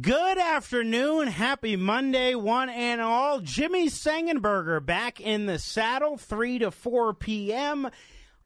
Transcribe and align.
Good 0.00 0.38
afternoon. 0.38 1.28
Happy 1.28 1.74
Monday, 1.74 2.34
one 2.34 2.68
and 2.68 3.00
all. 3.00 3.40
Jimmy 3.40 3.88
Sengenberger 3.88 4.84
back 4.84 5.18
in 5.18 5.46
the 5.46 5.58
saddle, 5.58 6.18
3 6.18 6.58
to 6.58 6.70
4 6.70 7.14
p.m. 7.14 7.88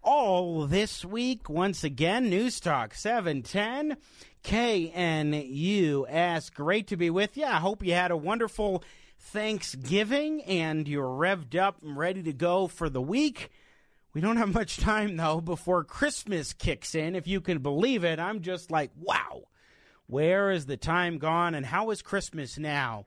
All 0.02 0.66
this 0.66 1.04
week, 1.04 1.50
once 1.50 1.82
again, 1.82 2.30
News 2.30 2.60
Talk 2.60 2.94
710. 2.94 3.96
KNUS. 4.44 6.54
Great 6.54 6.86
to 6.86 6.96
be 6.96 7.10
with 7.10 7.36
you. 7.36 7.44
I 7.44 7.56
hope 7.56 7.84
you 7.84 7.92
had 7.92 8.12
a 8.12 8.16
wonderful 8.16 8.84
Thanksgiving 9.18 10.42
and 10.44 10.86
you're 10.86 11.04
revved 11.04 11.56
up 11.56 11.82
and 11.82 11.98
ready 11.98 12.22
to 12.22 12.32
go 12.32 12.68
for 12.68 12.88
the 12.88 13.02
week. 13.02 13.50
We 14.14 14.20
don't 14.20 14.36
have 14.36 14.54
much 14.54 14.78
time, 14.78 15.16
though, 15.16 15.40
before 15.40 15.84
Christmas 15.84 16.52
kicks 16.52 16.94
in. 16.94 17.16
If 17.16 17.26
you 17.26 17.40
can 17.40 17.58
believe 17.58 18.04
it, 18.04 18.20
I'm 18.20 18.40
just 18.40 18.70
like, 18.70 18.92
wow 18.96 19.42
where 20.12 20.50
is 20.50 20.66
the 20.66 20.76
time 20.76 21.16
gone 21.16 21.54
and 21.54 21.64
how 21.64 21.90
is 21.90 22.02
Christmas 22.02 22.58
now? 22.58 23.06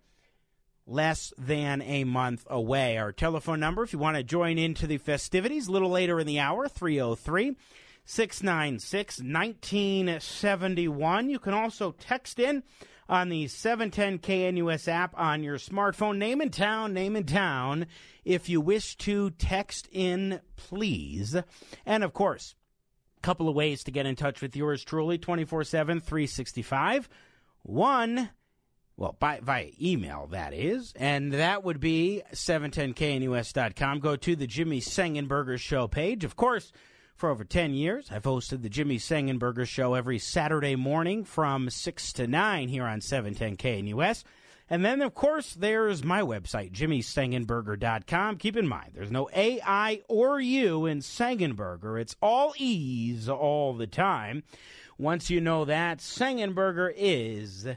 Less 0.88 1.32
than 1.38 1.84
a 1.84 2.04
month 2.04 2.48
away. 2.50 2.98
Our 2.98 3.12
telephone 3.12 3.60
number, 3.60 3.84
if 3.84 3.94
you 3.94 4.00
want 4.00 4.18
to 4.18 4.24
join 4.24 4.58
into 4.58 4.88
the 4.88 4.98
festivities 4.98 5.68
a 5.68 5.72
little 5.72 5.92
later 5.92 6.20
in 6.20 6.26
the 6.26 6.40
hour, 6.40 6.68
303 6.68 7.58
696 8.06 9.20
1971. 9.20 11.30
You 11.30 11.38
can 11.38 11.54
also 11.54 11.92
text 11.92 12.40
in 12.40 12.64
on 13.08 13.30
the 13.30 13.50
710 13.50 14.18
KNUS 14.18 14.88
app 14.88 15.14
on 15.16 15.44
your 15.44 15.60
smartphone. 15.60 16.18
Name 16.18 16.42
and 16.42 16.52
town, 16.52 16.92
name 16.92 17.16
and 17.16 17.28
town. 17.28 17.86
If 18.24 18.50
you 18.50 18.62
wish 18.62 18.96
to 18.98 19.30
text 19.30 19.88
in, 19.92 20.42
please. 20.56 21.38
And 21.86 22.04
of 22.04 22.14
course, 22.14 22.56
couple 23.26 23.50
of 23.50 23.56
ways 23.56 23.84
to 23.84 23.92
get 23.92 24.06
in 24.06 24.16
touch 24.16 24.40
with 24.40 24.56
yours 24.56 24.84
truly 24.84 25.18
24 25.18 25.64
7, 25.64 26.00
365. 26.00 27.10
One, 27.64 28.30
well, 28.98 29.18
by, 29.20 29.40
via 29.42 29.72
email, 29.82 30.28
that 30.28 30.54
is, 30.54 30.94
and 30.96 31.34
that 31.34 31.64
would 31.64 31.80
be 31.80 32.22
710knus.com. 32.32 34.00
Go 34.00 34.16
to 34.16 34.36
the 34.36 34.46
Jimmy 34.46 34.80
Sengenberger 34.80 35.60
Show 35.60 35.88
page. 35.88 36.24
Of 36.24 36.36
course, 36.36 36.72
for 37.16 37.32
over 37.32 37.44
10 37.44 37.74
years, 37.74 38.10
I've 38.12 38.22
hosted 38.22 38.62
the 38.62 38.70
Jimmy 38.70 39.00
Sengenberger 39.00 39.66
Show 39.66 39.96
every 39.96 40.20
Saturday 40.20 40.76
morning 40.76 41.24
from 41.24 41.72
6 41.72 42.14
to 42.14 42.28
9 42.28 42.68
here 42.68 42.86
on 42.86 43.02
710 43.02 43.58
KNUS. 43.58 44.24
And 44.70 44.84
then, 44.84 45.02
of 45.02 45.14
course, 45.14 45.54
there's 45.54 46.04
my 46.04 46.22
website, 46.22 46.72
jimmysengenberger.com. 46.72 48.38
Keep 48.38 48.58
in 48.58 48.68
mind, 48.68 48.92
there's 48.96 49.12
no 49.12 49.30
A, 49.36 49.62
I, 49.64 50.02
or 50.10 50.40
U 50.40 50.86
in 50.88 51.00
Sengenberger. 51.00 52.02
It's 52.02 52.16
all 52.22 52.54
E's 52.58 53.30
all 53.30 53.76
the 53.76 53.88
time. 53.88 54.44
Once 54.98 55.30
you 55.30 55.40
know 55.40 55.66
that, 55.66 56.00
Sengenberger 56.00 56.92
is 56.96 57.68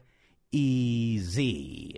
easy. 0.50 1.96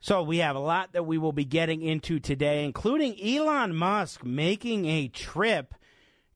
So 0.00 0.24
we 0.24 0.38
have 0.38 0.56
a 0.56 0.60
lot 0.60 0.94
that 0.94 1.06
we 1.06 1.16
will 1.16 1.32
be 1.32 1.44
getting 1.44 1.80
into 1.80 2.18
today, 2.18 2.64
including 2.64 3.22
Elon 3.22 3.72
Musk 3.72 4.24
making 4.24 4.86
a 4.86 5.06
trip 5.06 5.74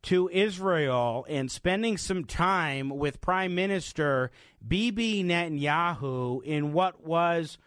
to 0.02 0.30
Israel 0.32 1.26
and 1.28 1.50
spending 1.50 1.96
some 1.96 2.24
time 2.24 2.90
with 2.90 3.20
Prime 3.20 3.56
Minister 3.56 4.30
Bibi 4.66 5.24
Netanyahu 5.24 6.42
in 6.42 6.72
what 6.72 7.04
was, 7.04 7.58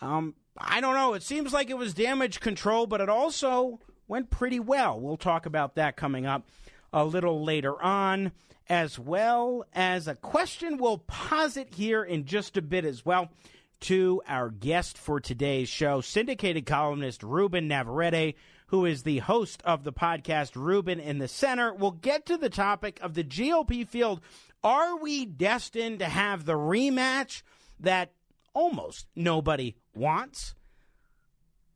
um, 0.00 0.34
I 0.56 0.80
don't 0.80 0.94
know, 0.94 1.14
it 1.14 1.22
seems 1.22 1.52
like 1.52 1.70
it 1.70 1.78
was 1.78 1.94
damage 1.94 2.40
control, 2.40 2.86
but 2.86 3.00
it 3.00 3.08
also 3.08 3.80
went 4.08 4.30
pretty 4.30 4.60
well. 4.60 5.00
We'll 5.00 5.16
talk 5.16 5.46
about 5.46 5.76
that 5.76 5.96
coming 5.96 6.26
up 6.26 6.48
a 6.92 7.04
little 7.04 7.44
later 7.44 7.80
on, 7.80 8.32
as 8.68 8.98
well 8.98 9.64
as 9.72 10.08
a 10.08 10.14
question 10.14 10.78
we'll 10.78 10.98
posit 10.98 11.74
here 11.74 12.02
in 12.02 12.24
just 12.24 12.56
a 12.56 12.62
bit 12.62 12.84
as 12.84 13.04
well 13.04 13.30
to 13.80 14.20
our 14.28 14.50
guest 14.50 14.98
for 14.98 15.20
today's 15.20 15.68
show, 15.68 16.00
syndicated 16.00 16.66
columnist 16.66 17.22
Ruben 17.22 17.68
Navarrette 17.68 18.34
who 18.70 18.84
is 18.84 19.02
the 19.02 19.18
host 19.18 19.60
of 19.64 19.82
the 19.82 19.92
podcast 19.92 20.54
Ruben 20.54 21.00
in 21.00 21.18
the 21.18 21.26
Center. 21.26 21.74
We'll 21.74 21.90
get 21.90 22.24
to 22.26 22.36
the 22.36 22.48
topic 22.48 23.00
of 23.02 23.14
the 23.14 23.24
GOP 23.24 23.86
field. 23.86 24.20
Are 24.62 24.96
we 24.98 25.24
destined 25.24 26.00
to 26.00 26.06
have 26.06 26.44
the 26.44 26.52
rematch 26.54 27.42
that 27.80 28.12
almost 28.52 29.06
nobody 29.16 29.76
wants? 29.94 30.54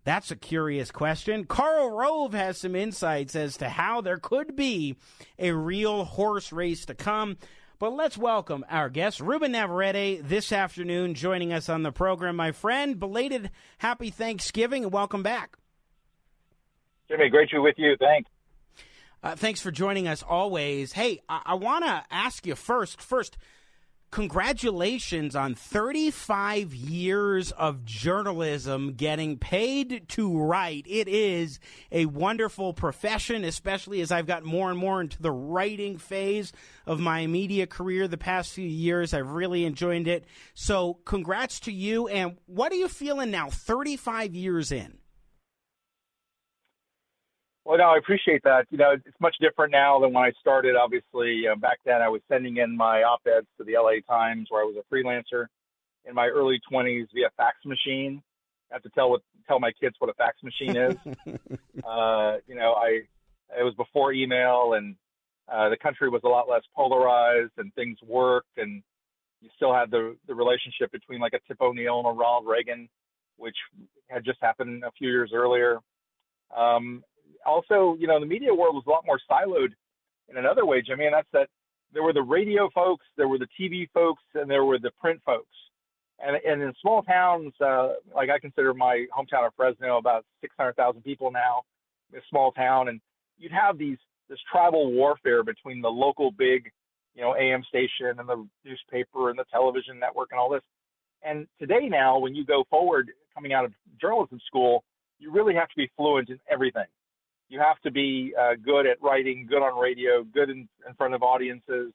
That's 0.05 0.31
a 0.31 0.37
curious 0.37 0.91
question. 0.91 1.45
Karl 1.45 1.91
Rove 1.91 2.35
has 2.35 2.61
some 2.61 2.77
insights 2.77 3.35
as 3.35 3.57
to 3.57 3.71
how 3.71 4.03
there 4.03 4.19
could 4.19 4.55
be 4.55 4.97
a 5.39 5.53
real 5.53 6.05
horse 6.05 6.53
race 6.53 6.85
to 6.87 6.95
come. 6.95 7.39
But 7.79 7.95
let's 7.95 8.19
welcome 8.19 8.65
our 8.69 8.91
guest, 8.91 9.19
Ruben 9.21 9.53
Navarrette, 9.53 10.29
this 10.29 10.53
afternoon, 10.53 11.15
joining 11.15 11.53
us 11.53 11.69
on 11.69 11.83
the 11.83 11.91
program. 11.91 12.37
My 12.37 12.53
friend, 12.53 13.01
belated 13.01 13.51
happy 13.79 14.11
Thanksgiving 14.11 14.85
and 14.85 14.93
welcome 14.93 15.23
back. 15.23 15.57
Jimmy, 17.09 17.31
great 17.31 17.49
to 17.51 17.57
be 17.57 17.61
with 17.61 17.75
you. 17.79 17.97
Thanks. 17.99 18.31
Uh, 19.25 19.35
thanks 19.35 19.59
for 19.59 19.71
joining 19.71 20.07
us 20.07 20.23
always. 20.23 20.93
Hey, 20.93 21.19
I, 21.31 21.41
I 21.47 21.55
want 21.55 21.87
to 21.87 22.05
ask 22.11 22.47
you 22.47 22.55
first. 22.55 23.01
First, 23.01 23.39
congratulations 24.11 25.35
on 25.35 25.55
35 25.55 26.75
years 26.75 27.51
of 27.53 27.87
journalism 27.87 28.93
getting 28.93 29.39
paid 29.39 30.11
to 30.11 30.39
write. 30.39 30.85
It 30.87 31.09
is 31.09 31.59
a 31.91 32.05
wonderful 32.05 32.75
profession, 32.75 33.45
especially 33.45 34.03
as 34.03 34.13
I've 34.13 34.27
got 34.27 34.45
more 34.45 34.69
and 34.69 34.79
more 34.79 35.01
into 35.01 35.23
the 35.23 35.33
writing 35.33 35.97
phase 35.97 36.53
of 36.85 37.01
my 37.01 37.27
media 37.27 37.67
career 37.67 38.07
the 38.07 38.19
past 38.19 38.53
few 38.53 38.69
years. 38.69 39.15
I've 39.15 39.31
really 39.31 39.65
enjoyed 39.65 40.07
it. 40.07 40.27
So, 40.53 40.99
congrats 41.07 41.61
to 41.61 41.73
you. 41.73 42.09
And 42.09 42.37
what 42.45 42.73
are 42.73 42.77
you 42.77 42.89
feeling 42.89 43.31
now, 43.31 43.49
35 43.49 44.35
years 44.35 44.71
in? 44.71 44.99
Well, 47.65 47.79
no, 47.79 47.85
I 47.85 47.97
appreciate 47.97 48.43
that. 48.45 48.67
You 48.71 48.79
know, 48.79 48.93
it's 48.93 49.21
much 49.21 49.37
different 49.41 49.73
now 49.73 49.99
than 49.99 50.13
when 50.13 50.25
I 50.25 50.33
started. 50.41 50.77
Obviously, 50.77 51.45
uh, 51.51 51.57
back 51.57 51.79
then 51.85 52.03
I 52.03 52.09
was 52.09 52.21
sending 52.29 52.59
in 52.59 52.77
my 52.77 53.03
op-eds 53.03 53.47
to 53.57 53.65
the 53.65 53.75
LA 53.79 54.01
Times, 54.07 54.49
where 54.51 54.63
I 54.63 54.65
was 54.65 54.77
a 54.77 54.95
freelancer 54.95 55.47
in 56.05 56.15
my 56.15 56.27
early 56.27 56.61
20s 56.71 57.07
via 57.15 57.31
fax 57.37 57.57
machine. 57.65 58.23
I 58.71 58.75
have 58.75 58.83
to 58.83 58.91
tell 58.91 59.11
what 59.11 59.23
tell 59.49 59.61
my 59.61 59.73
kids 59.81 59.97
what 59.99 60.11
a 60.11 60.15
fax 60.15 60.37
machine 60.43 60.77
is. 60.77 60.97
uh, 61.85 62.37
you 62.47 62.55
know, 62.55 62.75
I 62.75 63.01
it 63.59 63.63
was 63.63 63.75
before 63.77 64.13
email, 64.13 64.75
and 64.75 64.97
uh, 65.51 65.71
the 65.71 65.77
country 65.77 66.11
was 66.11 66.23
a 66.25 66.29
lot 66.29 66.49
less 66.49 66.63
polarized, 66.75 67.53
and 67.57 67.73
things 67.75 67.97
worked, 68.07 68.59
and 68.59 68.83
you 69.41 69.49
still 69.57 69.73
had 69.73 69.91
the 69.91 70.17
the 70.27 70.35
relationship 70.35 70.93
between 70.93 71.21
like 71.21 71.33
a 71.33 71.41
Tip 71.49 71.63
O'Neill 71.63 71.99
and 71.99 72.09
a 72.09 72.11
Ronald 72.11 72.47
Reagan, 72.47 72.89
which 73.37 73.57
had 74.09 74.25
just 74.25 74.39
happened 74.43 74.85
a 74.85 74.91
few 74.99 75.09
years 75.09 75.31
earlier. 75.35 75.79
Um, 76.55 77.03
also, 77.47 77.97
you 77.99 78.07
know, 78.07 78.21
the 78.21 78.27
media 78.27 78.55
world 78.55 78.75
was 78.75 78.85
a 78.87 78.91
lot 78.91 79.05
more 79.07 79.21
siloed 79.31 79.73
in 80.29 80.37
another 80.37 80.65
way, 80.67 80.83
Jimmy, 80.83 81.07
and 81.07 81.15
that's 81.15 81.29
that 81.33 81.49
there 81.93 82.03
were 82.03 82.13
the 82.13 82.23
radio 82.23 82.69
folks, 82.75 83.05
there 83.17 83.29
were 83.29 83.39
the 83.39 83.49
TV 83.59 83.89
folks, 83.93 84.23
and 84.35 84.51
there 84.51 84.65
were 84.65 84.79
the 84.79 84.91
print 85.01 85.21
folks. 85.25 85.47
And, 86.19 86.37
and 86.45 86.63
in 86.63 86.73
small 86.81 87.03
towns, 87.03 87.53
uh, 87.61 87.95
like 88.15 88.31
I 88.31 88.39
consider 88.39 88.73
my 88.75 89.07
hometown 89.17 89.47
of 89.47 89.53
Fresno, 89.57 89.99
about 89.99 90.25
600,000 90.41 91.03
people 91.03 91.31
now, 91.31 91.63
a 92.15 92.19
small 92.31 92.53
town, 92.53 92.89
and 92.89 93.01
you'd 93.39 93.53
have 93.53 93.79
these 93.79 93.99
this 94.31 94.39
tribal 94.51 94.91
warfare 94.93 95.43
between 95.43 95.83
the 95.83 95.89
local 95.89 96.31
big, 96.31 96.71
you 97.15 97.21
know, 97.21 97.37
AM 97.37 97.63
station 97.65 98.19
and 98.19 98.27
the 98.27 98.47
newspaper 98.65 99.29
and 99.29 99.39
the 99.39 99.45
television 99.53 99.99
network 99.99 100.29
and 100.31 100.41
all 100.41 100.49
this. 100.49 100.63
And 101.23 101.47
today 101.59 101.89
now, 101.89 102.19
when 102.19 102.35
you 102.35 102.45
go 102.45 102.65
forward 102.71 103.11
coming 103.35 103.53
out 103.53 103.67
of 103.67 103.73
journalism 104.01 104.41
school, 104.47 104.83
you 105.19 105.31
really 105.31 105.55
have 105.55 105.69
to 105.69 105.77
be 105.77 105.91
fluent 105.97 106.31
in 106.31 106.39
everything 106.51 106.87
you 107.49 107.61
have 107.61 107.81
to 107.81 107.91
be 107.91 108.35
uh, 108.41 108.55
good 108.65 108.87
at 108.87 109.03
writing, 109.03 109.47
good 109.49 109.63
on 109.63 109.79
radio, 109.79 110.25
good 110.25 110.51
in, 110.51 110.69
in 110.89 110.95
front 110.97 111.15
of 111.15 111.23
audiences, 111.23 111.93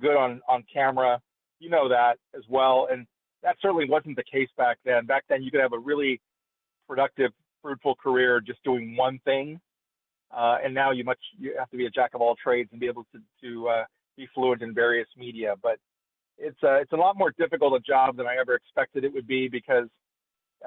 good 0.00 0.16
on, 0.16 0.40
on 0.48 0.64
camera. 0.72 1.20
You 1.60 1.70
know 1.70 1.88
that 1.88 2.14
as 2.36 2.42
well. 2.48 2.88
And 2.90 3.06
that 3.42 3.56
certainly 3.60 3.88
wasn't 3.88 4.16
the 4.16 4.24
case 4.24 4.48
back 4.56 4.78
then. 4.84 5.06
Back 5.06 5.24
then, 5.28 5.42
you 5.42 5.50
could 5.50 5.60
have 5.60 5.72
a 5.72 5.78
really 5.78 6.20
productive, 6.86 7.32
fruitful 7.62 7.96
career 7.96 8.40
just 8.40 8.62
doing 8.64 8.96
one 8.96 9.20
thing. 9.24 9.60
Uh, 10.36 10.58
and 10.62 10.74
now 10.74 10.90
you 10.90 11.04
much 11.04 11.18
you 11.38 11.54
have 11.58 11.70
to 11.70 11.76
be 11.76 11.86
a 11.86 11.90
jack 11.90 12.10
of 12.14 12.20
all 12.20 12.36
trades 12.42 12.68
and 12.72 12.80
be 12.80 12.86
able 12.86 13.06
to 13.14 13.20
to 13.42 13.68
uh, 13.68 13.84
be 14.16 14.28
fluent 14.34 14.60
in 14.60 14.74
various 14.74 15.08
media. 15.16 15.54
But 15.62 15.78
it's 16.36 16.58
uh, 16.62 16.74
it's 16.74 16.92
a 16.92 16.96
lot 16.96 17.16
more 17.16 17.32
difficult 17.38 17.72
a 17.74 17.80
job 17.80 18.16
than 18.16 18.26
I 18.26 18.36
ever 18.38 18.54
expected 18.54 19.04
it 19.04 19.14
would 19.14 19.26
be 19.26 19.48
because 19.48 19.88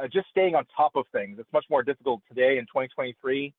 uh, 0.02 0.08
just 0.12 0.30
staying 0.30 0.56
on 0.56 0.66
top 0.76 0.96
of 0.96 1.06
things. 1.12 1.38
It's 1.40 1.52
much 1.54 1.66
more 1.70 1.84
difficult 1.84 2.22
today 2.28 2.58
in 2.58 2.64
2023 2.66 3.54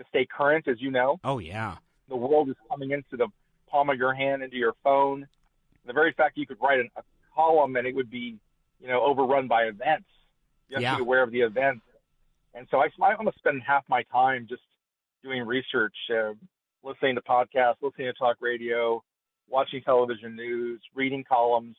to 0.00 0.08
stay 0.08 0.26
current, 0.26 0.66
as 0.66 0.80
you 0.80 0.90
know. 0.90 1.20
Oh 1.22 1.38
yeah, 1.38 1.76
the 2.08 2.16
world 2.16 2.48
is 2.48 2.56
coming 2.68 2.90
into 2.90 3.16
the 3.16 3.28
palm 3.68 3.90
of 3.90 3.96
your 3.96 4.14
hand, 4.14 4.42
into 4.42 4.56
your 4.56 4.74
phone. 4.82 5.26
The 5.86 5.92
very 5.92 6.12
fact 6.12 6.34
that 6.34 6.40
you 6.40 6.46
could 6.46 6.58
write 6.60 6.80
an, 6.80 6.88
a 6.96 7.02
column 7.34 7.76
and 7.76 7.86
it 7.86 7.94
would 7.94 8.10
be, 8.10 8.36
you 8.80 8.88
know, 8.88 9.02
overrun 9.02 9.48
by 9.48 9.64
events. 9.64 10.08
You 10.68 10.76
have 10.76 10.82
yeah. 10.82 10.90
to 10.92 10.96
be 10.98 11.02
aware 11.02 11.22
of 11.22 11.30
the 11.30 11.40
events. 11.40 11.82
And 12.54 12.66
so 12.70 12.78
I, 12.78 12.88
I 13.02 13.14
almost 13.14 13.38
spend 13.38 13.62
half 13.66 13.84
my 13.88 14.02
time 14.04 14.46
just 14.48 14.62
doing 15.22 15.46
research, 15.46 15.94
uh, 16.10 16.32
listening 16.82 17.14
to 17.14 17.22
podcasts, 17.22 17.76
listening 17.82 18.08
to 18.08 18.12
talk 18.12 18.36
radio, 18.40 19.02
watching 19.48 19.82
television 19.82 20.34
news, 20.36 20.80
reading 20.94 21.24
columns, 21.24 21.76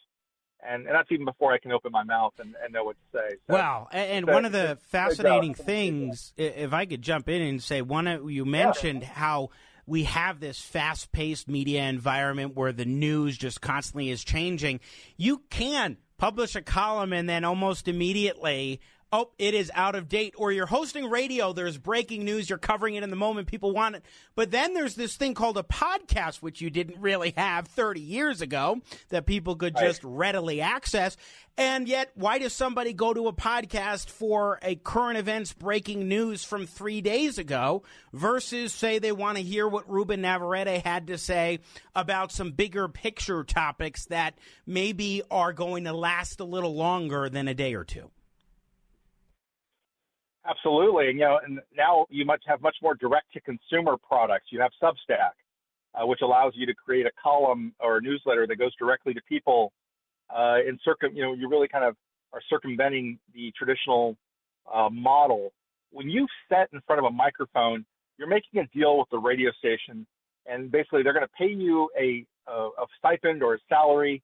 and, 0.68 0.86
and 0.86 0.96
that's 0.96 1.12
even 1.12 1.26
before 1.26 1.54
I 1.54 1.58
can 1.58 1.72
open 1.72 1.92
my 1.92 2.04
mouth 2.04 2.34
and, 2.40 2.56
and 2.64 2.74
know 2.74 2.84
what 2.84 2.96
to 2.96 3.18
say. 3.18 3.36
So, 3.48 3.54
well, 3.54 3.90
and, 3.92 4.28
one 4.28 4.46
of 4.46 4.52
the 4.52 4.78
fascinating 4.90 5.54
things, 5.54 6.34
if 6.38 6.74
I 6.74 6.86
could 6.86 7.02
jump 7.02 7.30
in 7.30 7.42
and 7.42 7.62
say, 7.62 7.82
one 7.82 8.08
of 8.08 8.30
you 8.30 8.46
mentioned 8.46 9.02
yeah. 9.02 9.10
how 9.10 9.50
we 9.86 10.04
have 10.04 10.40
this 10.40 10.60
fast 10.62 11.12
paced 11.12 11.48
media 11.48 11.84
environment 11.84 12.56
where 12.56 12.72
the 12.72 12.86
news 12.86 13.38
just 13.38 13.62
constantly 13.62 14.10
is 14.10 14.24
changing. 14.24 14.80
You 15.18 15.42
can 15.50 15.98
publish 16.18 16.56
a 16.56 16.62
column 16.62 17.14
and 17.14 17.28
then 17.28 17.44
almost 17.44 17.88
immediately 17.88 18.80
oh, 19.12 19.30
it 19.38 19.54
is 19.54 19.72
out 19.74 19.96
of 19.96 20.08
date. 20.08 20.34
Or 20.38 20.52
you're 20.52 20.66
hosting 20.66 21.10
radio, 21.10 21.54
there's 21.54 21.78
breaking 21.78 22.24
news, 22.24 22.50
you're 22.50 22.58
covering 22.58 22.96
it 22.96 23.04
in 23.04 23.10
the 23.10 23.16
moment, 23.16 23.48
people 23.48 23.72
want 23.72 23.96
it. 23.96 24.06
But 24.36 24.52
then 24.52 24.74
there's 24.74 24.96
this 24.96 25.16
thing 25.16 25.34
called 25.34 25.58
a 25.58 25.64
podcast, 25.64 26.38
which 26.38 26.62
you 26.62 26.70
didn't 26.70 27.02
really 27.02 27.34
have 27.38 27.68
30 27.68 28.02
years 28.02 28.42
ago, 28.42 28.82
that 29.10 29.26
people 29.26 29.56
could 29.56 29.76
right. 29.76 29.86
just 29.86 30.04
readily 30.04 30.62
access. 30.62 31.18
And 31.58 31.88
yet, 31.88 32.12
why 32.16 32.40
does 32.40 32.54
somebody 32.54 32.94
go 32.94 33.14
to 33.14 33.28
a 33.28 33.34
podcast 33.34 34.10
for 34.10 34.58
a 34.62 34.76
current 34.76 35.18
events 35.18 35.54
breaking 35.54 36.08
news 36.08 36.44
from 36.44 36.66
three 36.66 37.02
days 37.02 37.38
ago 37.38 37.84
versus 38.14 38.74
say 38.74 39.00
they 39.00 39.12
want 39.12 39.38
to 39.38 39.44
hear 39.44 39.68
what 39.68 39.90
Ruben 39.90 40.22
Navarrette 40.22 40.82
had 40.84 41.08
to 41.08 41.18
say 41.18 41.60
about 41.94 42.32
some 42.32 42.52
bigger 42.52 42.88
picture 42.88 43.44
topics 43.44 44.06
that 44.06 44.38
maybe 44.66 45.22
are 45.30 45.52
going 45.52 45.84
to 45.84 45.94
last 45.94 46.40
a 46.40 46.46
little 46.46 46.74
longer 46.74 47.30
than 47.30 47.50
a 47.50 47.54
day 47.54 47.74
or 47.74 47.84
two? 47.84 48.10
Absolutely, 50.48 51.10
and 51.10 51.20
you 51.20 51.26
know, 51.26 51.40
and 51.46 51.60
now 51.78 52.08
you 52.10 52.26
must 52.26 52.42
have 52.48 52.62
much 52.62 52.76
more 52.82 52.96
direct 52.96 53.32
to 53.34 53.42
consumer 53.42 53.96
products. 53.98 54.48
You 54.50 54.60
have 54.60 54.72
Substack, 54.82 55.38
uh, 55.94 56.06
which 56.08 56.22
allows 56.24 56.54
you 56.56 56.66
to 56.66 56.74
create 56.74 57.06
a 57.06 57.12
column 57.22 57.74
or 57.80 57.98
a 57.98 58.02
newsletter 58.02 58.48
that 58.48 58.56
goes 58.56 58.76
directly 58.78 59.14
to 59.14 59.22
people. 59.30 59.72
Uh, 60.36 60.58
in 60.68 60.80
circum, 60.84 61.12
you 61.14 61.22
know, 61.22 61.34
you 61.34 61.48
really 61.48 61.68
kind 61.68 61.86
of 61.86 61.96
are 62.34 62.42
circumventing 62.50 63.20
the 63.36 63.52
traditional 63.56 64.18
uh, 64.74 64.90
model. 64.90 65.52
When 65.92 66.10
you 66.10 66.26
set 66.50 66.70
in 66.74 66.82
front 66.88 67.00
of 67.00 67.06
a 67.06 67.12
microphone, 67.12 67.86
you're 68.18 68.30
making 68.30 68.62
a 68.62 68.68
deal 68.78 68.98
with 68.98 69.10
the 69.12 69.20
radio 69.20 69.52
station, 69.60 70.08
and 70.48 70.72
basically 70.72 71.04
they're 71.04 71.14
going 71.14 71.26
to 71.26 71.38
pay 71.38 71.52
you 71.52 71.90
a, 72.00 72.26
a, 72.50 72.54
a 72.54 72.86
stipend 72.98 73.44
or 73.44 73.56
a 73.56 73.58
salary. 73.70 74.24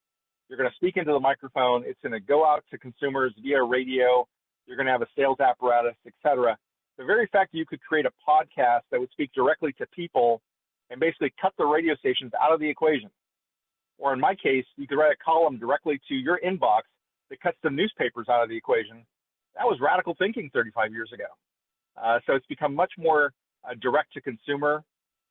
You're 0.49 0.57
going 0.57 0.69
to 0.69 0.75
speak 0.77 0.97
into 0.97 1.11
the 1.11 1.19
microphone. 1.19 1.83
It's 1.85 1.99
going 2.01 2.13
to 2.13 2.19
go 2.19 2.45
out 2.45 2.63
to 2.71 2.77
consumers 2.77 3.33
via 3.43 3.61
radio 3.61 4.27
you're 4.67 4.77
going 4.77 4.85
to 4.85 4.91
have 4.91 5.01
a 5.01 5.07
sales 5.17 5.39
apparatus, 5.39 5.95
et 6.05 6.13
cetera. 6.21 6.57
The 6.97 7.05
very 7.05 7.27
fact 7.31 7.51
that 7.51 7.57
you 7.57 7.65
could 7.65 7.81
create 7.81 8.05
a 8.05 8.11
podcast 8.27 8.81
that 8.91 8.99
would 8.99 9.11
speak 9.11 9.31
directly 9.33 9.73
to 9.73 9.87
people 9.87 10.41
and 10.89 10.99
basically 10.99 11.33
cut 11.41 11.53
the 11.57 11.65
radio 11.65 11.95
stations 11.95 12.31
out 12.41 12.53
of 12.53 12.59
the 12.59 12.69
equation. 12.69 13.09
Or 13.97 14.13
in 14.13 14.19
my 14.19 14.35
case, 14.35 14.65
you 14.75 14.87
could 14.87 14.97
write 14.97 15.13
a 15.13 15.23
column 15.23 15.57
directly 15.57 15.99
to 16.07 16.15
your 16.15 16.39
inbox 16.45 16.81
that 17.29 17.41
cuts 17.41 17.57
the 17.63 17.69
newspapers 17.69 18.27
out 18.29 18.43
of 18.43 18.49
the 18.49 18.57
equation. 18.57 19.05
That 19.55 19.65
was 19.65 19.79
radical 19.81 20.15
thinking 20.17 20.49
35 20.53 20.91
years 20.91 21.11
ago. 21.13 21.25
Uh, 22.01 22.19
so 22.25 22.35
it's 22.35 22.45
become 22.45 22.75
much 22.75 22.91
more 22.97 23.33
uh, 23.65 23.73
direct 23.81 24.13
to 24.13 24.21
consumer 24.21 24.83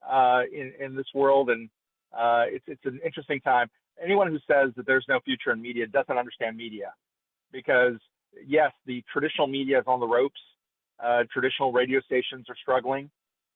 uh, 0.09 0.43
in, 0.53 0.73
in 0.81 0.97
this 0.97 1.07
world, 1.15 1.51
and 1.51 1.69
uh, 2.13 2.45
it's, 2.49 2.65
it's 2.67 2.85
an 2.85 3.01
interesting 3.05 3.41
time. 3.41 3.69
Anyone 4.03 4.29
who 4.29 4.39
says 4.47 4.73
that 4.77 4.87
there's 4.87 5.07
no 5.09 5.21
future 5.21 5.53
in 5.53 5.63
media 5.63 5.87
doesn't 5.87 6.19
understand 6.19 6.57
media 6.57 6.93
because 7.53 7.95
yes, 8.47 8.73
the 8.87 9.03
traditional 9.13 9.47
media 9.47 9.79
is 9.79 9.85
on 9.87 10.01
the 10.01 10.07
ropes. 10.07 10.41
Uh, 11.03 11.25
traditional 11.33 11.73
radio 11.73 12.01
stations 12.01 12.47
are 12.49 12.57
struggling, 12.61 13.11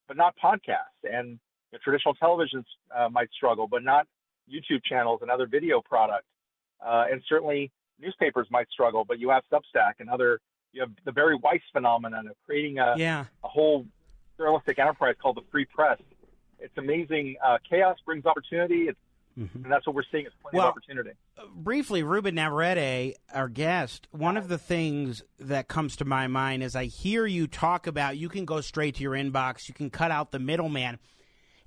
but 0.07 0.15
not 0.15 0.35
podcasts. 0.43 1.01
And 1.03 1.39
traditional 1.83 2.15
televisions 2.15 2.65
uh, 2.95 3.09
might 3.09 3.29
struggle, 3.31 3.67
but 3.67 3.83
not 3.83 4.07
YouTube 4.51 4.83
channels 4.83 5.19
and 5.21 5.31
other 5.31 5.47
video 5.47 5.81
products. 5.81 6.27
Uh, 6.85 7.05
and 7.11 7.21
certainly 7.27 7.71
newspapers 7.99 8.47
might 8.51 8.69
struggle, 8.69 9.05
but 9.05 9.19
you 9.19 9.29
have 9.29 9.43
Substack 9.51 9.93
and 9.99 10.09
other. 10.09 10.39
You 10.73 10.81
have 10.81 10.91
the 11.05 11.11
Bari 11.11 11.35
Weiss 11.35 11.61
phenomenon 11.73 12.27
of 12.27 12.35
creating 12.45 12.79
a 12.79 12.95
yeah. 12.97 13.25
a 13.43 13.47
whole 13.47 13.85
journalistic 14.37 14.79
enterprise 14.79 15.15
called 15.21 15.37
the 15.37 15.43
free 15.51 15.65
press. 15.65 15.99
It's 16.59 16.77
amazing. 16.77 17.35
Uh, 17.45 17.57
chaos 17.69 17.97
brings 18.05 18.25
opportunity. 18.25 18.87
It's 18.87 18.99
Mm-hmm. 19.37 19.63
And 19.63 19.71
that's 19.71 19.85
what 19.87 19.95
we're 19.95 20.03
seeing 20.11 20.25
is 20.25 20.33
plenty 20.41 20.57
well, 20.57 20.67
of 20.67 20.71
opportunity. 20.71 21.11
Uh, 21.37 21.43
briefly, 21.55 22.03
Ruben 22.03 22.35
Navarrette, 22.35 23.15
our 23.33 23.47
guest, 23.49 24.07
one 24.11 24.37
of 24.37 24.47
the 24.47 24.57
things 24.57 25.23
that 25.39 25.67
comes 25.67 25.95
to 25.97 26.05
my 26.05 26.27
mind 26.27 26.63
is 26.63 26.75
I 26.75 26.85
hear 26.85 27.25
you 27.25 27.47
talk 27.47 27.87
about 27.87 28.17
you 28.17 28.29
can 28.29 28.45
go 28.45 28.61
straight 28.61 28.95
to 28.95 29.03
your 29.03 29.13
inbox, 29.13 29.67
you 29.67 29.73
can 29.73 29.89
cut 29.89 30.11
out 30.11 30.31
the 30.31 30.39
middleman. 30.39 30.99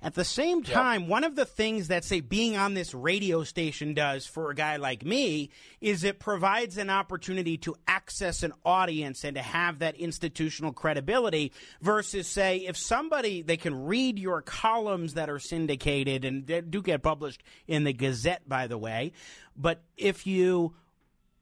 At 0.05 0.13
the 0.13 0.23
same 0.23 0.61
time, 0.61 1.01
yep. 1.01 1.09
one 1.09 1.23
of 1.23 1.35
the 1.35 1.45
things 1.45 1.87
that, 1.87 2.03
say, 2.03 2.21
being 2.21 2.55
on 2.55 2.75
this 2.75 2.93
radio 2.93 3.43
station 3.43 3.95
does 3.95 4.27
for 4.27 4.51
a 4.51 4.55
guy 4.55 4.75
like 4.75 5.03
me 5.03 5.49
is 5.81 6.03
it 6.03 6.19
provides 6.19 6.77
an 6.77 6.91
opportunity 6.91 7.57
to 7.57 7.75
access 7.87 8.43
an 8.43 8.53
audience 8.63 9.23
and 9.23 9.35
to 9.35 9.41
have 9.41 9.79
that 9.79 9.95
institutional 9.95 10.73
credibility 10.73 11.51
versus, 11.81 12.27
say, 12.27 12.57
if 12.57 12.77
somebody, 12.77 13.41
they 13.41 13.57
can 13.57 13.85
read 13.85 14.19
your 14.19 14.43
columns 14.43 15.15
that 15.15 15.27
are 15.27 15.39
syndicated 15.39 16.23
and 16.23 16.45
do 16.69 16.83
get 16.83 17.01
published 17.01 17.41
in 17.67 17.83
the 17.83 17.91
Gazette, 17.91 18.47
by 18.47 18.67
the 18.67 18.77
way. 18.77 19.11
But 19.57 19.81
if 19.97 20.27
you 20.27 20.75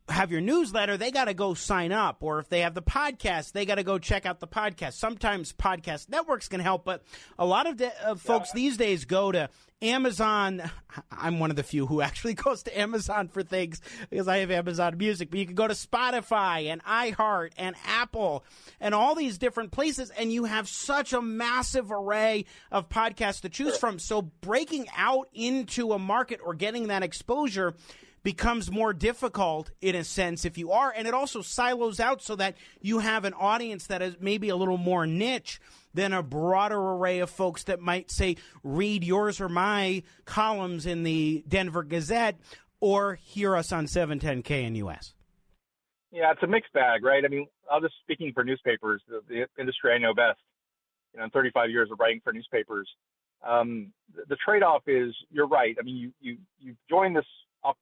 have 0.10 0.32
your 0.32 0.42
newsletter, 0.42 0.98
they 0.98 1.12
got 1.12 1.26
to 1.26 1.34
go 1.34 1.54
sign 1.54 1.92
up. 1.92 2.18
Or 2.22 2.40
if 2.40 2.50
they 2.50 2.62
have 2.62 2.74
the 2.74 2.82
podcast, 2.82 3.54
they 3.54 3.66
got 3.66 3.76
to 3.76 3.84
go 3.84 3.98
check 3.98 4.26
out 4.26 4.40
the 4.40 4.48
podcast. 4.48 4.94
Sometimes 4.94 5.54
podcast 5.54 6.10
networks 6.10 6.48
can 6.48 6.60
help, 6.60 6.84
but 6.84 7.04
a 7.40 7.46
lot 7.46 7.68
of 7.68 7.78
de- 7.78 8.06
uh, 8.06 8.16
folks 8.16 8.50
yeah. 8.50 8.56
these 8.56 8.78
days 8.78 9.06
go 9.06 9.32
to 9.32 9.50
Amazon. 9.82 10.62
I'm 11.12 11.40
one 11.40 11.52
of 11.52 11.56
the 11.56 11.64
few 11.64 11.86
who 11.86 12.02
actually 12.02 12.34
goes 12.34 12.64
to 12.64 12.78
Amazon 12.80 13.30
for 13.30 13.44
things 13.44 13.82
because 14.10 14.28
I 14.28 14.38
have 14.38 14.52
Amazon 14.52 14.98
Music, 14.98 15.30
but 15.30 15.40
you 15.40 15.46
can 15.46 15.56
go 15.56 15.68
to 15.68 15.74
Spotify 15.74 16.68
and 16.68 16.84
iHeart 16.84 17.51
and 17.58 17.75
Apple 17.86 18.44
and 18.82 18.94
all 18.94 19.16
these 19.16 19.38
different 19.38 19.72
places, 19.72 20.10
and 20.10 20.32
you 20.32 20.44
have 20.44 20.68
such 20.68 21.13
a 21.13 21.22
massive 21.22 21.92
array 21.92 22.46
of 22.72 22.89
podcasts 22.89 23.42
to 23.42 23.50
choose 23.50 23.77
from. 23.77 24.00
So 24.00 24.22
breaking 24.22 24.88
out 24.98 25.30
into 25.34 25.94
a 25.94 26.00
market 26.00 26.42
or 26.44 26.54
getting 26.54 26.88
that 26.88 27.04
exposure 27.04 27.74
becomes 28.24 28.72
more 28.72 28.94
difficult 28.94 29.72
in 29.82 29.96
a 29.96 30.03
sense 30.03 30.46
if 30.46 30.58
you 30.58 30.72
are, 30.72 30.94
and 30.96 31.08
it 31.08 31.13
also 31.13 31.42
silos 31.42 32.00
out 32.00 32.22
so 32.22 32.36
that 32.38 32.56
you 32.82 33.00
have 33.00 33.25
an 33.25 33.34
audience 33.34 33.88
that 33.88 34.01
is 34.01 34.15
maybe 34.20 34.50
a 34.50 34.56
little 34.56 34.77
more 34.77 35.06
niche 35.06 35.60
than 35.94 36.13
a 36.13 36.24
broader 36.24 36.80
array 36.80 37.20
of 37.20 37.30
folks 37.30 37.63
that 37.65 37.80
might 37.80 38.10
say 38.10 38.36
read 38.63 39.03
yours 39.03 39.39
or 39.39 39.50
my 39.50 40.01
columns 40.25 40.86
in 40.86 41.03
the 41.03 41.44
Denver 41.48 41.84
Gazette 41.84 42.39
or 42.80 43.15
hear 43.15 43.56
us 43.56 43.72
on 43.72 43.88
seven 43.88 44.20
hundred 44.20 44.32
and 44.32 44.46
ten 44.46 44.74
KNUS. 44.74 45.13
Yeah, 46.12 46.32
it's 46.32 46.44
a 46.44 46.48
mixed 46.48 46.72
bag, 46.74 47.03
right? 47.03 47.24
I 47.25 47.27
mean, 47.27 47.48
I'll 47.72 47.82
just 47.82 47.96
speaking 48.03 48.32
for 48.34 48.44
newspapers, 48.44 49.01
the, 49.08 49.22
the 49.27 49.48
industry 49.60 49.94
I 49.94 49.98
know 49.98 50.13
best. 50.13 50.39
You 51.13 51.20
know, 51.20 51.25
in 51.25 51.32
35 51.32 51.70
years 51.70 51.89
of 51.92 52.00
writing 52.00 52.22
for 52.24 52.34
newspapers, 52.34 52.88
um, 53.48 53.92
the, 54.15 54.24
the 54.30 54.38
trade-off 54.46 54.84
is 54.88 55.13
you're 55.32 55.48
right. 55.48 55.75
I 55.80 55.84
mean, 55.84 55.98
you 55.98 56.12
you 56.22 56.38
you 56.60 56.75
join 56.89 57.13
this 57.13 57.25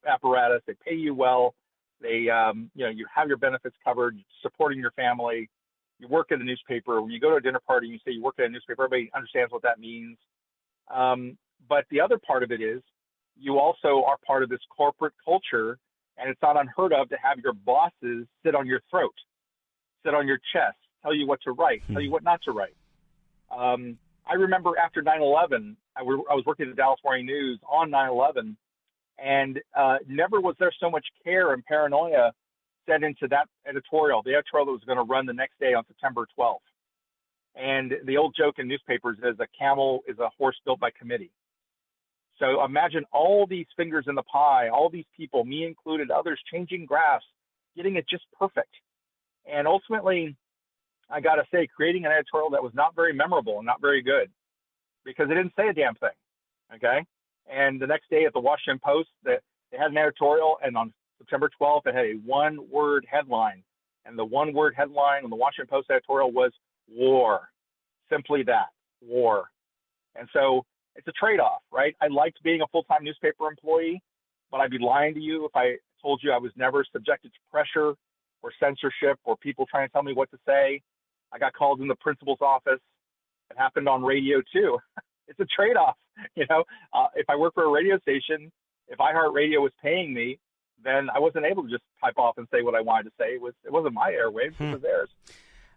apparatus. 0.07 0.61
They 0.67 0.75
pay 0.85 0.95
you 0.95 1.13
well. 1.13 1.53
They, 2.01 2.29
um, 2.29 2.71
you 2.75 2.85
know, 2.85 2.91
you 2.91 3.05
have 3.13 3.27
your 3.27 3.37
benefits 3.37 3.75
covered, 3.83 4.17
supporting 4.41 4.79
your 4.79 4.91
family. 4.91 5.49
You 5.99 6.07
work 6.07 6.31
at 6.31 6.41
a 6.41 6.43
newspaper. 6.43 7.01
When 7.01 7.11
you 7.11 7.19
go 7.19 7.29
to 7.29 7.35
a 7.35 7.41
dinner 7.41 7.61
party, 7.65 7.87
you 7.87 7.97
say 7.97 8.11
you 8.11 8.23
work 8.23 8.35
at 8.39 8.45
a 8.45 8.49
newspaper. 8.49 8.83
Everybody 8.83 9.11
understands 9.15 9.51
what 9.51 9.61
that 9.61 9.79
means. 9.79 10.17
Um, 10.93 11.37
but 11.69 11.85
the 11.91 12.01
other 12.01 12.17
part 12.17 12.43
of 12.43 12.51
it 12.51 12.61
is 12.61 12.81
you 13.39 13.59
also 13.59 14.03
are 14.07 14.17
part 14.25 14.43
of 14.43 14.49
this 14.49 14.59
corporate 14.75 15.13
culture, 15.23 15.77
and 16.17 16.29
it's 16.29 16.41
not 16.41 16.59
unheard 16.59 16.93
of 16.93 17.09
to 17.09 17.17
have 17.21 17.39
your 17.39 17.53
bosses 17.53 18.27
sit 18.43 18.55
on 18.55 18.65
your 18.65 18.81
throat, 18.89 19.13
sit 20.03 20.13
on 20.13 20.27
your 20.27 20.39
chest, 20.53 20.77
tell 21.01 21.13
you 21.13 21.27
what 21.27 21.39
to 21.43 21.51
write, 21.51 21.81
tell 21.91 22.01
you 22.01 22.11
what 22.11 22.23
not 22.23 22.41
to 22.43 22.51
write. 22.51 22.75
Um, 23.55 23.97
I 24.29 24.35
remember 24.35 24.71
after 24.77 25.01
9/11, 25.01 25.75
I, 25.95 26.03
was 26.03 26.43
working 26.45 26.67
at 26.67 26.75
the 26.75 26.75
Dallas 26.75 26.99
Morning 27.03 27.25
News 27.25 27.59
on 27.69 27.89
9/11, 27.89 28.55
and 29.23 29.59
uh, 29.77 29.97
never 30.07 30.41
was 30.41 30.55
there 30.59 30.71
so 30.79 30.89
much 30.89 31.05
care 31.23 31.53
and 31.53 31.63
paranoia 31.65 32.31
set 32.87 33.03
into 33.03 33.27
that 33.29 33.47
editorial, 33.67 34.21
the 34.23 34.33
editorial 34.33 34.65
that 34.65 34.71
was 34.71 34.83
going 34.85 34.97
to 34.97 35.03
run 35.03 35.25
the 35.25 35.33
next 35.33 35.59
day 35.59 35.73
on 35.73 35.83
September 35.87 36.27
12th. 36.37 36.57
And 37.55 37.93
the 38.05 38.17
old 38.17 38.35
joke 38.37 38.55
in 38.57 38.67
newspapers 38.67 39.17
is 39.19 39.39
a 39.39 39.47
camel 39.57 40.01
is 40.07 40.17
a 40.19 40.29
horse 40.37 40.55
built 40.65 40.79
by 40.79 40.89
committee. 40.97 41.31
So 42.39 42.63
imagine 42.63 43.03
all 43.11 43.45
these 43.45 43.67
fingers 43.77 44.05
in 44.07 44.15
the 44.15 44.23
pie, 44.23 44.69
all 44.69 44.89
these 44.89 45.05
people, 45.15 45.43
me 45.43 45.65
included, 45.65 46.09
others 46.09 46.39
changing 46.51 46.85
graphs, 46.85 47.25
getting 47.75 47.97
it 47.97 48.05
just 48.09 48.23
perfect. 48.37 48.73
And 49.45 49.67
ultimately, 49.67 50.35
I 51.09 51.19
got 51.19 51.35
to 51.35 51.43
say, 51.51 51.67
creating 51.67 52.05
an 52.05 52.11
editorial 52.11 52.49
that 52.51 52.63
was 52.63 52.73
not 52.73 52.95
very 52.95 53.13
memorable 53.13 53.57
and 53.57 53.65
not 53.65 53.81
very 53.81 54.01
good 54.01 54.29
because 55.05 55.25
it 55.29 55.35
didn't 55.35 55.53
say 55.55 55.67
a 55.67 55.73
damn 55.73 55.95
thing. 55.95 56.09
Okay. 56.75 57.05
And 57.49 57.79
the 57.79 57.87
next 57.87 58.09
day 58.09 58.25
at 58.25 58.33
the 58.33 58.39
Washington 58.39 58.79
Post, 58.83 59.09
they, 59.23 59.37
they 59.71 59.77
had 59.77 59.91
an 59.91 59.97
editorial, 59.97 60.57
and 60.63 60.75
on 60.77 60.93
September 61.17 61.49
12th, 61.61 61.87
it 61.87 61.95
had 61.95 62.05
a 62.05 62.13
one 62.25 62.59
word 62.69 63.05
headline. 63.09 63.63
And 64.05 64.17
the 64.17 64.25
one 64.25 64.53
word 64.53 64.73
headline 64.75 65.23
on 65.23 65.29
the 65.29 65.35
Washington 65.35 65.69
Post 65.69 65.89
editorial 65.91 66.31
was 66.31 66.51
war. 66.89 67.49
Simply 68.09 68.43
that 68.43 68.67
war. 69.01 69.45
And 70.15 70.27
so 70.33 70.65
it's 70.95 71.07
a 71.07 71.11
trade 71.13 71.39
off, 71.39 71.61
right? 71.71 71.95
I 72.01 72.07
liked 72.07 72.41
being 72.43 72.61
a 72.61 72.67
full 72.67 72.83
time 72.83 73.03
newspaper 73.03 73.47
employee, 73.47 74.01
but 74.49 74.59
I'd 74.59 74.71
be 74.71 74.79
lying 74.79 75.13
to 75.13 75.19
you 75.19 75.45
if 75.45 75.51
I 75.55 75.75
told 76.01 76.21
you 76.23 76.31
I 76.31 76.37
was 76.37 76.51
never 76.55 76.83
subjected 76.91 77.31
to 77.33 77.39
pressure 77.51 77.93
or 78.43 78.51
censorship 78.59 79.19
or 79.23 79.37
people 79.37 79.65
trying 79.69 79.87
to 79.87 79.91
tell 79.91 80.03
me 80.03 80.13
what 80.13 80.31
to 80.31 80.37
say. 80.45 80.81
I 81.31 81.37
got 81.37 81.53
called 81.53 81.79
in 81.79 81.87
the 81.87 81.95
principal's 81.95 82.41
office. 82.41 82.79
It 83.49 83.57
happened 83.57 83.87
on 83.87 84.03
radio 84.03 84.41
too. 84.51 84.79
it's 85.27 85.39
a 85.39 85.45
trade 85.45 85.77
off. 85.77 85.95
You 86.35 86.45
know, 86.49 86.65
uh, 86.93 87.07
if 87.15 87.27
I 87.29 87.35
work 87.35 87.55
for 87.55 87.63
a 87.63 87.69
radio 87.69 87.97
station, 87.99 88.51
if 88.87 88.99
iHeartRadio 88.99 89.59
was 89.59 89.71
paying 89.81 90.13
me, 90.13 90.37
then 90.83 91.09
I 91.09 91.19
wasn't 91.19 91.45
able 91.45 91.63
to 91.63 91.69
just 91.69 91.83
pipe 91.99 92.17
off 92.17 92.37
and 92.37 92.47
say 92.51 92.61
what 92.61 92.75
I 92.75 92.81
wanted 92.81 93.05
to 93.05 93.11
say. 93.17 93.29
It 93.35 93.41
was 93.41 93.53
it 93.65 93.71
wasn't 93.71 93.95
my 93.95 94.11
airwaves; 94.11 94.55
hmm. 94.55 94.65
it 94.65 94.73
was 94.73 94.81
theirs. 94.81 95.09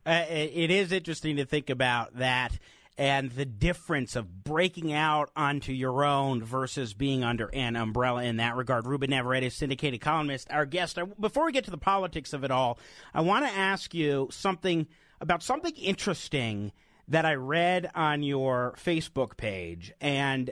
Uh, 0.05 0.25
it 0.29 0.71
is 0.71 0.93
interesting 0.93 1.37
to 1.37 1.47
think 1.47 1.71
about 1.71 2.19
that 2.19 2.59
and 2.97 3.31
the 3.33 3.45
difference 3.45 4.15
of 4.17 4.45
breaking 4.45 4.93
out 4.93 5.31
onto 5.35 5.73
your 5.73 6.05
own 6.05 6.43
versus 6.43 6.95
being 6.95 7.25
under 7.25 7.53
an 7.53 7.75
umbrella 7.77 8.23
in 8.23 8.37
that 8.37 8.57
regard. 8.57 8.87
Ruben 8.87 9.11
Navarrette, 9.11 9.51
syndicated 9.51 10.01
columnist, 10.01 10.49
our 10.51 10.65
guest. 10.67 10.99
Before 11.19 11.47
we 11.47 11.53
get 11.53 11.65
to 11.65 11.71
the 11.71 11.79
politics 11.79 12.33
of 12.33 12.45
it 12.45 12.51
all, 12.51 12.79
I 13.13 13.23
want 13.23 13.47
to 13.47 13.53
ask 13.53 13.95
you 13.95 14.29
something 14.31 14.87
about 15.21 15.43
something 15.43 15.75
interesting 15.75 16.73
that 17.09 17.25
I 17.25 17.35
read 17.35 17.91
on 17.95 18.23
your 18.23 18.75
Facebook 18.77 19.37
page, 19.37 19.93
and 20.01 20.51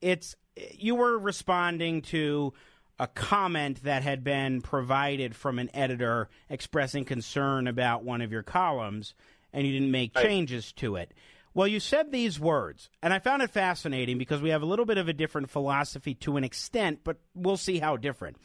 it's 0.00 0.34
you 0.72 0.94
were 0.94 1.18
responding 1.18 2.02
to 2.02 2.52
a 2.98 3.06
comment 3.06 3.82
that 3.84 4.02
had 4.02 4.22
been 4.22 4.60
provided 4.60 5.34
from 5.34 5.58
an 5.58 5.70
editor 5.74 6.28
expressing 6.50 7.04
concern 7.04 7.66
about 7.66 8.04
one 8.04 8.20
of 8.20 8.32
your 8.32 8.42
columns, 8.42 9.14
and 9.52 9.66
you 9.66 9.72
didn't 9.72 9.90
make 9.90 10.14
changes 10.14 10.72
to 10.72 10.96
it. 10.96 11.12
Well, 11.52 11.66
you 11.66 11.80
said 11.80 12.12
these 12.12 12.38
words, 12.38 12.90
and 13.02 13.12
I 13.12 13.18
found 13.18 13.42
it 13.42 13.50
fascinating 13.50 14.18
because 14.18 14.40
we 14.40 14.50
have 14.50 14.62
a 14.62 14.66
little 14.66 14.84
bit 14.84 14.98
of 14.98 15.08
a 15.08 15.12
different 15.12 15.50
philosophy 15.50 16.14
to 16.16 16.36
an 16.36 16.44
extent, 16.44 17.00
but 17.02 17.16
we'll 17.34 17.56
see 17.56 17.78
how 17.78 17.96
different. 17.96 18.36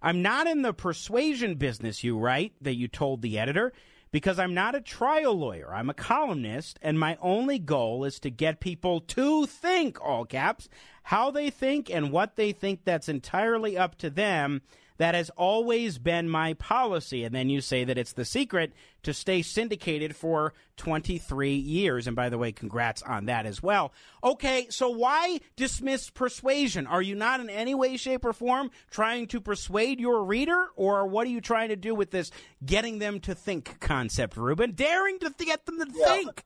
I'm 0.00 0.22
not 0.22 0.46
in 0.46 0.62
the 0.62 0.72
persuasion 0.72 1.56
business, 1.56 2.02
you 2.02 2.16
write, 2.16 2.54
that 2.62 2.76
you 2.76 2.88
told 2.88 3.20
the 3.20 3.38
editor, 3.38 3.74
because 4.14 4.38
I'm 4.38 4.54
not 4.54 4.76
a 4.76 4.80
trial 4.80 5.36
lawyer. 5.36 5.74
I'm 5.74 5.90
a 5.90 5.94
columnist, 5.94 6.78
and 6.80 7.00
my 7.00 7.18
only 7.20 7.58
goal 7.58 8.04
is 8.04 8.20
to 8.20 8.30
get 8.30 8.60
people 8.60 9.00
to 9.00 9.44
think, 9.44 10.00
all 10.00 10.24
caps, 10.24 10.68
how 11.04 11.30
they 11.30 11.50
think 11.50 11.90
and 11.90 12.10
what 12.10 12.36
they 12.36 12.52
think 12.52 12.80
that's 12.84 13.08
entirely 13.08 13.78
up 13.78 13.96
to 13.98 14.10
them 14.10 14.62
that 14.96 15.14
has 15.14 15.30
always 15.30 15.98
been 15.98 16.28
my 16.28 16.54
policy. 16.54 17.24
And 17.24 17.34
then 17.34 17.48
you 17.48 17.60
say 17.60 17.84
that 17.84 17.98
it's 17.98 18.12
the 18.12 18.24
secret 18.24 18.72
to 19.02 19.12
stay 19.12 19.42
syndicated 19.42 20.14
for 20.14 20.54
23 20.76 21.54
years. 21.54 22.06
And 22.06 22.14
by 22.14 22.28
the 22.28 22.38
way, 22.38 22.52
congrats 22.52 23.02
on 23.02 23.26
that 23.26 23.44
as 23.44 23.62
well. 23.62 23.92
Okay, 24.22 24.66
so 24.70 24.88
why 24.88 25.40
dismiss 25.56 26.10
persuasion? 26.10 26.86
Are 26.86 27.02
you 27.02 27.14
not 27.14 27.40
in 27.40 27.50
any 27.50 27.74
way, 27.74 27.96
shape, 27.96 28.24
or 28.24 28.32
form 28.32 28.70
trying 28.90 29.26
to 29.28 29.40
persuade 29.40 30.00
your 30.00 30.24
reader? 30.24 30.68
Or 30.76 31.06
what 31.06 31.26
are 31.26 31.30
you 31.30 31.40
trying 31.40 31.70
to 31.70 31.76
do 31.76 31.94
with 31.94 32.10
this 32.10 32.30
getting 32.64 32.98
them 32.98 33.20
to 33.20 33.34
think 33.34 33.80
concept, 33.80 34.36
Ruben? 34.36 34.72
Daring 34.72 35.18
to 35.20 35.30
get 35.44 35.66
them 35.66 35.78
to 35.80 35.86
yeah. 35.94 36.06
think. 36.06 36.44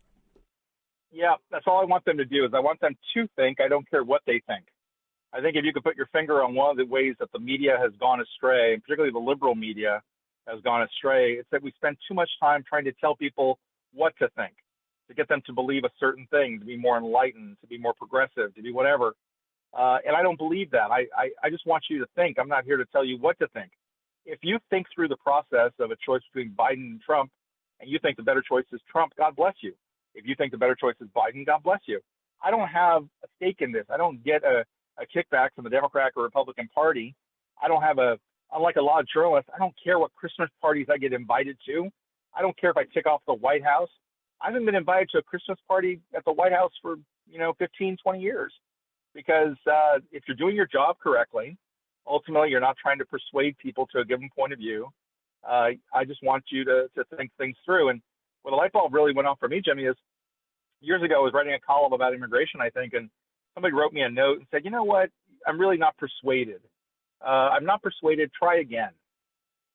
Yeah, 1.11 1.35
that's 1.51 1.65
all 1.67 1.81
I 1.81 1.85
want 1.85 2.05
them 2.05 2.19
to 2.19 2.25
do 2.25 2.45
is 2.45 2.51
I 2.55 2.61
want 2.61 2.81
them 2.81 2.97
to 3.15 3.29
think. 3.37 3.61
I 3.61 3.69
don't 3.69 3.89
care 3.89 4.05
what 4.05 4.23
they 4.27 4.43
think. 4.47 4.65
I 5.33 5.41
think 5.41 5.57
if 5.57 5.65
you 5.65 5.73
could 5.73 5.85
put 5.85 5.97
your 5.97 6.09
finger 6.13 6.43
on 6.43 6.55
one 6.55 6.71
of 6.71 6.77
the 6.77 6.85
ways 6.85 7.15
that 7.19 7.31
the 7.33 7.39
media 7.39 7.77
has 7.81 7.93
gone 8.01 8.21
astray, 8.21 8.75
and 8.75 8.83
particularly 8.83 9.13
the 9.13 9.19
liberal 9.19 9.55
media 9.55 10.03
has 10.47 10.61
gone 10.63 10.83
astray, 10.83 11.33
it's 11.33 11.49
that 11.51 11.63
we 11.63 11.73
spend 11.73 11.97
too 12.09 12.15
much 12.15 12.31
time 12.41 12.65
trying 12.67 12.85
to 12.85 12.93
tell 12.93 13.15
people 13.15 13.59
what 13.93 14.15
to 14.19 14.29
think, 14.37 14.55
to 15.09 15.15
get 15.15 15.29
them 15.29 15.43
to 15.47 15.53
believe 15.53 15.85
a 15.85 15.91
certain 16.01 16.27
thing, 16.31 16.59
to 16.59 16.65
be 16.65 16.77
more 16.77 16.97
enlightened, 16.97 17.57
to 17.61 17.67
be 17.67 17.79
more 17.79 17.95
progressive, 17.95 18.55
to 18.55 18.63
be 18.63 18.73
whatever. 18.73 19.15
Uh, 19.77 19.99
and 20.07 20.17
I 20.17 20.23
don't 20.23 20.39
believe 20.39 20.71
that. 20.71 20.91
I, 20.91 21.07
I, 21.17 21.31
I 21.45 21.51
just 21.51 21.67
want 21.67 21.85
you 21.91 21.99
to 21.99 22.07
think. 22.15 22.39
I'm 22.39 22.49
not 22.49 22.65
here 22.65 22.79
to 22.79 22.87
tell 22.87 23.05
you 23.05 23.19
what 23.19 23.39
to 23.41 23.49
think. 23.49 23.71
If 24.25 24.39
you 24.43 24.59
think 24.71 24.87
through 24.95 25.09
the 25.09 25.17
process 25.17 25.73
of 25.79 25.91
a 25.91 25.97
choice 26.05 26.23
between 26.33 26.55
Biden 26.55 26.93
and 26.93 27.01
Trump, 27.03 27.31
and 27.81 27.91
you 27.91 27.99
think 28.01 28.17
the 28.17 28.23
better 28.23 28.43
choice 28.47 28.65
is 28.73 28.81
Trump, 28.91 29.13
God 29.17 29.37
bless 29.37 29.55
you. 29.61 29.75
If 30.19 30.27
you 30.27 30.35
think 30.35 30.53
the 30.53 30.59
better 30.59 30.75
choice 30.75 30.97
is 31.01 31.09
Biden, 31.17 31.47
God 31.47 31.63
bless 31.63 31.81
you. 31.87 32.01
I 32.43 32.51
don't 32.51 32.69
have 32.69 33.03
a 33.25 33.29
stake 33.37 33.59
in 33.61 33.73
this. 33.73 33.85
I 33.91 33.97
don't 33.97 34.23
get 34.25 34.45
a 34.45 34.65
a 34.99 35.07
kickback 35.07 35.51
from 35.55 35.65
the 35.65 35.71
Democrat 35.71 36.13
or 36.17 36.25
Republican 36.25 36.69
Party. 36.75 37.15
I 37.63 37.69
don't 37.69 37.83
have 37.83 37.99
a, 37.99 38.19
unlike 38.53 38.77
a 38.77 38.83
lot 38.83 39.01
of 39.01 39.07
journalists, 39.09 39.51
I 39.55 39.59
don't 39.59 39.75
care 39.83 39.99
what 39.99 40.15
Christmas 40.15 40.51
parties 40.61 40.87
I 40.93 40.99
get 40.99 41.13
invited 41.13 41.57
to. 41.67 41.89
I 42.35 42.43
don't 42.43 42.59
care 42.59 42.71
if 42.71 42.77
I 42.77 42.85
tick 42.93 43.07
off 43.07 43.23
the 43.27 43.35
White 43.35 43.65
House. 43.65 43.89
I 44.41 44.47
haven't 44.47 44.67
been 44.67 44.75
invited 44.75 45.11
to 45.11 45.19
a 45.19 45.23
Christmas 45.23 45.59
party 45.67 46.01
at 46.15 46.25
the 46.25 46.33
White 46.33 46.53
House 46.53 46.73
for, 46.81 46.97
you 47.29 47.39
know, 47.39 47.55
15, 47.59 47.97
20 48.03 48.21
years. 48.21 48.53
Because 49.15 49.57
uh, 49.67 49.99
if 50.13 50.23
you're 50.29 50.37
doing 50.37 50.55
your 50.55 50.67
job 50.67 50.97
correctly, 51.03 51.57
ultimately 52.07 52.51
you're 52.51 52.61
not 52.61 52.77
trying 52.81 52.99
to 52.99 53.05
persuade 53.05 53.57
people 53.59 53.89
to 53.93 54.01
a 54.01 54.05
given 54.05 54.29
point 54.37 54.53
of 54.53 54.59
view. 54.59 54.89
Uh, 55.49 55.71
I 55.95 56.05
just 56.07 56.23
want 56.23 56.45
you 56.51 56.65
to, 56.65 56.89
to 56.95 57.05
think 57.17 57.31
things 57.39 57.57
through. 57.65 57.89
And 57.89 58.01
where 58.43 58.53
the 58.53 58.57
light 58.57 58.73
bulb 58.73 58.95
really 58.95 59.13
went 59.13 59.27
off 59.27 59.39
for 59.41 59.49
me, 59.49 59.61
Jimmy, 59.65 59.85
is 59.85 59.97
years 60.81 61.03
ago 61.03 61.17
I 61.17 61.23
was 61.23 61.33
writing 61.33 61.55
a 61.55 61.61
column 61.61 61.93
about 61.93 62.15
immigration, 62.15 62.61
I 62.61 62.71
think, 62.71 62.95
and 62.95 63.11
somebody 63.55 63.75
wrote 63.75 63.93
me 63.93 64.03
a 64.03 64.11
note 64.11 64.39
and 64.39 64.47
said, 64.51 64.65
you 64.65 64.71
know 64.71 64.85
what, 64.85 65.11
I'm 65.47 65.59
really 65.59 65.77
not 65.77 65.97
persuaded. 65.97 66.61
Uh, 67.25 67.51
I'm 67.53 67.65
not 67.65 67.83
persuaded. 67.83 68.31
Try 68.33 68.59
again. 68.59 68.91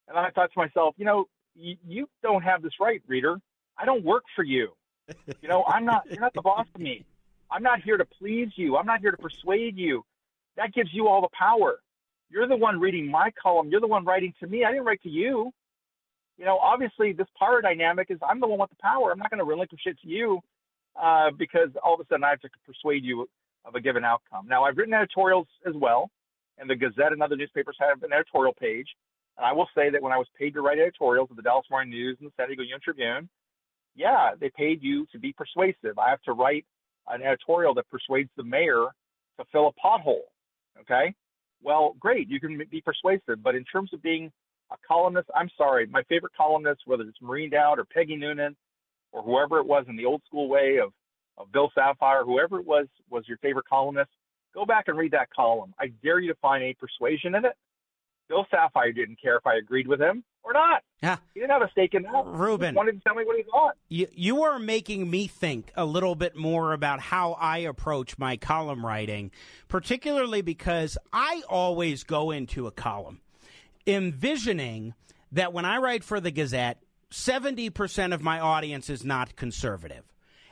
And 0.08 0.18
I 0.18 0.30
thought 0.30 0.52
to 0.52 0.58
myself, 0.58 0.94
you 0.98 1.04
know, 1.04 1.26
you, 1.54 1.76
you 1.86 2.08
don't 2.22 2.42
have 2.42 2.62
this 2.62 2.72
right, 2.80 3.02
reader. 3.06 3.36
I 3.78 3.84
don't 3.84 4.04
work 4.04 4.24
for 4.34 4.44
you. 4.44 4.72
You 5.42 5.48
know, 5.48 5.64
I'm 5.66 5.84
not. 5.84 6.04
You're 6.10 6.20
not 6.20 6.32
the 6.32 6.40
boss 6.40 6.66
of 6.74 6.80
me. 6.80 7.04
I'm 7.50 7.62
not 7.62 7.82
here 7.82 7.98
to 7.98 8.06
please 8.06 8.48
you. 8.56 8.76
I'm 8.76 8.86
not 8.86 9.00
here 9.00 9.10
to 9.10 9.16
persuade 9.18 9.76
you. 9.76 10.02
That 10.56 10.72
gives 10.72 10.90
you 10.92 11.08
all 11.08 11.20
the 11.20 11.28
power. 11.38 11.80
You're 12.30 12.48
the 12.48 12.56
one 12.56 12.80
reading 12.80 13.10
my 13.10 13.30
column. 13.40 13.68
You're 13.68 13.82
the 13.82 13.86
one 13.86 14.04
writing 14.04 14.32
to 14.40 14.46
me. 14.46 14.64
I 14.64 14.70
didn't 14.70 14.86
write 14.86 15.02
to 15.02 15.10
you. 15.10 15.52
You 16.38 16.44
know, 16.46 16.58
obviously, 16.58 17.12
this 17.12 17.26
power 17.38 17.60
dynamic 17.60 18.06
is 18.10 18.18
I'm 18.26 18.40
the 18.40 18.46
one 18.46 18.58
with 18.58 18.70
the 18.70 18.76
power. 18.80 19.12
I'm 19.12 19.18
not 19.18 19.30
going 19.30 19.38
to 19.38 19.44
relinquish 19.44 19.82
it 19.84 19.98
to 20.02 20.08
you 20.08 20.40
uh, 21.00 21.30
because 21.36 21.70
all 21.82 21.94
of 21.94 22.00
a 22.00 22.06
sudden 22.08 22.24
I 22.24 22.30
have 22.30 22.40
to 22.40 22.48
persuade 22.66 23.04
you 23.04 23.28
of 23.64 23.74
a 23.74 23.80
given 23.80 24.04
outcome. 24.04 24.46
Now, 24.48 24.64
I've 24.64 24.76
written 24.76 24.94
editorials 24.94 25.46
as 25.66 25.74
well, 25.74 26.10
and 26.58 26.68
the 26.68 26.76
Gazette 26.76 27.12
and 27.12 27.22
other 27.22 27.36
newspapers 27.36 27.76
have 27.80 28.02
an 28.02 28.12
editorial 28.12 28.52
page. 28.52 28.88
And 29.36 29.44
I 29.44 29.52
will 29.52 29.68
say 29.74 29.90
that 29.90 30.00
when 30.02 30.12
I 30.12 30.18
was 30.18 30.28
paid 30.38 30.54
to 30.54 30.60
write 30.60 30.78
editorials 30.78 31.28
at 31.30 31.36
the 31.36 31.42
Dallas 31.42 31.66
Morning 31.70 31.90
News 31.90 32.16
and 32.20 32.28
the 32.28 32.32
San 32.36 32.48
Diego 32.48 32.62
Union 32.62 32.80
Tribune, 32.82 33.28
yeah, 33.96 34.30
they 34.38 34.50
paid 34.56 34.82
you 34.82 35.06
to 35.12 35.18
be 35.18 35.32
persuasive. 35.32 35.98
I 35.98 36.10
have 36.10 36.22
to 36.22 36.32
write 36.32 36.64
an 37.08 37.22
editorial 37.22 37.74
that 37.74 37.88
persuades 37.90 38.30
the 38.36 38.44
mayor 38.44 38.86
to 39.38 39.44
fill 39.50 39.68
a 39.68 39.86
pothole. 39.86 40.26
Okay. 40.80 41.14
Well, 41.62 41.96
great. 41.98 42.28
You 42.28 42.40
can 42.40 42.60
be 42.70 42.80
persuasive. 42.80 43.42
But 43.42 43.54
in 43.54 43.64
terms 43.64 43.90
of 43.92 44.02
being 44.02 44.30
a 44.70 44.76
columnist, 44.86 45.28
I'm 45.34 45.50
sorry. 45.56 45.86
My 45.86 46.02
favorite 46.04 46.32
columnist, 46.36 46.82
whether 46.86 47.04
it's 47.04 47.20
Maureen 47.20 47.50
Dowd 47.50 47.78
or 47.78 47.84
Peggy 47.84 48.16
Noonan 48.16 48.56
or 49.14 49.22
whoever 49.22 49.58
it 49.58 49.66
was 49.66 49.86
in 49.88 49.96
the 49.96 50.04
old 50.04 50.22
school 50.26 50.48
way 50.48 50.78
of 50.82 50.92
of 51.36 51.50
Bill 51.50 51.70
Safire, 51.76 52.24
whoever 52.24 52.60
it 52.60 52.66
was, 52.66 52.86
was 53.10 53.24
your 53.26 53.38
favorite 53.38 53.66
columnist, 53.68 54.10
go 54.54 54.64
back 54.64 54.84
and 54.86 54.96
read 54.96 55.12
that 55.12 55.30
column. 55.34 55.74
I 55.80 55.88
dare 56.02 56.20
you 56.20 56.32
to 56.32 56.38
find 56.40 56.62
a 56.62 56.74
persuasion 56.74 57.34
in 57.34 57.44
it. 57.44 57.54
Bill 58.28 58.46
Safire 58.52 58.94
didn't 58.94 59.20
care 59.20 59.36
if 59.36 59.44
I 59.44 59.56
agreed 59.56 59.88
with 59.88 60.00
him 60.00 60.22
or 60.44 60.52
not. 60.52 60.82
Yeah. 61.02 61.16
He 61.34 61.40
didn't 61.40 61.50
have 61.50 61.62
a 61.62 61.70
stake 61.72 61.94
in 61.94 62.04
that. 62.04 62.24
Ruben. 62.24 62.72
He 62.72 62.76
wanted 62.76 62.92
to 62.92 63.00
tell 63.00 63.16
me 63.16 63.24
what 63.24 63.36
he 63.36 63.42
thought. 63.42 63.76
You, 63.88 64.06
you 64.12 64.44
are 64.44 64.60
making 64.60 65.10
me 65.10 65.26
think 65.26 65.72
a 65.74 65.84
little 65.84 66.14
bit 66.14 66.36
more 66.36 66.72
about 66.72 67.00
how 67.00 67.32
I 67.32 67.58
approach 67.58 68.16
my 68.16 68.36
column 68.36 68.86
writing, 68.86 69.32
particularly 69.66 70.40
because 70.40 70.96
I 71.12 71.42
always 71.48 72.04
go 72.04 72.30
into 72.30 72.68
a 72.68 72.70
column 72.70 73.20
envisioning 73.86 74.94
that 75.32 75.52
when 75.52 75.64
I 75.64 75.78
write 75.78 76.04
for 76.04 76.20
the 76.20 76.30
Gazette, 76.30 76.78
70% 77.14 78.12
of 78.12 78.22
my 78.22 78.40
audience 78.40 78.90
is 78.90 79.04
not 79.04 79.36
conservative. 79.36 80.02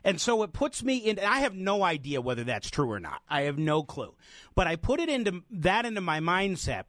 And 0.04 0.20
so 0.20 0.44
it 0.44 0.52
puts 0.52 0.82
me 0.82 0.96
in, 0.96 1.18
I 1.18 1.40
have 1.40 1.54
no 1.54 1.82
idea 1.82 2.20
whether 2.20 2.44
that's 2.44 2.70
true 2.70 2.90
or 2.90 3.00
not. 3.00 3.20
I 3.28 3.42
have 3.42 3.58
no 3.58 3.82
clue. 3.82 4.14
But 4.54 4.68
I 4.68 4.76
put 4.76 5.00
it 5.00 5.08
into 5.08 5.42
that 5.50 5.84
into 5.84 6.00
my 6.00 6.20
mindset 6.20 6.84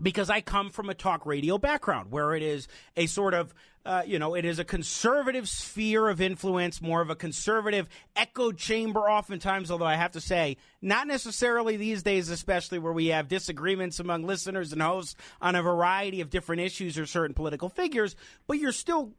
because 0.00 0.30
I 0.30 0.40
come 0.40 0.70
from 0.70 0.88
a 0.88 0.94
talk 0.94 1.26
radio 1.26 1.58
background 1.58 2.12
where 2.12 2.34
it 2.34 2.42
is 2.42 2.68
a 2.96 3.06
sort 3.06 3.34
of, 3.34 3.52
uh, 3.88 4.02
you 4.06 4.18
know, 4.18 4.34
it 4.34 4.44
is 4.44 4.58
a 4.58 4.64
conservative 4.64 5.48
sphere 5.48 6.08
of 6.08 6.20
influence, 6.20 6.82
more 6.82 7.00
of 7.00 7.08
a 7.08 7.16
conservative 7.16 7.88
echo 8.14 8.52
chamber, 8.52 9.00
oftentimes, 9.00 9.70
although 9.70 9.86
I 9.86 9.94
have 9.94 10.12
to 10.12 10.20
say, 10.20 10.58
not 10.82 11.06
necessarily 11.06 11.78
these 11.78 12.02
days, 12.02 12.28
especially 12.28 12.78
where 12.78 12.92
we 12.92 13.06
have 13.06 13.28
disagreements 13.28 13.98
among 13.98 14.24
listeners 14.24 14.74
and 14.74 14.82
hosts 14.82 15.14
on 15.40 15.54
a 15.54 15.62
variety 15.62 16.20
of 16.20 16.28
different 16.28 16.60
issues 16.60 16.98
or 16.98 17.06
certain 17.06 17.32
political 17.32 17.70
figures, 17.70 18.14
but 18.46 18.58
you're 18.58 18.72
still 18.72 19.14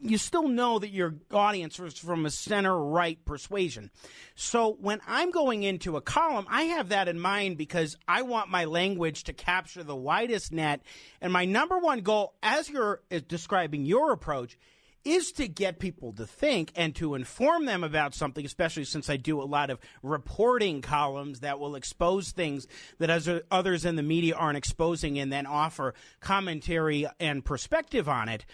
you 0.00 0.18
still 0.18 0.48
know 0.48 0.78
that 0.78 0.90
your 0.90 1.14
audience 1.32 1.78
is 1.78 1.98
from 1.98 2.26
a 2.26 2.30
center 2.30 2.78
right 2.78 3.22
persuasion. 3.24 3.90
So 4.34 4.76
when 4.80 5.00
I'm 5.06 5.30
going 5.30 5.62
into 5.62 5.96
a 5.96 6.00
column, 6.00 6.46
I 6.48 6.62
have 6.62 6.90
that 6.90 7.08
in 7.08 7.18
mind 7.18 7.58
because 7.58 7.96
I 8.06 8.22
want 8.22 8.50
my 8.50 8.64
language 8.64 9.24
to 9.24 9.32
capture 9.32 9.82
the 9.82 9.96
widest 9.96 10.52
net. 10.52 10.82
And 11.20 11.32
my 11.32 11.44
number 11.44 11.78
one 11.78 12.00
goal, 12.00 12.34
as 12.42 12.68
you're 12.68 13.02
describing 13.28 13.84
your 13.84 14.12
approach, 14.12 14.58
is 15.04 15.30
to 15.30 15.46
get 15.46 15.78
people 15.78 16.12
to 16.12 16.26
think 16.26 16.72
and 16.74 16.94
to 16.96 17.14
inform 17.14 17.64
them 17.64 17.84
about 17.84 18.12
something, 18.12 18.44
especially 18.44 18.84
since 18.84 19.08
I 19.08 19.16
do 19.16 19.40
a 19.40 19.44
lot 19.44 19.70
of 19.70 19.78
reporting 20.02 20.82
columns 20.82 21.40
that 21.40 21.60
will 21.60 21.76
expose 21.76 22.32
things 22.32 22.66
that 22.98 23.44
others 23.50 23.84
in 23.84 23.94
the 23.94 24.02
media 24.02 24.34
aren't 24.34 24.58
exposing 24.58 25.16
and 25.20 25.32
then 25.32 25.46
offer 25.46 25.94
commentary 26.20 27.06
and 27.20 27.44
perspective 27.44 28.08
on 28.08 28.28
it 28.28 28.46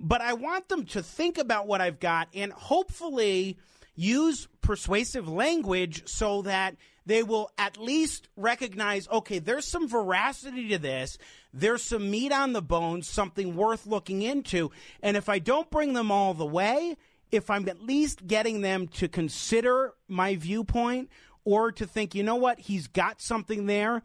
but 0.00 0.22
I 0.22 0.32
want 0.32 0.68
them 0.68 0.86
to 0.86 1.02
think 1.02 1.38
about 1.38 1.66
what 1.66 1.82
I've 1.82 2.00
got 2.00 2.28
and 2.34 2.52
hopefully 2.52 3.58
use 3.94 4.48
persuasive 4.62 5.28
language 5.28 6.08
so 6.08 6.42
that 6.42 6.76
they 7.04 7.22
will 7.22 7.50
at 7.58 7.76
least 7.76 8.28
recognize 8.36 9.06
okay, 9.08 9.38
there's 9.38 9.66
some 9.66 9.88
veracity 9.88 10.68
to 10.68 10.78
this. 10.78 11.18
There's 11.52 11.82
some 11.82 12.10
meat 12.10 12.32
on 12.32 12.52
the 12.52 12.62
bones, 12.62 13.08
something 13.08 13.56
worth 13.56 13.86
looking 13.86 14.22
into. 14.22 14.70
And 15.02 15.16
if 15.16 15.28
I 15.28 15.38
don't 15.38 15.70
bring 15.70 15.92
them 15.92 16.10
all 16.10 16.32
the 16.32 16.46
way, 16.46 16.96
if 17.30 17.50
I'm 17.50 17.68
at 17.68 17.82
least 17.82 18.26
getting 18.26 18.60
them 18.60 18.88
to 18.88 19.08
consider 19.08 19.94
my 20.08 20.36
viewpoint 20.36 21.10
or 21.44 21.72
to 21.72 21.86
think, 21.86 22.14
you 22.14 22.22
know 22.22 22.36
what, 22.36 22.60
he's 22.60 22.86
got 22.86 23.20
something 23.20 23.66
there, 23.66 24.02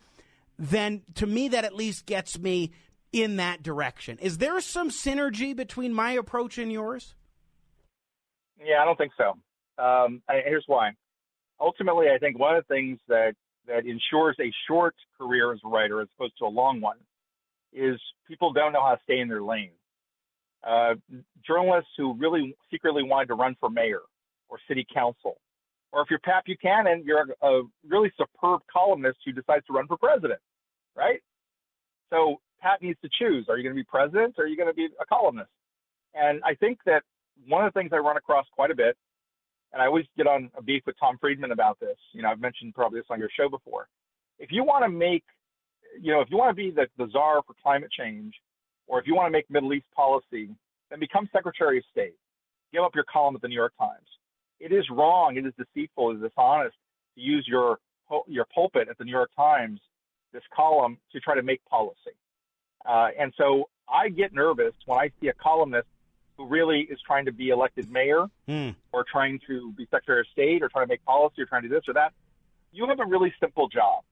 then 0.57 1.03
to 1.15 1.25
me, 1.25 1.49
that 1.49 1.65
at 1.65 1.75
least 1.75 2.05
gets 2.05 2.39
me 2.39 2.71
in 3.15 3.37
that 3.37 3.63
direction. 3.63 4.19
Is 4.19 4.39
there 4.39 4.59
some 4.59 4.89
synergy 4.89 5.55
between 5.55 5.93
my 5.93 6.11
approach 6.11 6.57
and 6.57 6.69
yours? 6.69 7.15
Yeah, 8.59 8.81
I 8.81 8.85
don't 8.85 8.97
think 8.97 9.13
so. 9.17 9.29
Um, 9.81 10.21
I, 10.27 10.41
here's 10.45 10.65
why. 10.67 10.91
Ultimately, 11.57 12.07
I 12.13 12.17
think 12.17 12.37
one 12.37 12.57
of 12.57 12.65
the 12.67 12.73
things 12.73 12.99
that 13.07 13.33
that 13.67 13.85
ensures 13.85 14.35
a 14.41 14.51
short 14.67 14.95
career 15.17 15.53
as 15.53 15.59
a 15.65 15.69
writer 15.69 16.01
as 16.01 16.09
opposed 16.15 16.37
to 16.39 16.45
a 16.45 16.47
long 16.47 16.81
one 16.81 16.97
is 17.73 17.99
people 18.27 18.51
don't 18.51 18.73
know 18.73 18.83
how 18.83 18.95
to 18.95 19.01
stay 19.03 19.19
in 19.19 19.29
their 19.29 19.41
lane. 19.41 19.71
Uh, 20.61 20.95
journalists 21.47 21.89
who 21.97 22.13
really 22.15 22.55
secretly 22.69 23.01
wanted 23.01 23.27
to 23.27 23.33
run 23.33 23.55
for 23.59 23.69
mayor 23.69 24.01
or 24.49 24.59
city 24.67 24.85
council, 24.93 25.37
or 25.93 26.01
if 26.01 26.09
you're 26.09 26.19
Pat 26.19 26.43
Buchanan, 26.45 27.03
you're 27.05 27.25
a, 27.41 27.47
a 27.47 27.63
really 27.87 28.11
superb 28.17 28.61
columnist 28.71 29.19
who 29.25 29.31
decides 29.31 29.65
to 29.67 29.73
run 29.73 29.87
for 29.87 29.97
president, 29.97 30.39
right? 30.95 31.21
So 32.11 32.41
Pat 32.65 32.81
needs 32.81 32.99
to 33.01 33.09
choose. 33.19 33.45
Are 33.47 33.57
you 33.57 33.63
going 33.63 33.75
to 33.75 33.79
be 33.79 33.85
president 33.85 34.35
or 34.39 34.45
are 34.45 34.47
you 34.47 34.57
going 34.57 34.69
to 34.69 34.73
be 34.73 34.87
a 34.99 35.05
columnist? 35.05 35.51
And 36.15 36.41
I 36.43 36.55
think 36.55 36.79
that 36.87 37.03
one 37.47 37.63
of 37.63 37.71
the 37.71 37.79
things 37.79 37.91
I 37.93 37.97
run 37.97 38.17
across 38.17 38.45
quite 38.55 38.71
a 38.71 38.75
bit, 38.75 38.97
and 39.71 39.81
I 39.81 39.85
always 39.85 40.05
get 40.17 40.25
on 40.25 40.49
a 40.57 40.63
beef 40.63 40.81
with 40.87 40.95
Tom 40.99 41.17
Friedman 41.19 41.51
about 41.51 41.79
this. 41.79 41.97
You 42.13 42.23
know, 42.23 42.29
I've 42.29 42.39
mentioned 42.39 42.73
probably 42.73 42.99
this 42.99 43.07
on 43.11 43.19
your 43.19 43.29
show 43.37 43.49
before. 43.49 43.87
If 44.39 44.51
you 44.51 44.63
want 44.63 44.83
to 44.83 44.89
make, 44.89 45.23
you 46.01 46.11
know, 46.11 46.21
if 46.21 46.29
you 46.31 46.37
want 46.37 46.49
to 46.49 46.55
be 46.55 46.71
the, 46.71 46.87
the 46.97 47.07
czar 47.11 47.43
for 47.45 47.53
climate 47.61 47.91
change, 47.91 48.33
or 48.87 48.99
if 48.99 49.05
you 49.05 49.15
want 49.15 49.27
to 49.27 49.31
make 49.31 49.49
Middle 49.49 49.73
East 49.73 49.87
policy, 49.95 50.49
then 50.89 50.99
become 50.99 51.29
Secretary 51.31 51.77
of 51.77 51.83
State. 51.91 52.15
Give 52.73 52.83
up 52.83 52.95
your 52.95 53.05
column 53.11 53.35
at 53.35 53.41
the 53.41 53.47
New 53.47 53.55
York 53.55 53.73
Times. 53.77 54.07
It 54.59 54.71
is 54.71 54.85
wrong. 54.89 55.35
It 55.37 55.45
is 55.45 55.53
deceitful. 55.57 56.11
It 56.11 56.15
is 56.15 56.21
dishonest 56.21 56.75
to 57.15 57.21
use 57.21 57.45
your 57.47 57.79
your 58.27 58.45
pulpit 58.53 58.87
at 58.89 58.97
the 58.97 59.03
New 59.03 59.11
York 59.11 59.31
Times, 59.35 59.79
this 60.31 60.43
column, 60.55 60.97
to 61.11 61.19
try 61.19 61.35
to 61.35 61.41
make 61.41 61.63
policy. 61.65 62.15
Uh, 62.87 63.09
and 63.17 63.33
so 63.37 63.69
I 63.91 64.09
get 64.09 64.33
nervous 64.33 64.73
when 64.85 64.99
I 64.99 65.11
see 65.19 65.27
a 65.27 65.33
columnist 65.33 65.87
who 66.37 66.47
really 66.47 66.81
is 66.81 66.99
trying 67.05 67.25
to 67.25 67.31
be 67.31 67.49
elected 67.49 67.89
mayor 67.89 68.27
mm. 68.47 68.75
or 68.91 69.05
trying 69.09 69.39
to 69.47 69.71
be 69.73 69.87
secretary 69.89 70.21
of 70.21 70.27
state 70.31 70.61
or 70.61 70.69
trying 70.69 70.85
to 70.85 70.89
make 70.89 71.03
policy 71.05 71.41
or 71.41 71.45
trying 71.45 71.63
to 71.63 71.69
do 71.69 71.75
this 71.75 71.87
or 71.87 71.93
that. 71.93 72.13
You 72.71 72.87
have 72.87 72.99
a 72.99 73.05
really 73.05 73.33
simple 73.39 73.69
job. 73.69 74.03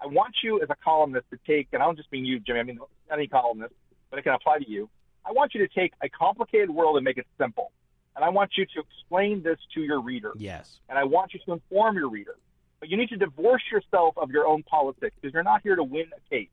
I 0.00 0.06
want 0.06 0.34
you 0.42 0.62
as 0.62 0.68
a 0.70 0.76
columnist 0.82 1.26
to 1.30 1.38
take, 1.46 1.68
and 1.72 1.82
I 1.82 1.86
don't 1.86 1.96
just 1.96 2.10
mean 2.12 2.24
you, 2.24 2.40
Jimmy, 2.40 2.60
I 2.60 2.62
mean 2.62 2.78
any 3.12 3.26
columnist, 3.26 3.74
but 4.10 4.18
it 4.18 4.22
can 4.22 4.32
apply 4.32 4.58
to 4.58 4.68
you. 4.68 4.88
I 5.24 5.32
want 5.32 5.54
you 5.54 5.66
to 5.66 5.74
take 5.74 5.92
a 6.02 6.08
complicated 6.08 6.70
world 6.70 6.96
and 6.96 7.04
make 7.04 7.18
it 7.18 7.26
simple. 7.38 7.72
And 8.16 8.24
I 8.24 8.28
want 8.30 8.52
you 8.56 8.66
to 8.66 8.80
explain 8.80 9.42
this 9.42 9.58
to 9.74 9.80
your 9.80 10.00
reader. 10.00 10.32
Yes. 10.36 10.80
And 10.88 10.98
I 10.98 11.04
want 11.04 11.32
you 11.32 11.40
to 11.46 11.52
inform 11.52 11.96
your 11.96 12.08
reader. 12.08 12.36
But 12.80 12.88
you 12.88 12.96
need 12.96 13.10
to 13.10 13.16
divorce 13.16 13.62
yourself 13.70 14.16
of 14.16 14.30
your 14.30 14.46
own 14.46 14.62
politics 14.62 15.14
because 15.20 15.34
you're 15.34 15.42
not 15.42 15.62
here 15.62 15.76
to 15.76 15.84
win 15.84 16.06
a 16.16 16.30
case. 16.34 16.48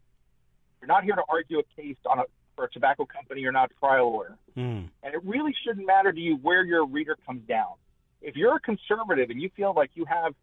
You're 0.81 0.87
not 0.87 1.03
here 1.03 1.15
to 1.15 1.23
argue 1.29 1.59
a 1.59 1.81
case 1.81 1.97
on 2.05 2.19
a, 2.19 2.23
for 2.55 2.65
a 2.65 2.69
tobacco 2.69 3.05
company. 3.05 3.41
You're 3.41 3.51
not 3.51 3.71
a 3.71 3.79
trial 3.79 4.11
lawyer. 4.11 4.37
Mm. 4.55 4.89
And 5.03 5.13
it 5.13 5.23
really 5.23 5.53
shouldn't 5.65 5.85
matter 5.85 6.11
to 6.11 6.19
you 6.19 6.35
where 6.37 6.63
your 6.63 6.85
reader 6.85 7.17
comes 7.25 7.41
down. 7.47 7.73
If 8.21 8.35
you're 8.35 8.55
a 8.55 8.59
conservative 8.59 9.29
and 9.29 9.41
you 9.41 9.49
feel 9.55 9.73
like 9.75 9.91
you 9.93 10.05
have 10.05 10.33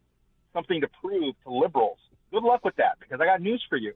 something 0.52 0.80
to 0.80 0.88
prove 1.02 1.34
to 1.44 1.50
liberals, 1.50 1.98
good 2.32 2.42
luck 2.42 2.64
with 2.64 2.76
that 2.76 2.98
because 3.00 3.20
I 3.20 3.26
got 3.26 3.40
news 3.40 3.64
for 3.68 3.76
you. 3.76 3.94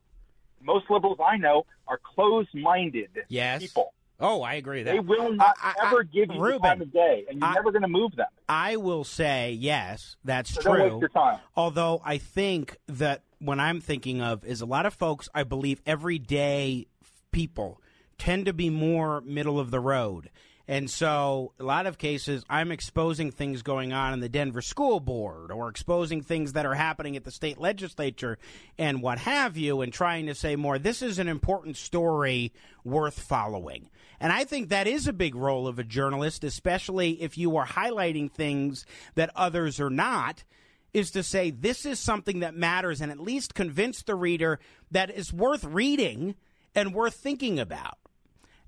Most 0.61 0.90
liberals 0.90 1.18
I 1.24 1.37
know 1.37 1.66
are 1.87 2.01
closed-minded 2.03 3.11
yes. 3.29 3.61
people. 3.62 3.94
Oh, 4.20 4.42
I 4.42 4.55
agree. 4.55 4.83
That 4.83 4.92
they 4.92 4.98
will 4.98 5.33
not 5.33 5.57
I, 5.62 5.74
I, 5.81 5.87
ever 5.87 6.03
give 6.03 6.31
you 6.33 6.40
Ruben, 6.40 6.61
the 6.61 6.68
time 6.68 6.83
of 6.83 6.92
day, 6.92 7.24
and 7.29 7.38
you're 7.38 7.48
I, 7.48 7.55
never 7.55 7.70
going 7.70 7.83
to 7.83 7.88
move 7.88 8.16
them. 8.16 8.27
I 8.48 8.77
will 8.77 9.05
say 9.05 9.53
yes, 9.53 10.16
that's 10.24 10.55
so 10.55 10.61
true. 10.61 11.09
Although 11.55 12.03
I 12.05 12.18
think 12.18 12.77
that 12.88 13.22
when 13.38 13.61
I'm 13.61 13.81
thinking 13.81 14.20
of 14.20 14.44
is 14.44 14.61
a 14.61 14.66
lot 14.66 14.87
of 14.87 14.94
folks, 14.94 15.29
I 15.35 15.44
believe, 15.44 15.81
everyday 15.87 16.87
people 17.31 17.81
tend 18.18 18.46
to 18.46 18.53
be 18.53 18.70
more 18.70 19.20
middle 19.20 19.61
of 19.61 19.70
the 19.70 19.81
road. 19.81 20.31
And 20.70 20.90
so, 20.90 21.55
a 21.59 21.64
lot 21.64 21.87
of 21.87 21.96
cases, 21.96 22.44
I'm 22.51 22.70
exposing 22.70 23.31
things 23.31 23.62
going 23.62 23.94
on 23.94 24.12
in 24.12 24.20
the 24.20 24.29
Denver 24.29 24.61
School 24.61 25.01
Board 25.01 25.51
or 25.51 25.70
exposing 25.70 26.20
things 26.20 26.53
that 26.53 26.66
are 26.66 26.74
happening 26.74 27.16
at 27.16 27.24
the 27.24 27.31
state 27.31 27.57
legislature 27.57 28.37
and 28.77 29.01
what 29.01 29.18
have 29.18 29.57
you, 29.57 29.81
and 29.81 29.90
trying 29.90 30.27
to 30.27 30.35
say 30.35 30.57
more, 30.57 30.79
this 30.79 31.01
is 31.01 31.18
an 31.18 31.27
important 31.27 31.79
story 31.79 32.53
worth 32.85 33.18
following. 33.18 33.88
And 34.20 34.31
I 34.31 34.44
think 34.44 34.68
that 34.68 34.87
is 34.87 35.07
a 35.07 35.12
big 35.14 35.35
role 35.35 35.66
of 35.66 35.79
a 35.79 35.85
journalist, 35.85 36.44
especially 36.44 37.22
if 37.22 37.38
you 37.38 37.57
are 37.57 37.66
highlighting 37.66 38.31
things 38.31 38.85
that 39.14 39.31
others 39.35 39.81
are 39.81 39.88
not 39.88 40.44
is 40.92 41.11
to 41.12 41.22
say 41.22 41.51
this 41.51 41.85
is 41.85 41.98
something 41.98 42.40
that 42.40 42.55
matters 42.55 43.01
and 43.01 43.11
at 43.12 43.20
least 43.20 43.55
convince 43.55 44.03
the 44.03 44.14
reader 44.14 44.59
that 44.90 45.11
it's 45.11 45.33
worth 45.33 45.64
reading 45.64 46.35
and 46.74 46.94
worth 46.94 47.14
thinking 47.14 47.59
about. 47.59 47.98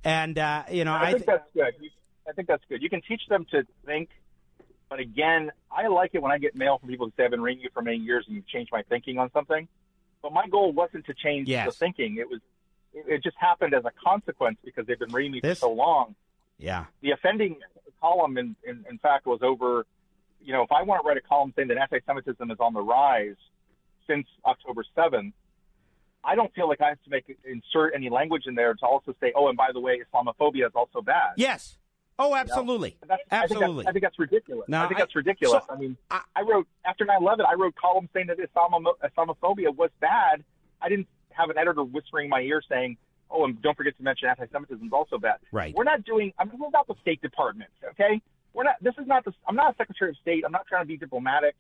And 0.05 0.39
uh, 0.39 0.65
you 0.71 0.85
know, 0.85 0.93
I, 0.93 1.01
I 1.01 1.13
think 1.13 1.27
th- 1.27 1.39
that's 1.39 1.51
good. 1.55 1.75
You, 1.85 1.91
I 2.29 2.33
think 2.33 2.49
that's 2.49 2.65
good. 2.69 2.83
You 2.83 2.91
can 2.91 3.03
teach 3.03 3.23
them 3.29 3.47
to 3.51 3.67
think, 3.85 4.09
but 4.89 5.01
again, 5.01 5.51
I 5.71 5.89
like 5.89 6.11
it 6.15 6.23
when 6.23 6.33
I 6.33 6.39
get 6.39 6.55
mail 6.55 6.79
from 6.79 6.89
people 6.89 7.07
who 7.07 7.13
say 7.17 7.25
I've 7.25 7.31
been 7.31 7.43
reading 7.43 7.63
you 7.63 7.71
for 7.73 7.83
many 7.83 7.99
years 7.99 8.25
and 8.27 8.37
you've 8.37 8.49
changed 8.49 8.71
my 8.73 8.83
thinking 8.83 9.19
on 9.19 9.31
something. 9.33 9.69
But 10.23 10.33
my 10.33 10.47
goal 10.49 10.73
wasn't 10.73 11.07
to 11.07 11.15
change 11.15 11.49
yes. 11.49 11.67
the 11.67 11.73
thinking. 11.73 12.19
It 12.19 12.29
was 12.29 12.41
it, 12.93 13.05
it 13.09 13.23
just 13.23 13.37
happened 13.39 13.75
as 13.75 13.85
a 13.85 13.93
consequence 14.03 14.59
because 14.65 14.87
they've 14.87 14.99
been 14.99 15.13
reading 15.13 15.33
me 15.33 15.41
this, 15.43 15.59
for 15.59 15.67
so 15.67 15.73
long. 15.73 16.15
Yeah. 16.59 16.87
The 17.03 17.13
offending 17.13 17.57
column, 18.01 18.39
in, 18.39 18.57
in, 18.65 18.85
in 18.89 18.99
fact, 18.99 19.27
was 19.27 19.41
over 19.43 19.87
you 20.43 20.53
know, 20.53 20.63
if 20.63 20.73
I 20.73 20.83
want 20.83 21.03
to 21.03 21.09
write 21.09 21.17
a 21.17 21.21
column 21.21 21.53
saying 21.57 21.69
that 21.69 21.79
anti-Semitism 21.79 22.51
is 22.51 22.59
on 22.61 22.73
the 22.73 22.81
rise 22.81 23.37
since 24.07 24.27
October 24.45 24.85
7th, 24.97 25.33
I 26.23 26.35
don't 26.35 26.53
feel 26.55 26.69
like 26.69 26.81
I 26.81 26.89
have 26.89 27.03
to 27.05 27.11
make 27.11 27.25
insert 27.45 27.95
any 27.95 28.11
language 28.11 28.45
in 28.47 28.55
there 28.55 28.75
to 28.75 28.87
also 28.87 29.15
say, 29.21 29.33
oh, 29.35 29.49
and 29.49 29.57
by 29.57 29.69
the 29.73 29.81
way, 29.81 30.01
Islamophobia 30.01 30.67
is 30.67 30.73
also 30.75 31.01
bad. 31.01 31.33
Yes. 31.37 31.79
Oh, 32.19 32.35
absolutely. 32.35 32.99
You 33.03 33.09
know? 33.09 33.17
absolutely. 33.31 33.67
I 33.67 33.77
think, 33.77 33.89
I 33.89 33.93
think, 33.93 34.03
that's 34.03 34.19
ridiculous. 34.19 34.69
No, 34.69 34.83
I 34.83 34.89
think 34.89 34.99
that's 34.99 35.17
ridiculous. 35.17 35.65
So, 35.67 35.75
I 35.75 35.79
mean, 35.79 35.97
I, 36.11 36.21
I 36.37 36.43
wrote 36.43 36.67
after 36.85 37.07
9/11, 37.07 37.47
I 37.47 37.55
wrote 37.55 37.75
columns 37.77 38.11
saying 38.13 38.27
that 38.27 38.37
Islamophobia 38.39 39.75
was 39.75 39.91
bad. 40.01 40.45
I 40.83 40.91
didn't 40.91 41.09
have 41.31 41.49
an 41.49 41.57
editor 41.57 41.83
whispering 41.83 42.27
in 42.27 42.31
my 42.31 42.43
ear 42.43 42.63
saying, 42.69 42.99
"Oh, 43.31 43.47
and 43.47 43.61
don't 43.63 43.75
forget 43.75 43.97
to 43.97 44.03
mention 44.03 44.29
anti-Semitism 44.29 44.87
is 44.87 44.93
also 44.93 45.17
bad." 45.17 45.37
Right. 45.51 45.75
We're 45.75 45.85
not 45.85 46.05
doing. 46.05 46.35
I 46.39 46.45
mean, 46.45 46.59
we're 46.59 46.69
not 46.69 46.87
the 46.87 46.95
State 47.01 47.23
Department, 47.23 47.71
okay? 47.93 48.21
We're 48.53 48.65
not. 48.65 48.77
This 48.81 48.95
is 48.99 49.07
not 49.07 49.25
the. 49.25 49.33
I'm 49.47 49.57
not 49.57 49.75
a 49.75 49.77
Secretary 49.77 50.11
of 50.11 50.17
State. 50.17 50.45
I'm 50.45 50.53
not 50.53 50.67
trying 50.67 50.83
to 50.83 50.89
be 50.89 50.97
diplomatic. 50.97 51.55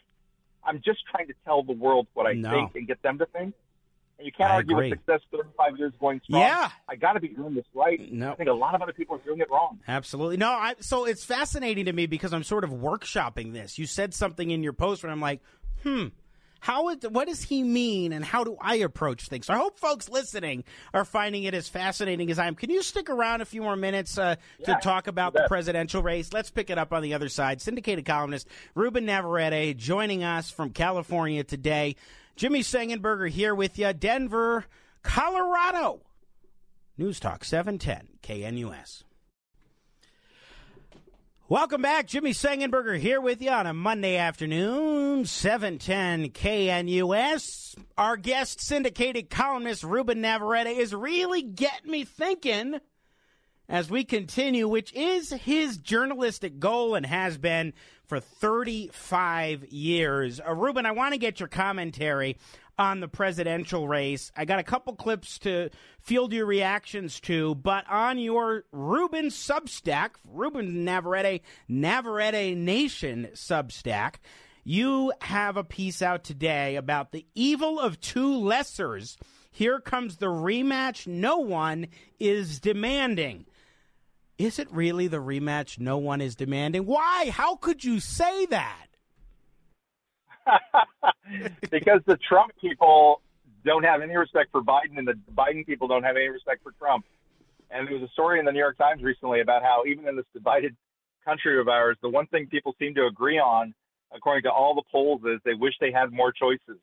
I'm 0.64 0.82
just 0.84 1.00
trying 1.10 1.26
to 1.28 1.34
tell 1.44 1.62
the 1.62 1.72
world 1.72 2.06
what 2.14 2.26
I 2.26 2.32
no. 2.32 2.50
think 2.50 2.74
and 2.74 2.86
get 2.86 3.02
them 3.02 3.18
to 3.18 3.26
think. 3.26 3.54
And 4.18 4.26
you 4.26 4.32
can't 4.32 4.50
I 4.50 4.56
argue 4.56 4.76
agree. 4.76 4.90
with 4.90 4.98
success 4.98 5.20
35 5.32 5.78
years 5.78 5.92
going 5.98 6.20
strong. 6.24 6.42
Yeah. 6.42 6.70
I 6.86 6.96
got 6.96 7.14
to 7.14 7.20
be 7.20 7.28
doing 7.28 7.54
this 7.54 7.64
right. 7.74 7.98
No. 8.12 8.32
I 8.32 8.34
think 8.34 8.50
a 8.50 8.52
lot 8.52 8.74
of 8.74 8.82
other 8.82 8.92
people 8.92 9.16
are 9.16 9.20
doing 9.20 9.40
it 9.40 9.50
wrong. 9.50 9.78
Absolutely. 9.88 10.36
No, 10.36 10.50
I, 10.50 10.74
so 10.80 11.06
it's 11.06 11.24
fascinating 11.24 11.86
to 11.86 11.92
me 11.94 12.04
because 12.04 12.34
I'm 12.34 12.44
sort 12.44 12.64
of 12.64 12.70
workshopping 12.70 13.54
this. 13.54 13.78
You 13.78 13.86
said 13.86 14.12
something 14.12 14.50
in 14.50 14.62
your 14.62 14.74
post 14.74 15.02
where 15.02 15.10
I'm 15.10 15.22
like, 15.22 15.40
hmm, 15.82 16.08
How 16.60 16.90
is, 16.90 16.98
what 17.08 17.26
does 17.26 17.42
he 17.42 17.62
mean, 17.62 18.12
and 18.12 18.24
how 18.24 18.44
do 18.44 18.56
I 18.60 18.76
approach 18.76 19.28
things? 19.28 19.46
So 19.46 19.54
I 19.54 19.56
hope 19.56 19.78
folks 19.78 20.08
listening 20.08 20.64
are 20.92 21.04
finding 21.04 21.44
it 21.44 21.54
as 21.54 21.68
fascinating 21.68 22.30
as 22.30 22.38
I 22.38 22.46
am. 22.46 22.54
Can 22.54 22.70
you 22.70 22.82
stick 22.82 23.08
around 23.08 23.40
a 23.40 23.46
few 23.46 23.62
more 23.62 23.76
minutes 23.76 24.18
uh, 24.18 24.36
yeah, 24.58 24.66
to 24.66 24.80
talk 24.82 25.06
about 25.06 25.32
the 25.32 25.46
presidential 25.48 26.02
race? 26.02 26.32
Let's 26.32 26.50
pick 26.50 26.70
it 26.70 26.78
up 26.78 26.92
on 26.92 27.02
the 27.02 27.14
other 27.14 27.28
side. 27.28 27.62
Syndicated 27.62 28.04
columnist 28.04 28.46
Ruben 28.74 29.06
Navarrette 29.06 29.76
joining 29.76 30.22
us 30.22 30.50
from 30.50 30.70
California 30.70 31.44
today. 31.44 31.96
Jimmy 32.36 32.60
Sengenberger 32.60 33.28
here 33.28 33.54
with 33.54 33.78
you, 33.78 33.92
Denver, 33.92 34.66
Colorado. 35.02 36.00
News 36.96 37.18
Talk 37.18 37.44
710 37.44 38.08
KNUS. 38.22 39.04
Welcome 41.50 41.82
back. 41.82 42.06
Jimmy 42.06 42.30
Sengenberger 42.30 42.96
here 42.96 43.20
with 43.20 43.42
you 43.42 43.50
on 43.50 43.66
a 43.66 43.74
Monday 43.74 44.16
afternoon, 44.16 45.24
710 45.24 46.30
KNUS. 46.30 47.74
Our 47.98 48.16
guest 48.16 48.60
syndicated 48.60 49.30
columnist 49.30 49.82
Ruben 49.82 50.22
Navarrette 50.22 50.72
is 50.72 50.94
really 50.94 51.42
getting 51.42 51.90
me 51.90 52.04
thinking 52.04 52.78
as 53.68 53.90
we 53.90 54.04
continue, 54.04 54.68
which 54.68 54.92
is 54.92 55.30
his 55.30 55.76
journalistic 55.76 56.60
goal 56.60 56.94
and 56.94 57.04
has 57.04 57.36
been 57.36 57.72
for 58.06 58.20
35 58.20 59.64
years. 59.72 60.40
Uh, 60.40 60.54
Ruben, 60.54 60.86
I 60.86 60.92
want 60.92 61.14
to 61.14 61.18
get 61.18 61.40
your 61.40 61.48
commentary 61.48 62.36
on 62.80 63.00
the 63.00 63.08
presidential 63.08 63.86
race. 63.86 64.32
I 64.34 64.46
got 64.46 64.58
a 64.58 64.64
couple 64.64 64.94
clips 64.94 65.38
to 65.40 65.68
field 66.00 66.32
your 66.32 66.46
reactions 66.46 67.20
to, 67.20 67.54
but 67.54 67.84
on 67.90 68.18
your 68.18 68.64
Ruben 68.72 69.26
Substack, 69.26 70.12
Ruben 70.24 70.86
Navarrette, 70.86 71.42
Navarrette 71.68 72.56
Nation 72.56 73.28
Substack, 73.34 74.14
you 74.64 75.12
have 75.20 75.58
a 75.58 75.64
piece 75.64 76.00
out 76.00 76.24
today 76.24 76.76
about 76.76 77.12
the 77.12 77.26
evil 77.34 77.78
of 77.78 78.00
two 78.00 78.32
lessers. 78.32 79.16
Here 79.52 79.78
comes 79.78 80.16
the 80.16 80.26
rematch 80.26 81.06
no 81.06 81.36
one 81.36 81.88
is 82.18 82.60
demanding. 82.60 83.44
Is 84.38 84.58
it 84.58 84.72
really 84.72 85.06
the 85.06 85.18
rematch 85.18 85.78
no 85.78 85.98
one 85.98 86.22
is 86.22 86.34
demanding? 86.34 86.86
Why? 86.86 87.28
How 87.30 87.56
could 87.56 87.84
you 87.84 88.00
say 88.00 88.46
that? 88.46 88.86
because 91.70 92.00
the 92.06 92.16
Trump 92.28 92.52
people 92.60 93.22
don't 93.64 93.84
have 93.84 94.02
any 94.02 94.16
respect 94.16 94.50
for 94.50 94.62
Biden, 94.62 94.98
and 94.98 95.06
the 95.06 95.14
Biden 95.34 95.66
people 95.66 95.88
don't 95.88 96.02
have 96.02 96.16
any 96.16 96.28
respect 96.28 96.62
for 96.62 96.72
Trump. 96.72 97.04
And 97.70 97.86
there 97.86 97.94
was 97.94 98.02
a 98.08 98.12
story 98.12 98.38
in 98.38 98.44
the 98.44 98.52
New 98.52 98.58
York 98.58 98.78
Times 98.78 99.02
recently 99.02 99.40
about 99.40 99.62
how 99.62 99.84
even 99.86 100.08
in 100.08 100.16
this 100.16 100.26
divided 100.34 100.74
country 101.24 101.60
of 101.60 101.68
ours, 101.68 101.96
the 102.02 102.08
one 102.08 102.26
thing 102.26 102.46
people 102.46 102.74
seem 102.78 102.94
to 102.94 103.06
agree 103.06 103.38
on, 103.38 103.74
according 104.14 104.42
to 104.44 104.50
all 104.50 104.74
the 104.74 104.82
polls, 104.90 105.20
is 105.24 105.40
they 105.44 105.54
wish 105.54 105.74
they 105.80 105.92
had 105.92 106.12
more 106.12 106.32
choices. 106.32 106.80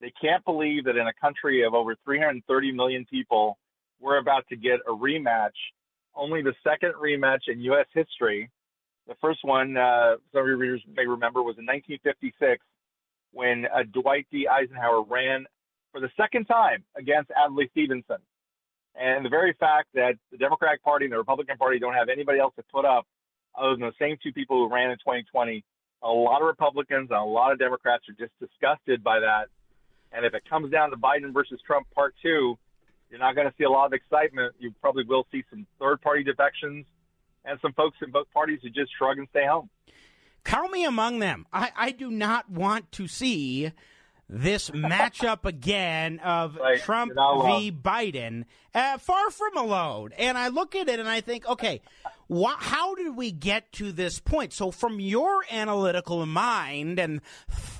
They 0.00 0.12
can't 0.20 0.44
believe 0.44 0.84
that 0.84 0.96
in 0.96 1.06
a 1.06 1.12
country 1.20 1.62
of 1.62 1.74
over 1.74 1.94
330 2.04 2.72
million 2.72 3.04
people, 3.04 3.58
we're 4.00 4.18
about 4.18 4.48
to 4.48 4.56
get 4.56 4.80
a 4.88 4.92
rematch, 4.92 5.50
only 6.14 6.42
the 6.42 6.54
second 6.64 6.94
rematch 6.94 7.48
in 7.48 7.60
U.S. 7.60 7.86
history. 7.94 8.50
The 9.06 9.14
first 9.20 9.40
one, 9.42 9.76
uh, 9.76 10.16
some 10.32 10.42
of 10.42 10.46
your 10.46 10.56
readers 10.56 10.82
may 10.96 11.06
remember, 11.06 11.42
was 11.42 11.56
in 11.58 11.66
1956 11.66 12.64
when 13.32 13.66
uh, 13.66 13.82
Dwight 13.92 14.26
D. 14.30 14.48
Eisenhower 14.48 15.02
ran 15.02 15.46
for 15.92 16.00
the 16.00 16.10
second 16.16 16.46
time 16.46 16.84
against 16.96 17.30
Adlai 17.30 17.68
Stevenson. 17.70 18.18
And 18.94 19.24
the 19.24 19.28
very 19.28 19.54
fact 19.58 19.88
that 19.94 20.14
the 20.30 20.38
Democratic 20.38 20.82
Party 20.82 21.06
and 21.06 21.12
the 21.12 21.18
Republican 21.18 21.56
Party 21.56 21.78
don't 21.78 21.94
have 21.94 22.08
anybody 22.08 22.38
else 22.38 22.54
to 22.56 22.64
put 22.72 22.84
up 22.84 23.06
other 23.58 23.76
than 23.76 23.80
the 23.80 23.92
same 23.98 24.16
two 24.22 24.32
people 24.32 24.56
who 24.56 24.72
ran 24.72 24.90
in 24.90 24.98
2020, 24.98 25.64
a 26.02 26.08
lot 26.08 26.40
of 26.40 26.46
Republicans 26.46 27.08
and 27.10 27.18
a 27.18 27.22
lot 27.22 27.52
of 27.52 27.58
Democrats 27.58 28.04
are 28.08 28.14
just 28.18 28.32
disgusted 28.40 29.02
by 29.02 29.20
that. 29.20 29.46
And 30.12 30.24
if 30.24 30.34
it 30.34 30.42
comes 30.48 30.72
down 30.72 30.90
to 30.90 30.96
Biden 30.96 31.32
versus 31.32 31.60
Trump 31.66 31.86
part 31.94 32.14
two, 32.22 32.58
you're 33.10 33.20
not 33.20 33.34
going 33.34 33.48
to 33.48 33.54
see 33.58 33.64
a 33.64 33.70
lot 33.70 33.86
of 33.86 33.92
excitement. 33.92 34.54
You 34.58 34.72
probably 34.80 35.04
will 35.04 35.26
see 35.30 35.44
some 35.50 35.66
third 35.78 36.00
party 36.00 36.24
defections 36.24 36.86
and 37.44 37.58
some 37.60 37.72
folks 37.72 37.96
in 38.02 38.10
both 38.10 38.30
parties 38.32 38.60
who 38.62 38.70
just 38.70 38.90
shrug 38.96 39.18
and 39.18 39.28
stay 39.30 39.46
home. 39.46 39.68
Count 40.44 40.72
me 40.72 40.84
among 40.84 41.18
them. 41.18 41.46
I, 41.52 41.70
I 41.76 41.90
do 41.90 42.10
not 42.10 42.50
want 42.50 42.90
to 42.92 43.06
see 43.06 43.72
this 44.28 44.70
matchup 44.74 45.44
again 45.44 46.20
of 46.20 46.56
right. 46.56 46.80
Trump 46.80 47.12
v. 47.12 47.72
Biden. 47.72 48.44
Uh, 48.74 48.98
far 48.98 49.30
from 49.30 49.56
alone. 49.56 50.12
And 50.16 50.38
I 50.38 50.48
look 50.48 50.74
at 50.74 50.88
it 50.88 51.00
and 51.00 51.08
I 51.08 51.20
think, 51.20 51.46
okay, 51.48 51.82
wh- 52.32 52.56
how 52.56 52.94
did 52.94 53.16
we 53.16 53.32
get 53.32 53.72
to 53.72 53.92
this 53.92 54.20
point? 54.20 54.52
So, 54.52 54.70
from 54.70 55.00
your 55.00 55.44
analytical 55.50 56.24
mind 56.24 56.98
and 56.98 57.20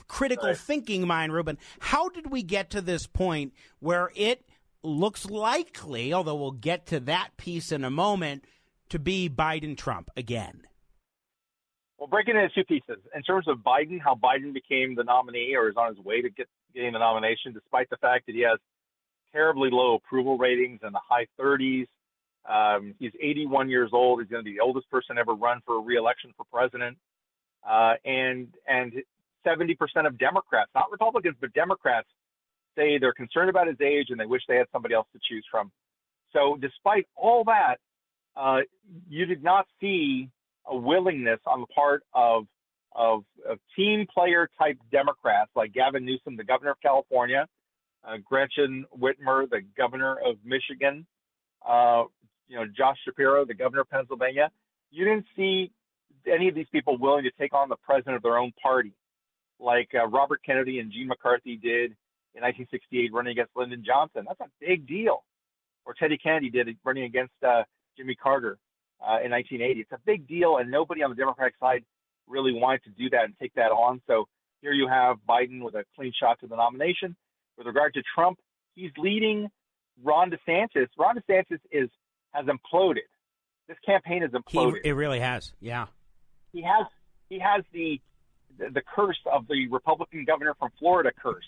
critical 0.09 0.49
right. 0.49 0.57
thinking 0.57 1.07
mind, 1.07 1.33
Ruben, 1.33 1.59
how 1.79 2.09
did 2.09 2.31
we 2.31 2.43
get 2.43 2.71
to 2.71 2.81
this 2.81 3.07
point 3.07 3.55
where 3.79 4.11
it 4.17 4.45
looks 4.83 5.27
likely, 5.27 6.13
although 6.13 6.35
we'll 6.35 6.51
get 6.51 6.87
to 6.87 7.01
that 7.01 7.37
piece 7.37 7.71
in 7.71 7.85
a 7.85 7.91
moment, 7.91 8.45
to 8.89 8.99
be 8.99 9.31
Biden 9.31 9.77
Trump 9.77 10.11
again? 10.17 10.63
Well, 12.01 12.09
breaking 12.09 12.35
it 12.35 12.45
into 12.45 12.55
two 12.55 12.65
pieces. 12.65 13.03
In 13.15 13.23
terms 13.23 13.47
of 13.47 13.59
Biden, 13.59 14.01
how 14.03 14.15
Biden 14.15 14.55
became 14.55 14.95
the 14.95 15.05
nominee 15.05 15.55
or 15.55 15.69
is 15.69 15.77
on 15.77 15.95
his 15.95 16.03
way 16.03 16.23
to 16.23 16.31
get 16.31 16.49
getting 16.75 16.95
the 16.95 16.99
nomination, 16.99 17.53
despite 17.53 17.91
the 17.91 17.99
fact 17.99 18.25
that 18.27 18.35
he 18.35 18.41
has 18.41 18.59
terribly 19.33 19.69
low 19.71 19.97
approval 19.97 20.39
ratings 20.39 20.81
in 20.83 20.93
the 20.93 21.01
high 21.07 21.27
30s. 21.39 21.87
Um, 22.49 22.95
he's 22.99 23.13
81 23.21 23.69
years 23.69 23.91
old. 23.93 24.21
He's 24.21 24.31
going 24.31 24.43
to 24.43 24.51
be 24.51 24.57
the 24.57 24.61
oldest 24.61 24.91
person 24.91 25.19
ever 25.19 25.35
run 25.35 25.61
for 25.67 25.83
re-election 25.83 26.33
for 26.39 26.45
president. 26.51 26.97
Uh, 27.69 27.95
and 28.07 28.49
and 28.67 28.95
70% 29.47 29.77
of 30.07 30.19
Democrats, 30.19 30.71
not 30.75 30.91
Republicans, 30.91 31.37
but 31.39 31.53
Democrats, 31.53 32.09
say 32.77 32.97
they're 32.97 33.13
concerned 33.13 33.51
about 33.51 33.67
his 33.67 33.81
age 33.83 34.07
and 34.09 34.19
they 34.19 34.27
wish 34.27 34.41
they 34.49 34.57
had 34.57 34.67
somebody 34.73 34.95
else 34.95 35.07
to 35.13 35.21
choose 35.29 35.45
from. 35.51 35.71
So, 36.33 36.57
despite 36.61 37.07
all 37.15 37.45
that, 37.45 37.77
uh, 38.37 38.61
you 39.09 39.27
did 39.27 39.43
not 39.43 39.67
see 39.83 40.31
a 40.71 40.77
willingness 40.77 41.41
on 41.47 41.61
the 41.61 41.67
part 41.67 42.03
of, 42.15 42.45
of, 42.95 43.25
of 43.49 43.59
team 43.77 44.07
player 44.13 44.49
type 44.59 44.79
Democrats 44.91 45.51
like 45.55 45.73
Gavin 45.73 46.05
Newsom, 46.07 46.37
the 46.37 46.45
governor 46.45 46.71
of 46.71 46.81
California, 46.81 47.47
uh, 48.05 48.17
Gretchen 48.25 48.87
Whitmer, 48.99 49.49
the 49.51 49.61
governor 49.77 50.17
of 50.25 50.37
Michigan, 50.45 51.07
uh, 51.69 52.05
you 52.49 52.57
know, 52.57 52.65
Josh 52.77 52.97
Shapiro, 53.05 53.45
the 53.45 53.55
governor 53.55 53.83
of 53.83 53.91
Pennsylvania. 53.91 54.51
You 54.91 55.05
didn't 55.05 55.27
see 55.37 55.71
any 56.27 56.49
of 56.49 56.55
these 56.55 56.67
people 56.73 56.97
willing 56.99 57.25
to 57.25 57.31
take 57.39 57.53
on 57.53 57.69
the 57.69 57.77
president 57.77 58.17
of 58.17 58.23
their 58.23 58.39
own 58.39 58.53
party, 58.63 58.93
like 59.59 59.91
uh, 59.95 60.07
Robert 60.07 60.41
Kennedy 60.45 60.79
and 60.79 60.91
Gene 60.91 61.09
McCarthy 61.09 61.57
did 61.57 61.93
in 62.35 62.43
1968, 62.43 63.13
running 63.13 63.33
against 63.33 63.53
Lyndon 63.57 63.85
Johnson. 63.85 64.25
That's 64.27 64.41
a 64.41 64.51
big 64.61 64.87
deal. 64.87 65.25
Or 65.85 65.95
Teddy 65.95 66.19
Kennedy 66.19 66.51
did 66.51 66.69
running 66.85 67.05
against 67.05 67.33
uh, 67.47 67.63
Jimmy 67.97 68.15
Carter 68.15 68.59
uh, 69.03 69.25
in 69.25 69.31
1980. 69.31 69.81
It's 69.81 69.93
a 69.93 69.99
big 70.05 70.27
deal, 70.27 70.59
and 70.59 70.71
nobody 70.71 71.03
on 71.03 71.11
the 71.11 71.17
Democratic 71.17 71.55
side 71.59 71.85
really 72.27 72.53
wanted 72.53 72.85
to 72.85 72.91
do 72.91 73.11
that 73.11 73.25
and 73.25 73.35
take 73.41 73.55
that 73.55 73.73
on. 73.73 74.01
So 74.07 74.29
here 74.61 74.73
you 74.73 74.89
have 74.89 75.17
Biden 75.29 75.63
with 75.63 75.75
a 75.75 75.85
clean 75.97 76.13
shot 76.19 76.41
to 76.41 76.47
the 76.47 76.57
nomination. 76.57 77.17
With 77.57 77.67
regard 77.67 77.95
to 77.95 78.03
Trump, 78.15 78.39
he's 78.75 78.91
leading 78.97 79.49
Ron 80.03 80.31
DeSantis. 80.31 80.89
Ron 80.99 81.17
DeSantis 81.17 81.61
is 81.71 81.89
has 82.33 82.47
imploded. 82.47 83.09
This 83.69 83.77
campaign 83.85 84.23
has 84.23 84.31
imploded. 84.31 84.81
He, 84.83 84.91
it 84.91 84.93
really 84.93 85.21
has. 85.21 85.53
Yeah. 85.61 85.87
He 86.53 86.63
has 86.63 86.87
he 87.29 87.39
has 87.39 87.65
the, 87.73 88.01
the 88.59 88.71
the 88.71 88.83
curse 88.95 89.19
of 89.31 89.47
the 89.49 89.69
Republican 89.69 90.25
governor 90.25 90.55
from 90.59 90.71
Florida 90.79 91.11
curse. 91.21 91.45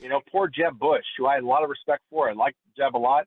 You 0.00 0.08
know, 0.08 0.20
poor 0.30 0.48
Jeb 0.48 0.78
Bush, 0.78 1.04
who 1.16 1.26
I 1.26 1.34
had 1.34 1.42
a 1.42 1.46
lot 1.46 1.64
of 1.64 1.70
respect 1.70 2.02
for. 2.10 2.30
I 2.30 2.32
liked 2.32 2.56
Jeb 2.76 2.94
a 2.94 2.98
lot 2.98 3.26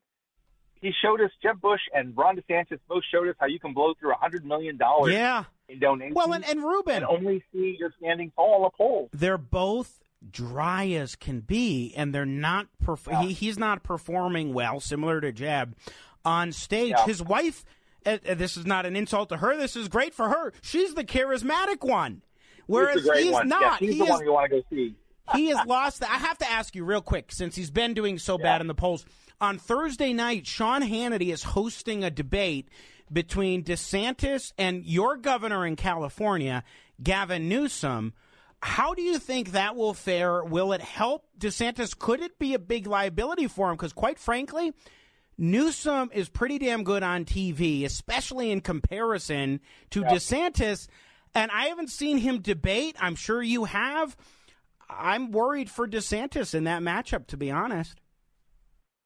he 0.82 0.92
showed 1.00 1.20
us 1.20 1.30
Jeb 1.42 1.60
Bush 1.60 1.80
and 1.94 2.14
Ron 2.16 2.36
DeSantis 2.36 2.80
both 2.88 3.04
showed 3.10 3.28
us 3.28 3.36
how 3.38 3.46
you 3.46 3.60
can 3.60 3.72
blow 3.72 3.94
through 3.98 4.10
a 4.10 4.16
hundred 4.16 4.44
million 4.44 4.76
dollars. 4.76 5.14
Yeah. 5.14 5.44
In 5.68 5.78
donations. 5.78 6.14
Well, 6.14 6.32
and, 6.32 6.44
and 6.44 6.62
Ruben, 6.62 6.96
and 6.96 7.04
only 7.04 7.42
see 7.52 7.76
you're 7.78 7.94
standing 7.98 8.32
tall 8.32 8.62
on 8.62 8.66
a 8.66 8.76
pole. 8.76 9.08
They're 9.12 9.38
both 9.38 10.00
dry 10.28 10.88
as 10.88 11.14
can 11.14 11.40
be, 11.40 11.94
and 11.96 12.14
they're 12.14 12.26
not. 12.26 12.66
Perf- 12.84 13.10
yeah. 13.10 13.22
he, 13.22 13.32
he's 13.32 13.58
not 13.58 13.82
performing 13.82 14.52
well, 14.52 14.80
similar 14.80 15.20
to 15.20 15.32
Jeb, 15.32 15.74
on 16.24 16.52
stage. 16.52 16.90
Yeah. 16.90 17.06
His 17.06 17.22
wife. 17.22 17.64
Uh, 18.04 18.18
uh, 18.28 18.34
this 18.34 18.56
is 18.56 18.66
not 18.66 18.84
an 18.84 18.96
insult 18.96 19.28
to 19.28 19.36
her. 19.36 19.56
This 19.56 19.76
is 19.76 19.86
great 19.86 20.12
for 20.12 20.28
her. 20.28 20.52
She's 20.60 20.94
the 20.94 21.04
charismatic 21.04 21.88
one, 21.88 22.22
whereas 22.66 23.04
he's, 23.04 23.12
he's 23.12 23.44
not. 23.44 23.62
Yeah, 23.62 23.76
he's 23.78 23.92
he 23.92 23.98
the 23.98 24.04
is, 24.04 24.10
one 24.10 24.24
you 24.24 24.32
want 24.32 24.50
to 24.50 24.56
go 24.56 24.62
see. 24.68 24.96
he 25.36 25.46
has 25.50 25.64
lost. 25.66 26.00
The, 26.00 26.10
I 26.10 26.16
have 26.16 26.36
to 26.38 26.50
ask 26.50 26.74
you 26.74 26.84
real 26.84 27.00
quick, 27.00 27.30
since 27.30 27.54
he's 27.54 27.70
been 27.70 27.94
doing 27.94 28.18
so 28.18 28.36
bad 28.36 28.60
in 28.60 28.66
the 28.66 28.74
polls 28.74 29.06
on 29.42 29.58
Thursday 29.58 30.12
night, 30.12 30.46
Sean 30.46 30.82
Hannity 30.82 31.32
is 31.32 31.42
hosting 31.42 32.04
a 32.04 32.10
debate 32.10 32.68
between 33.12 33.64
DeSantis 33.64 34.52
and 34.56 34.84
your 34.86 35.16
governor 35.16 35.66
in 35.66 35.74
California, 35.74 36.62
Gavin 37.02 37.48
Newsom. 37.48 38.14
How 38.62 38.94
do 38.94 39.02
you 39.02 39.18
think 39.18 39.50
that 39.50 39.74
will 39.74 39.94
fare? 39.94 40.44
Will 40.44 40.72
it 40.72 40.80
help 40.80 41.26
DeSantis? 41.36 41.98
Could 41.98 42.20
it 42.20 42.38
be 42.38 42.54
a 42.54 42.58
big 42.60 42.86
liability 42.86 43.48
for 43.48 43.68
him? 43.68 43.76
Because, 43.76 43.92
quite 43.92 44.20
frankly, 44.20 44.72
Newsom 45.36 46.10
is 46.14 46.28
pretty 46.28 46.60
damn 46.60 46.84
good 46.84 47.02
on 47.02 47.24
TV, 47.24 47.84
especially 47.84 48.52
in 48.52 48.60
comparison 48.60 49.60
to 49.90 50.02
yeah. 50.02 50.12
DeSantis. 50.12 50.86
And 51.34 51.50
I 51.50 51.66
haven't 51.66 51.90
seen 51.90 52.18
him 52.18 52.40
debate. 52.40 52.94
I'm 53.00 53.16
sure 53.16 53.42
you 53.42 53.64
have. 53.64 54.16
I'm 54.88 55.32
worried 55.32 55.68
for 55.68 55.88
DeSantis 55.88 56.54
in 56.54 56.64
that 56.64 56.82
matchup, 56.82 57.26
to 57.28 57.36
be 57.36 57.50
honest. 57.50 57.98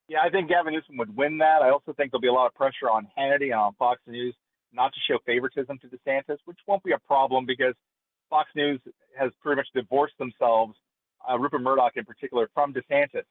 Yeah, 0.08 0.18
I 0.24 0.30
think 0.30 0.48
Gavin 0.48 0.72
Newsom 0.72 0.96
would 0.98 1.16
win 1.16 1.38
that. 1.38 1.62
I 1.62 1.70
also 1.70 1.92
think 1.92 2.12
there'll 2.12 2.20
be 2.20 2.28
a 2.28 2.32
lot 2.32 2.46
of 2.46 2.54
pressure 2.54 2.88
on 2.90 3.08
Hannity 3.18 3.50
and 3.50 3.54
on 3.54 3.74
Fox 3.74 4.00
News 4.06 4.34
not 4.72 4.92
to 4.92 5.00
show 5.08 5.18
favoritism 5.26 5.78
to 5.78 5.88
DeSantis, 5.88 6.38
which 6.44 6.58
won't 6.66 6.84
be 6.84 6.92
a 6.92 6.98
problem 6.98 7.46
because 7.46 7.74
Fox 8.30 8.48
News 8.54 8.80
has 9.18 9.32
pretty 9.42 9.56
much 9.56 9.68
divorced 9.74 10.16
themselves, 10.18 10.74
uh, 11.28 11.38
Rupert 11.38 11.62
Murdoch 11.62 11.92
in 11.96 12.04
particular, 12.04 12.48
from 12.54 12.72
DeSantis. 12.72 13.24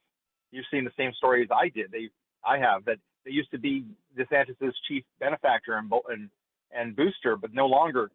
You've 0.52 0.66
seen 0.72 0.84
the 0.84 0.92
same 0.98 1.14
story 1.14 1.44
as 1.44 1.50
I 1.52 1.70
did. 1.70 1.92
They, 1.92 2.10
I 2.44 2.58
have 2.58 2.86
that 2.86 2.98
they 3.26 3.32
used 3.32 3.52
to 3.52 3.58
be 3.58 3.86
DeSantis's 4.18 4.76
chief 4.88 5.04
benefactor 5.20 5.78
and 5.78 5.92
and, 6.10 6.30
and 6.76 6.96
booster, 6.96 7.38
but 7.38 7.54
no 7.54 7.68
longer. 7.68 8.12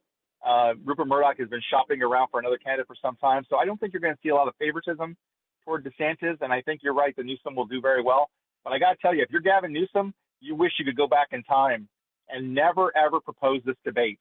Uh, 0.46 0.72
Rupert 0.84 1.06
Murdoch 1.06 1.38
has 1.38 1.48
been 1.48 1.60
shopping 1.70 2.02
around 2.02 2.28
for 2.30 2.40
another 2.40 2.56
candidate 2.56 2.86
for 2.86 2.96
some 3.00 3.16
time, 3.16 3.44
so 3.48 3.56
I 3.56 3.64
don't 3.64 3.78
think 3.78 3.92
you're 3.92 4.00
going 4.00 4.14
to 4.14 4.20
see 4.22 4.30
a 4.30 4.34
lot 4.34 4.48
of 4.48 4.54
favoritism 4.58 5.16
toward 5.64 5.84
DeSantis, 5.84 6.38
and 6.40 6.52
I 6.52 6.62
think 6.62 6.80
you're 6.82 6.94
right 6.94 7.14
the 7.14 7.22
Newsom 7.22 7.54
will 7.54 7.66
do 7.66 7.80
very 7.80 8.02
well. 8.02 8.30
But 8.64 8.72
I 8.72 8.78
got 8.78 8.92
to 8.92 8.98
tell 9.00 9.14
you, 9.14 9.22
if 9.22 9.30
you're 9.30 9.40
Gavin 9.40 9.72
Newsom, 9.72 10.14
you 10.40 10.54
wish 10.54 10.72
you 10.78 10.84
could 10.84 10.96
go 10.96 11.06
back 11.06 11.28
in 11.32 11.42
time 11.42 11.88
and 12.28 12.54
never 12.54 12.96
ever 12.96 13.20
propose 13.20 13.62
this 13.64 13.76
debate. 13.84 14.18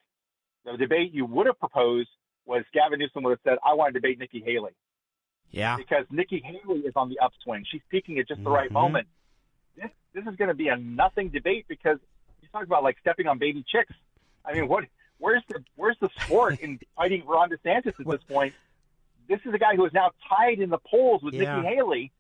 The 0.66 0.78
debate 0.78 1.14
you 1.14 1.26
would 1.26 1.46
have 1.46 1.60
proposed 1.60 2.10
was 2.46 2.64
Gavin 2.74 3.00
Newsom 3.00 3.24
would 3.24 3.32
have 3.32 3.40
said, 3.44 3.58
"I 3.66 3.74
want 3.74 3.94
to 3.94 4.00
debate 4.00 4.20
Nikki 4.20 4.42
Haley." 4.46 4.72
Yeah. 5.52 5.78
Because 5.78 6.06
Nikki 6.12 6.44
Haley 6.44 6.82
is 6.82 6.94
on 6.96 7.10
the 7.10 7.20
upswing. 7.20 7.66
She's 7.70 7.82
peaking 7.90 8.20
at 8.20 8.28
just 8.28 8.44
the 8.44 8.50
right 8.50 8.66
mm-hmm. 8.66 8.74
moment. 8.74 9.08
This 9.76 9.90
this 10.14 10.26
is 10.26 10.36
going 10.36 10.50
to 10.50 10.56
be 10.56 10.68
a 10.68 10.78
nothing 10.78 11.30
debate 11.30 11.66
because 11.68 11.98
you 12.42 12.48
talk 12.52 12.64
about 12.64 12.84
like 12.84 12.98
stepping 13.00 13.28
on 13.28 13.38
baby 13.40 13.64
chicks. 13.68 13.94
I 14.46 14.54
mean, 14.54 14.68
what? 14.68 14.86
Where's 15.18 15.44
the 15.48 15.64
where's 15.76 15.98
the 16.00 16.10
sport 16.20 16.60
in 16.60 16.80
fighting 16.96 17.24
Ron 17.26 17.50
DeSantis 17.50 18.00
at 18.00 18.08
this 18.08 18.24
point? 18.24 18.54
This 19.28 19.40
is 19.46 19.54
a 19.54 19.60
guy 19.60 19.76
who 19.76 19.86
is 19.86 19.94
now 19.94 20.12
tied 20.28 20.60
in 20.60 20.70
the 20.70 20.80
polls 20.80 21.22
with 21.22 21.36
yeah. 21.36 21.56
Nikki 21.56 21.76
Haley 21.76 22.12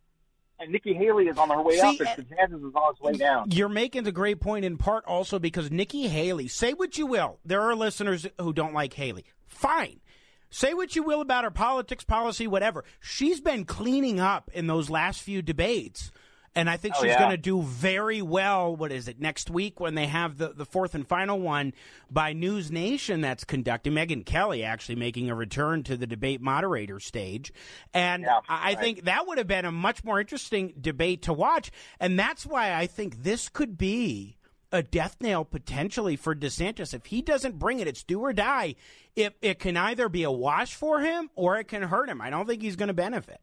and 0.59 0.71
Nikki 0.71 0.93
Haley 0.93 1.27
is 1.27 1.37
on 1.37 1.49
her 1.49 1.61
way 1.61 1.77
See, 1.77 1.81
up, 1.81 1.99
and 1.99 2.09
eh, 2.09 2.15
DeSantis 2.15 2.67
is 2.67 2.75
on 2.75 2.93
his 2.93 3.01
way 3.01 3.13
down. 3.13 3.51
You're 3.51 3.69
making 3.69 4.05
a 4.07 4.11
great 4.11 4.39
point 4.39 4.65
in 4.65 4.77
part 4.77 5.05
also 5.05 5.39
because 5.39 5.71
Nikki 5.71 6.07
Haley, 6.07 6.47
say 6.47 6.73
what 6.73 6.97
you 6.97 7.05
will, 7.05 7.39
there 7.45 7.61
are 7.61 7.75
listeners 7.75 8.27
who 8.39 8.53
don't 8.53 8.73
like 8.73 8.93
Haley. 8.93 9.25
Fine. 9.47 10.01
Say 10.49 10.73
what 10.73 10.95
you 10.95 11.03
will 11.03 11.21
about 11.21 11.43
her 11.43 11.51
politics, 11.51 12.03
policy, 12.03 12.47
whatever. 12.47 12.83
She's 12.99 13.39
been 13.39 13.65
cleaning 13.65 14.19
up 14.19 14.49
in 14.53 14.67
those 14.67 14.89
last 14.89 15.21
few 15.21 15.41
debates. 15.41 16.11
And 16.59 16.69
I 16.69 16.75
think 16.75 16.95
oh, 16.97 17.01
she's 17.01 17.11
yeah. 17.11 17.19
going 17.19 17.31
to 17.31 17.37
do 17.37 17.61
very 17.61 18.21
well. 18.21 18.75
What 18.75 18.91
is 18.91 19.07
it, 19.07 19.21
next 19.21 19.49
week 19.49 19.79
when 19.79 19.95
they 19.95 20.07
have 20.07 20.37
the, 20.37 20.49
the 20.49 20.65
fourth 20.65 20.93
and 20.93 21.07
final 21.07 21.39
one 21.39 21.73
by 22.11 22.33
News 22.33 22.69
Nation 22.69 23.21
that's 23.21 23.45
conducting? 23.45 23.93
Megyn 23.93 24.25
Kelly 24.25 24.65
actually 24.65 24.97
making 24.97 25.29
a 25.29 25.35
return 25.35 25.83
to 25.83 25.95
the 25.95 26.05
debate 26.05 26.41
moderator 26.41 26.99
stage. 26.99 27.53
And 27.93 28.23
yeah, 28.23 28.41
I 28.49 28.73
right. 28.73 28.79
think 28.79 29.05
that 29.05 29.25
would 29.25 29.37
have 29.37 29.47
been 29.47 29.63
a 29.63 29.71
much 29.71 30.03
more 30.03 30.19
interesting 30.19 30.73
debate 30.81 31.21
to 31.23 31.33
watch. 31.33 31.71
And 31.97 32.19
that's 32.19 32.45
why 32.45 32.73
I 32.73 32.87
think 32.87 33.23
this 33.23 33.47
could 33.47 33.77
be 33.77 34.35
a 34.69 34.83
death 34.83 35.15
nail 35.21 35.45
potentially 35.45 36.17
for 36.17 36.35
DeSantis. 36.35 36.93
If 36.93 37.05
he 37.05 37.21
doesn't 37.21 37.57
bring 37.57 37.79
it, 37.79 37.87
it's 37.87 38.03
do 38.03 38.19
or 38.19 38.33
die. 38.33 38.75
It, 39.15 39.37
it 39.41 39.59
can 39.59 39.77
either 39.77 40.09
be 40.09 40.23
a 40.23 40.31
wash 40.31 40.75
for 40.75 40.99
him 40.99 41.29
or 41.35 41.57
it 41.57 41.69
can 41.69 41.83
hurt 41.83 42.09
him. 42.09 42.19
I 42.19 42.29
don't 42.29 42.47
think 42.47 42.61
he's 42.61 42.75
going 42.75 42.87
to 42.87 42.93
benefit. 42.93 43.39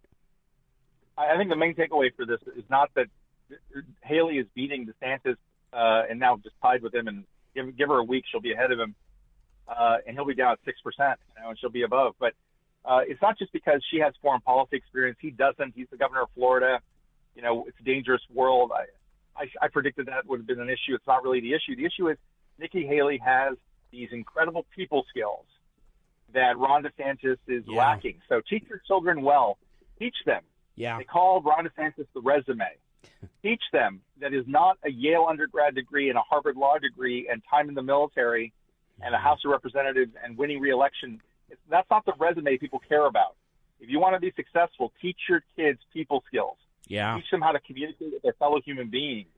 I 1.17 1.37
think 1.37 1.51
the 1.51 1.57
main 1.57 1.75
takeaway 1.75 2.15
for 2.15 2.27
this 2.27 2.41
is 2.57 2.65
not 2.69 2.91
that 2.95 3.07
Haley 4.03 4.39
is 4.39 4.47
beating 4.55 4.87
DeSantis 4.87 5.37
uh, 5.73 6.03
and 6.11 6.21
now 6.21 6.37
just 6.37 6.55
tied 6.61 6.83
with 6.83 6.95
him, 6.95 7.09
and 7.09 7.25
give, 7.55 7.77
give 7.77 7.89
her 7.89 7.99
a 7.99 8.05
week, 8.05 8.25
she'll 8.31 8.41
be 8.41 8.53
ahead 8.53 8.73
of 8.73 8.79
him, 8.79 8.95
uh, 9.69 9.97
and 10.07 10.17
he'll 10.17 10.27
be 10.27 10.35
down 10.35 10.53
at 10.53 10.59
six 10.65 10.81
percent, 10.81 11.19
you 11.37 11.43
know, 11.43 11.51
and 11.51 11.59
she'll 11.59 11.71
be 11.71 11.83
above. 11.83 12.15
But 12.19 12.35
uh, 12.85 13.01
it's 13.07 13.21
not 13.23 13.39
just 13.39 13.53
because 13.53 13.83
she 13.91 13.99
has 13.99 14.15
foreign 14.23 14.41
policy 14.41 14.77
experience. 14.77 15.19
He 15.21 15.31
doesn't. 15.31 15.75
He's 15.75 15.89
the 15.91 15.97
governor 15.97 16.23
of 16.23 16.29
Florida. 16.35 16.81
You 17.35 17.43
know, 17.43 17.65
it's 17.67 17.79
a 17.81 17.85
dangerous 17.85 18.23
world. 18.33 18.71
I, 18.75 18.85
I, 19.43 19.65
I 19.67 19.69
predicted 19.69 20.07
that 20.07 20.27
would 20.27 20.41
have 20.41 20.47
been 20.47 20.61
an 20.61 20.71
issue. 20.71 20.95
It's 20.95 21.07
not 21.07 21.23
really 21.23 21.41
the 21.41 21.53
issue. 21.53 21.77
The 21.77 21.85
issue 21.85 22.09
is 22.09 22.17
Nikki 22.59 22.87
Haley 22.87 23.19
has 23.25 23.57
these 23.91 24.09
incredible 24.13 24.65
people 24.75 25.05
skills 25.11 25.45
that 26.33 26.59
Ron 26.59 26.85
DeSantis 26.85 27.39
is 27.47 27.65
Yeah. 27.67 27.79
lacking. 27.79 28.21
So 28.29 28.41
teach 28.49 28.65
your 28.69 28.81
children 28.87 29.23
well. 29.23 29.59
Teach 29.99 30.17
them. 30.25 30.43
Yeah. 30.77 30.99
They 30.99 31.05
call 31.05 31.43
Ron 31.43 31.67
DeSantis 31.67 32.07
the 32.15 32.21
resume. 32.21 32.67
Teach 33.43 33.63
them 33.73 34.01
that 34.21 34.33
is 34.33 34.45
not 34.47 34.79
a 34.85 34.91
Yale 34.91 35.27
undergrad 35.29 35.75
degree 35.75 36.09
and 36.09 36.19
a 36.19 36.23
Harvard 36.23 36.57
law 36.57 36.79
degree 36.79 37.29
and 37.31 37.43
time 37.51 37.69
in 37.69 37.75
the 37.75 37.83
military 37.83 38.53
and 39.01 39.15
a 39.15 39.19
House 39.19 39.41
of 39.45 39.51
Representatives 39.51 40.13
and 40.23 40.37
winning 40.37 40.61
reelection. 40.61 41.21
That's 41.71 41.89
not 41.91 42.05
the 42.05 42.13
resume 42.19 42.57
people 42.59 42.81
care 42.89 43.07
about. 43.07 43.37
If 43.81 43.91
you 43.91 44.01
want 44.01 44.15
to 44.15 44.21
be 44.21 44.33
successful, 44.37 44.93
teach 45.01 45.19
your 45.29 45.43
kids 45.57 45.79
people 45.93 46.23
skills. 46.27 46.57
Yeah. 46.89 47.17
Teach 47.17 47.31
them 47.31 47.43
how 47.43 47.53
to 47.53 47.61
communicate 47.61 48.13
with 48.13 48.23
their 48.23 48.33
fellow 48.35 48.61
human 48.65 48.89
beings. 48.89 49.29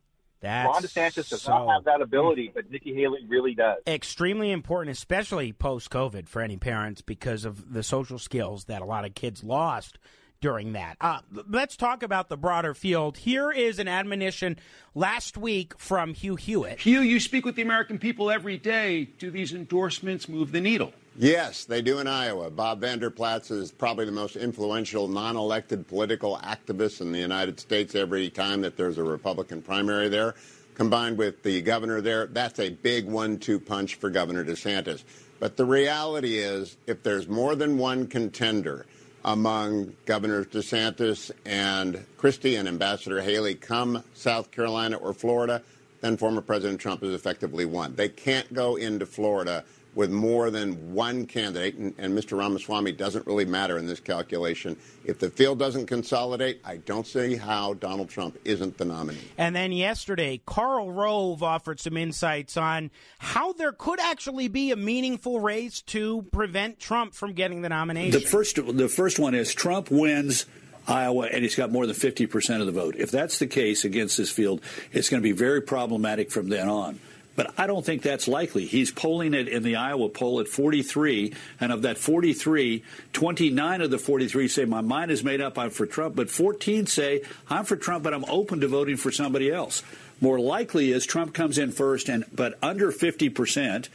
That's 0.40 0.68
Ron 0.68 0.82
DeSantis 0.82 1.30
does 1.30 1.42
so 1.42 1.50
not 1.50 1.74
have 1.74 1.84
that 1.84 2.00
ability, 2.00 2.52
but 2.54 2.70
Nikki 2.70 2.94
Haley 2.94 3.26
really 3.26 3.54
does. 3.54 3.78
extremely 3.88 4.52
important, 4.52 4.96
especially 4.96 5.52
post 5.52 5.90
COVID 5.90 6.28
for 6.28 6.40
any 6.40 6.56
parents 6.56 7.02
because 7.02 7.44
of 7.44 7.72
the 7.72 7.82
social 7.82 8.20
skills 8.20 8.64
that 8.66 8.80
a 8.80 8.84
lot 8.84 9.04
of 9.04 9.14
kids 9.14 9.42
lost 9.42 9.98
during 10.40 10.72
that. 10.72 10.96
Uh, 11.00 11.20
let's 11.48 11.76
talk 11.76 12.02
about 12.02 12.28
the 12.28 12.36
broader 12.36 12.74
field. 12.74 13.18
Here 13.18 13.50
is 13.50 13.78
an 13.78 13.88
admonition 13.88 14.58
last 14.94 15.36
week 15.36 15.78
from 15.78 16.14
Hugh 16.14 16.36
Hewitt. 16.36 16.80
Hugh, 16.80 17.00
you 17.00 17.20
speak 17.20 17.44
with 17.44 17.56
the 17.56 17.62
American 17.62 17.98
people 17.98 18.30
every 18.30 18.58
day. 18.58 19.08
Do 19.18 19.30
these 19.30 19.52
endorsements 19.52 20.28
move 20.28 20.52
the 20.52 20.60
needle? 20.60 20.92
Yes, 21.16 21.64
they 21.64 21.82
do 21.82 21.98
in 21.98 22.06
Iowa. 22.06 22.48
Bob 22.50 22.80
Vander 22.80 23.10
Plaats 23.10 23.50
is 23.50 23.72
probably 23.72 24.04
the 24.04 24.12
most 24.12 24.36
influential 24.36 25.08
non 25.08 25.36
elected 25.36 25.88
political 25.88 26.38
activist 26.38 27.00
in 27.00 27.10
the 27.10 27.18
United 27.18 27.58
States 27.58 27.96
every 27.96 28.30
time 28.30 28.60
that 28.60 28.76
there's 28.76 28.98
a 28.98 29.02
Republican 29.02 29.60
primary 29.60 30.08
there. 30.08 30.36
Combined 30.74 31.18
with 31.18 31.42
the 31.42 31.60
governor 31.60 32.00
there, 32.00 32.28
that's 32.28 32.60
a 32.60 32.70
big 32.70 33.04
one 33.06 33.36
two 33.36 33.58
punch 33.58 33.96
for 33.96 34.10
Governor 34.10 34.44
DeSantis. 34.44 35.02
But 35.40 35.56
the 35.56 35.64
reality 35.64 36.38
is, 36.38 36.76
if 36.86 37.02
there's 37.02 37.26
more 37.26 37.56
than 37.56 37.78
one 37.78 38.06
contender 38.06 38.86
among 39.24 39.94
Governors 40.06 40.46
DeSantis 40.46 41.30
and 41.44 42.04
Christie 42.16 42.56
and 42.56 42.68
Ambassador 42.68 43.20
Haley 43.20 43.54
come 43.54 44.02
South 44.14 44.50
Carolina 44.50 44.96
or 44.96 45.12
Florida, 45.12 45.62
then 46.00 46.16
former 46.16 46.40
President 46.40 46.80
Trump 46.80 47.02
has 47.02 47.12
effectively 47.12 47.64
won. 47.64 47.94
They 47.94 48.08
can't 48.08 48.52
go 48.52 48.76
into 48.76 49.06
Florida 49.06 49.64
with 49.98 50.12
more 50.12 50.48
than 50.48 50.94
one 50.94 51.26
candidate, 51.26 51.74
and, 51.74 51.92
and, 51.98 52.16
Mr. 52.16 52.38
Ramaswamy 52.38 52.92
doesn't 52.92 53.26
really 53.26 53.44
matter 53.44 53.78
in 53.78 53.88
this 53.88 53.98
calculation. 53.98 54.76
If 55.04 55.18
the 55.18 55.28
field 55.28 55.58
doesn't 55.58 55.86
consolidate, 55.86 56.60
I 56.64 56.76
don't 56.76 57.04
see 57.04 57.34
how 57.34 57.74
Donald 57.74 58.08
Trump 58.08 58.38
isn't 58.44 58.78
the 58.78 58.84
nominee. 58.84 59.18
And 59.36 59.56
then 59.56 59.72
yesterday, 59.72 60.40
Karl 60.46 60.92
Rove 60.92 61.42
offered 61.42 61.80
some 61.80 61.96
insights 61.96 62.56
on 62.56 62.92
how 63.18 63.54
there 63.54 63.72
could 63.72 63.98
actually 63.98 64.46
be 64.46 64.70
a 64.70 64.76
meaningful 64.76 65.40
race 65.40 65.82
to 65.82 66.22
prevent 66.30 66.78
Trump 66.78 67.12
from 67.12 67.32
getting 67.32 67.62
the 67.62 67.68
nomination. 67.68 68.12
The 68.12 68.24
first, 68.24 68.54
the 68.54 68.88
first 68.88 69.18
one 69.18 69.34
is 69.34 69.52
Trump 69.52 69.90
wins. 69.90 70.46
Iowa, 70.86 71.26
and 71.26 71.42
he's 71.42 71.54
got 71.54 71.70
more 71.70 71.86
than 71.86 71.94
50% 71.94 72.60
of 72.60 72.66
the 72.66 72.72
vote. 72.72 72.94
If 72.96 73.10
that's 73.10 73.38
the 73.40 73.46
case 73.46 73.84
against 73.84 74.16
this 74.16 74.30
field, 74.30 74.62
it's 74.90 75.10
going 75.10 75.20
to 75.20 75.22
be 75.22 75.32
very 75.32 75.60
problematic 75.60 76.30
from 76.30 76.48
then 76.48 76.66
on. 76.66 76.98
But 77.38 77.54
I 77.56 77.68
don't 77.68 77.86
think 77.86 78.02
that's 78.02 78.26
likely. 78.26 78.66
He's 78.66 78.90
polling 78.90 79.32
it 79.32 79.46
in 79.46 79.62
the 79.62 79.76
Iowa 79.76 80.08
poll 80.08 80.40
at 80.40 80.48
43, 80.48 81.32
and 81.60 81.70
of 81.70 81.82
that 81.82 81.96
43, 81.96 82.82
29 83.12 83.80
of 83.80 83.92
the 83.92 83.98
43 83.98 84.48
say 84.48 84.64
my 84.64 84.80
mind 84.80 85.12
is 85.12 85.22
made 85.22 85.40
up. 85.40 85.56
I'm 85.56 85.70
for 85.70 85.86
Trump, 85.86 86.16
but 86.16 86.30
14 86.30 86.86
say 86.86 87.22
I'm 87.48 87.64
for 87.64 87.76
Trump, 87.76 88.02
but 88.02 88.12
I'm 88.12 88.24
open 88.24 88.58
to 88.62 88.66
voting 88.66 88.96
for 88.96 89.12
somebody 89.12 89.52
else. 89.52 89.84
More 90.20 90.40
likely 90.40 90.90
is 90.90 91.06
Trump 91.06 91.32
comes 91.32 91.58
in 91.58 91.70
first, 91.70 92.08
and 92.08 92.24
but 92.34 92.58
under 92.60 92.90
50 92.90 93.28
percent, 93.28 93.88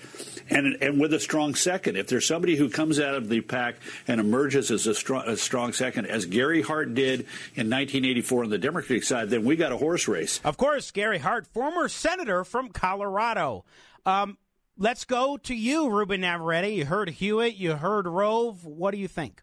and 0.49 0.77
and 0.81 0.99
with 0.99 1.13
a 1.13 1.19
strong 1.19 1.55
second. 1.55 1.97
If 1.97 2.07
there's 2.07 2.25
somebody 2.25 2.55
who 2.55 2.69
comes 2.69 2.99
out 2.99 3.15
of 3.15 3.29
the 3.29 3.41
pack 3.41 3.75
and 4.07 4.19
emerges 4.19 4.71
as 4.71 4.87
a 4.87 4.95
strong, 4.95 5.27
a 5.27 5.37
strong 5.37 5.73
second, 5.73 6.07
as 6.07 6.25
Gary 6.25 6.61
Hart 6.61 6.93
did 6.93 7.21
in 7.55 7.69
1984 7.69 8.43
on 8.45 8.49
the 8.49 8.57
Democratic 8.57 9.03
side, 9.03 9.29
then 9.29 9.43
we 9.43 9.55
got 9.55 9.71
a 9.71 9.77
horse 9.77 10.07
race. 10.07 10.39
Of 10.43 10.57
course, 10.57 10.91
Gary 10.91 11.19
Hart, 11.19 11.47
former 11.47 11.87
senator 11.87 12.43
from 12.43 12.69
Colorado. 12.69 13.65
Um, 14.05 14.37
let's 14.77 15.05
go 15.05 15.37
to 15.37 15.55
you, 15.55 15.89
Ruben 15.89 16.21
Navarrette. 16.21 16.75
You 16.75 16.85
heard 16.85 17.09
Hewitt, 17.09 17.55
you 17.55 17.75
heard 17.75 18.07
Rove. 18.07 18.65
What 18.65 18.91
do 18.91 18.97
you 18.97 19.07
think? 19.07 19.41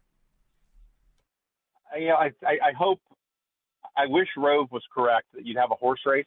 You 1.98 2.08
know, 2.08 2.16
I, 2.16 2.30
I, 2.46 2.52
I 2.68 2.72
hope, 2.78 3.00
I 3.96 4.06
wish 4.06 4.28
Rove 4.36 4.70
was 4.70 4.82
correct 4.94 5.26
that 5.34 5.44
you'd 5.44 5.56
have 5.56 5.72
a 5.72 5.74
horse 5.74 6.00
race. 6.06 6.26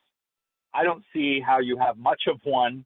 I 0.73 0.83
don't 0.83 1.03
see 1.13 1.39
how 1.39 1.59
you 1.59 1.77
have 1.77 1.97
much 1.97 2.23
of 2.27 2.39
one. 2.43 2.83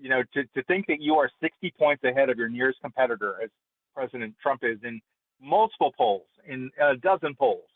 You 0.00 0.10
know, 0.10 0.22
to, 0.34 0.44
to 0.44 0.62
think 0.64 0.86
that 0.86 1.00
you 1.00 1.14
are 1.14 1.30
60 1.40 1.72
points 1.78 2.04
ahead 2.04 2.30
of 2.30 2.38
your 2.38 2.48
nearest 2.48 2.80
competitor, 2.80 3.36
as 3.42 3.50
President 3.94 4.34
Trump 4.40 4.60
is 4.62 4.78
in 4.84 5.00
multiple 5.40 5.92
polls, 5.96 6.26
in 6.46 6.70
a 6.80 6.96
dozen 6.96 7.34
polls, 7.34 7.68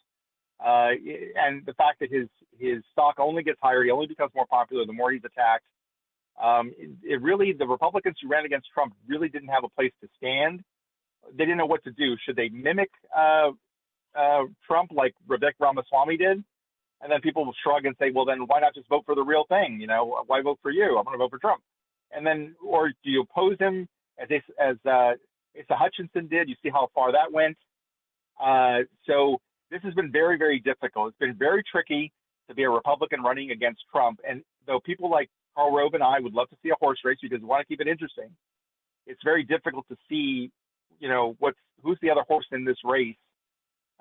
uh, 0.64 0.90
and 1.36 1.66
the 1.66 1.74
fact 1.74 1.98
that 2.00 2.10
his 2.12 2.28
his 2.58 2.82
stock 2.92 3.16
only 3.18 3.42
gets 3.42 3.58
higher, 3.60 3.82
he 3.82 3.90
only 3.90 4.06
becomes 4.06 4.30
more 4.34 4.46
popular 4.46 4.86
the 4.86 4.92
more 4.92 5.10
he's 5.10 5.24
attacked. 5.24 5.64
Um, 6.40 6.72
it, 6.78 6.90
it 7.02 7.22
really, 7.22 7.52
the 7.52 7.66
Republicans 7.66 8.16
who 8.22 8.28
ran 8.28 8.44
against 8.44 8.68
Trump 8.72 8.94
really 9.08 9.28
didn't 9.28 9.48
have 9.48 9.64
a 9.64 9.68
place 9.68 9.92
to 10.00 10.08
stand. 10.16 10.62
They 11.32 11.44
didn't 11.44 11.58
know 11.58 11.66
what 11.66 11.84
to 11.84 11.90
do. 11.90 12.16
Should 12.24 12.36
they 12.36 12.48
mimic 12.48 12.90
uh, 13.16 13.50
uh, 14.16 14.44
Trump 14.66 14.90
like 14.94 15.14
Vivek 15.28 15.52
Ramaswamy 15.60 16.16
did, 16.16 16.44
and 17.00 17.10
then 17.10 17.20
people 17.20 17.44
will 17.44 17.54
shrug 17.62 17.84
and 17.84 17.96
say, 17.98 18.10
well, 18.14 18.24
then 18.24 18.40
why 18.46 18.60
not 18.60 18.74
just 18.74 18.88
vote 18.88 19.02
for 19.04 19.14
the 19.14 19.22
real 19.22 19.44
thing? 19.48 19.78
You 19.80 19.86
know, 19.86 20.22
why 20.26 20.40
vote 20.42 20.58
for 20.62 20.70
you? 20.70 20.96
I'm 20.98 21.04
going 21.04 21.14
to 21.14 21.18
vote 21.18 21.30
for 21.30 21.38
Trump. 21.38 21.62
And 22.14 22.26
then, 22.26 22.54
or 22.64 22.88
do 22.88 23.10
you 23.10 23.22
oppose 23.22 23.58
him 23.58 23.88
as 24.18 24.28
as 24.60 24.76
uh, 24.84 25.12
Asa 25.58 25.76
Hutchinson 25.76 26.28
did? 26.28 26.48
You 26.48 26.54
see 26.62 26.70
how 26.70 26.88
far 26.94 27.12
that 27.12 27.32
went. 27.32 27.56
Uh, 28.42 28.80
so 29.06 29.40
this 29.70 29.82
has 29.82 29.94
been 29.94 30.12
very, 30.12 30.36
very 30.36 30.60
difficult. 30.60 31.08
It's 31.08 31.18
been 31.18 31.34
very 31.34 31.62
tricky 31.70 32.12
to 32.48 32.54
be 32.54 32.64
a 32.64 32.70
Republican 32.70 33.22
running 33.22 33.50
against 33.50 33.82
Trump. 33.90 34.20
And 34.28 34.42
though 34.66 34.80
people 34.80 35.10
like 35.10 35.30
Karl 35.54 35.72
Rove 35.72 35.94
and 35.94 36.02
I 36.02 36.20
would 36.20 36.34
love 36.34 36.48
to 36.50 36.56
see 36.62 36.70
a 36.70 36.74
horse 36.80 36.98
race 37.04 37.18
because 37.22 37.40
we 37.40 37.46
want 37.46 37.62
to 37.62 37.66
keep 37.66 37.80
it 37.80 37.88
interesting, 37.88 38.30
it's 39.06 39.20
very 39.24 39.42
difficult 39.42 39.86
to 39.88 39.96
see, 40.08 40.50
you 41.00 41.08
know, 41.08 41.36
what's 41.38 41.58
who's 41.82 41.98
the 42.02 42.10
other 42.10 42.22
horse 42.28 42.46
in 42.52 42.64
this 42.64 42.78
race. 42.84 43.16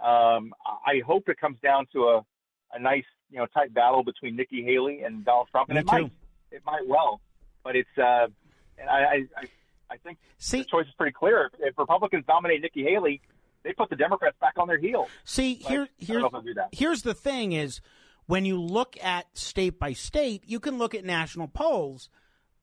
Um, 0.04 0.54
I 0.64 1.02
hope 1.06 1.30
it 1.30 1.40
comes 1.40 1.58
down 1.62 1.86
to 1.94 2.06
a, 2.06 2.26
a 2.74 2.80
nice, 2.80 3.06
you 3.30 3.38
know, 3.38 3.46
tight 3.54 3.74
battle 3.74 4.04
between 4.04 4.36
Nikki 4.36 4.64
Haley 4.64 5.02
and 5.04 5.24
Donald 5.24 5.48
Trump, 5.52 5.70
and 5.70 5.76
Me 5.76 5.82
it 5.82 5.88
too. 5.88 6.04
might, 6.04 6.12
it 6.52 6.62
might 6.66 6.88
well, 6.88 7.22
but 7.64 7.76
it's, 7.76 7.90
uh, 7.98 8.28
I, 8.90 8.90
I, 8.90 9.26
I 9.92 9.98
think 10.04 10.18
See- 10.38 10.60
the 10.60 10.66
choice 10.66 10.88
is 10.88 10.94
pretty 10.98 11.14
clear. 11.14 11.50
If, 11.60 11.78
Republicans 11.78 12.26
nominate 12.28 12.62
Nikki 12.62 12.84
Haley, 12.84 13.22
they 13.64 13.74
put 13.74 13.90
the 13.90 13.96
Democrats 13.96 14.36
back 14.42 14.54
on 14.58 14.68
their 14.68 14.80
heels. 14.80 15.08
See, 15.24 15.56
here, 15.56 15.88
here, 15.98 16.20
know 16.20 16.28
if 16.28 16.34
I'll 16.36 16.42
do 16.42 16.54
that. 16.56 16.70
here's 16.72 17.04
the 17.04 17.14
thing: 17.14 17.52
is 17.52 17.80
when 18.26 18.46
you 18.46 18.60
look 18.60 18.98
at 19.04 19.26
state 19.38 19.78
by 19.80 19.94
state, 19.94 20.44
you 20.48 20.60
can 20.60 20.78
look 20.78 20.96
at 20.96 21.04
national 21.06 21.48
polls, 21.48 22.10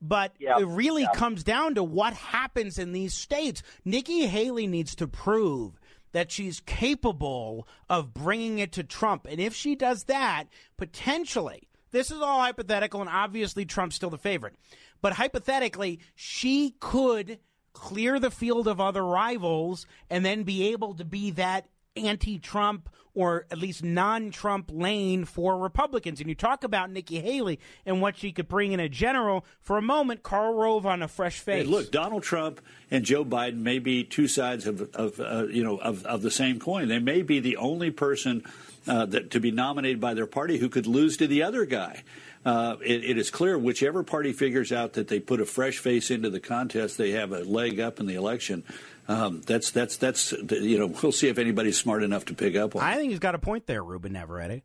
but 0.01 0.35
Yeah, 0.41 0.59
it 0.59 0.67
really 0.67 1.03
yeah. 1.03 1.13
comes 1.15 1.45
down 1.45 1.75
to 1.77 1.85
what 1.85 2.15
happens 2.15 2.79
in 2.79 2.93
these 2.93 3.15
states. 3.15 3.63
Nikki 3.85 4.27
Haley 4.27 4.67
needs 4.67 4.95
to 4.97 5.07
prove 5.07 5.79
that 6.13 6.33
she's 6.33 6.59
capable 6.61 7.69
of 7.89 8.15
bringing 8.15 8.59
it 8.59 8.73
to 8.73 8.83
Trump, 8.83 9.27
and 9.31 9.39
if 9.41 9.55
she 9.55 9.77
does 9.77 10.05
that, 10.05 10.45
potentially. 10.77 11.69
This 11.91 12.11
is 12.11 12.21
all 12.21 12.41
hypothetical, 12.41 13.01
and 13.01 13.09
obviously 13.09 13.65
Trump's 13.65 13.97
still 13.97 14.11
the 14.11 14.19
favorite. 14.19 14.55
But 15.01 15.15
hypothetically, 15.15 16.01
she 16.15 16.75
could 16.81 17.39
clear 17.73 18.19
the 18.19 18.31
field 18.31 18.67
of 18.67 18.81
other 18.81 19.05
rivals 19.05 19.87
and 20.11 20.25
then 20.25 20.43
be 20.43 20.69
able 20.73 20.95
to 20.95 21.05
be 21.05 21.31
that 21.33 21.69
anti 21.97 22.39
Trump 22.39 22.89
or 23.15 23.47
at 23.51 23.59
least 23.59 23.83
non 23.83 24.31
Trump 24.31 24.71
lane 24.73 25.25
for 25.25 25.59
Republicans. 25.59 26.21
And 26.21 26.29
you 26.29 26.37
talk 26.37 26.63
about 26.63 26.91
Nikki 26.91 27.21
Haley 27.21 27.59
and 27.85 28.01
what 28.01 28.17
she 28.17 28.31
could 28.31 28.47
bring 28.47 28.71
in 28.71 28.79
a 28.79 28.89
general. 28.89 29.45
For 29.61 29.77
a 29.77 29.83
moment, 29.83 30.23
Karl 30.23 30.55
Rove 30.55 30.87
on 30.87 31.03
a 31.03 31.09
fresh 31.09 31.39
Hey, 31.45 31.63
face. 31.63 31.67
look, 31.67 31.91
Donald 31.91 32.23
Trump 32.23 32.61
and 32.93 33.05
Joe 33.05 33.25
Biden 33.25 33.57
may 33.59 33.81
be 33.81 34.05
two 34.05 34.29
sides 34.29 34.69
of, 34.69 34.83
of 34.95 35.19
uh, 35.19 35.47
you 35.51 35.65
know 35.65 35.79
of, 35.79 36.07
of 36.07 36.23
the 36.23 36.31
same 36.31 36.61
coin. 36.61 36.87
They 36.87 37.01
may 37.01 37.23
be 37.23 37.41
the 37.41 37.57
only 37.57 37.91
person 37.91 38.45
uh, 38.87 39.07
that 39.07 39.33
to 39.33 39.41
be 39.41 39.51
nominated 39.51 40.01
by 40.01 40.15
their 40.15 40.27
party 40.27 40.59
who 40.59 40.69
could 40.69 40.87
lose 40.87 41.17
to 41.17 41.27
the 41.27 41.43
other 41.43 41.65
guy. 41.65 42.05
Uh, 42.44 42.77
it, 42.85 43.05
it 43.05 43.18
is 43.18 43.31
clear 43.31 43.59
whichever 43.59 44.03
party 44.03 44.33
figures 44.33 44.72
out 44.72 44.94
that 44.94 45.09
they 45.09 45.20
put 45.20 45.40
a 45.40 45.44
fresh 45.44 45.79
face 45.79 46.11
into 46.11 46.31
the 46.31 46.40
contest, 46.40 46.96
they 46.96 47.11
have 47.11 47.33
a 47.33 47.40
leg 47.40 47.81
up 47.81 48.01
in 48.01 48.07
the 48.07 48.14
election. 48.14 48.64
Um, 49.09 49.42
that's 49.42 49.70
that's 49.70 49.96
that's 49.96 50.33
you 50.33 50.79
know 50.79 50.87
we'll 51.03 51.12
see 51.12 51.29
if 51.29 51.38
anybody's 51.38 51.79
smart 51.79 52.03
enough 52.03 52.27
to 52.27 52.35
pick 52.35 52.57
up 52.57 52.77
on. 52.77 52.83
I 52.83 52.96
think 52.96 53.11
he's 53.11 53.18
got 53.18 53.35
a 53.35 53.38
point 53.38 53.66
there, 53.66 53.83
Ruben 53.83 54.12
Navarrette. 54.12 54.62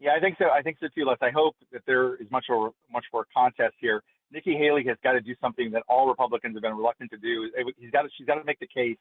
Yeah, 0.00 0.12
I 0.16 0.20
think 0.20 0.36
so. 0.38 0.50
I 0.50 0.60
think 0.60 0.76
so 0.80 0.88
too, 0.94 1.04
Les. 1.06 1.16
I 1.22 1.30
hope 1.30 1.56
that 1.72 1.82
there 1.86 2.16
is 2.16 2.30
much 2.30 2.46
more, 2.50 2.72
much 2.92 3.06
more 3.12 3.26
contest 3.34 3.74
here. 3.80 4.02
Nikki 4.32 4.54
Haley 4.54 4.84
has 4.88 4.98
got 5.02 5.12
to 5.12 5.20
do 5.20 5.34
something 5.40 5.70
that 5.70 5.82
all 5.88 6.08
Republicans 6.08 6.56
have 6.56 6.62
been 6.62 6.76
reluctant 6.76 7.10
to 7.12 7.16
do. 7.16 7.50
He's 7.78 7.90
got 7.90 8.02
to, 8.02 8.08
she's 8.18 8.26
got 8.26 8.34
to 8.34 8.44
make 8.44 8.58
the 8.58 8.66
case 8.66 8.98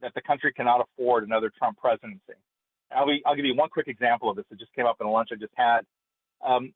that 0.00 0.12
the 0.14 0.22
country 0.22 0.52
cannot 0.52 0.80
afford 0.80 1.24
another 1.24 1.52
Trump 1.56 1.78
presidency. 1.78 2.34
I'll, 2.94 3.06
be, 3.06 3.22
I'll 3.26 3.36
give 3.36 3.44
you 3.44 3.54
one 3.54 3.68
quick 3.68 3.88
example 3.88 4.30
of 4.30 4.36
this. 4.36 4.44
It 4.50 4.58
just 4.58 4.72
came 4.74 4.86
up 4.86 4.96
in 5.00 5.06
a 5.06 5.10
lunch 5.10 5.30
I 5.32 5.36
just 5.36 5.52
had. 5.56 5.80
Um, 6.44 6.72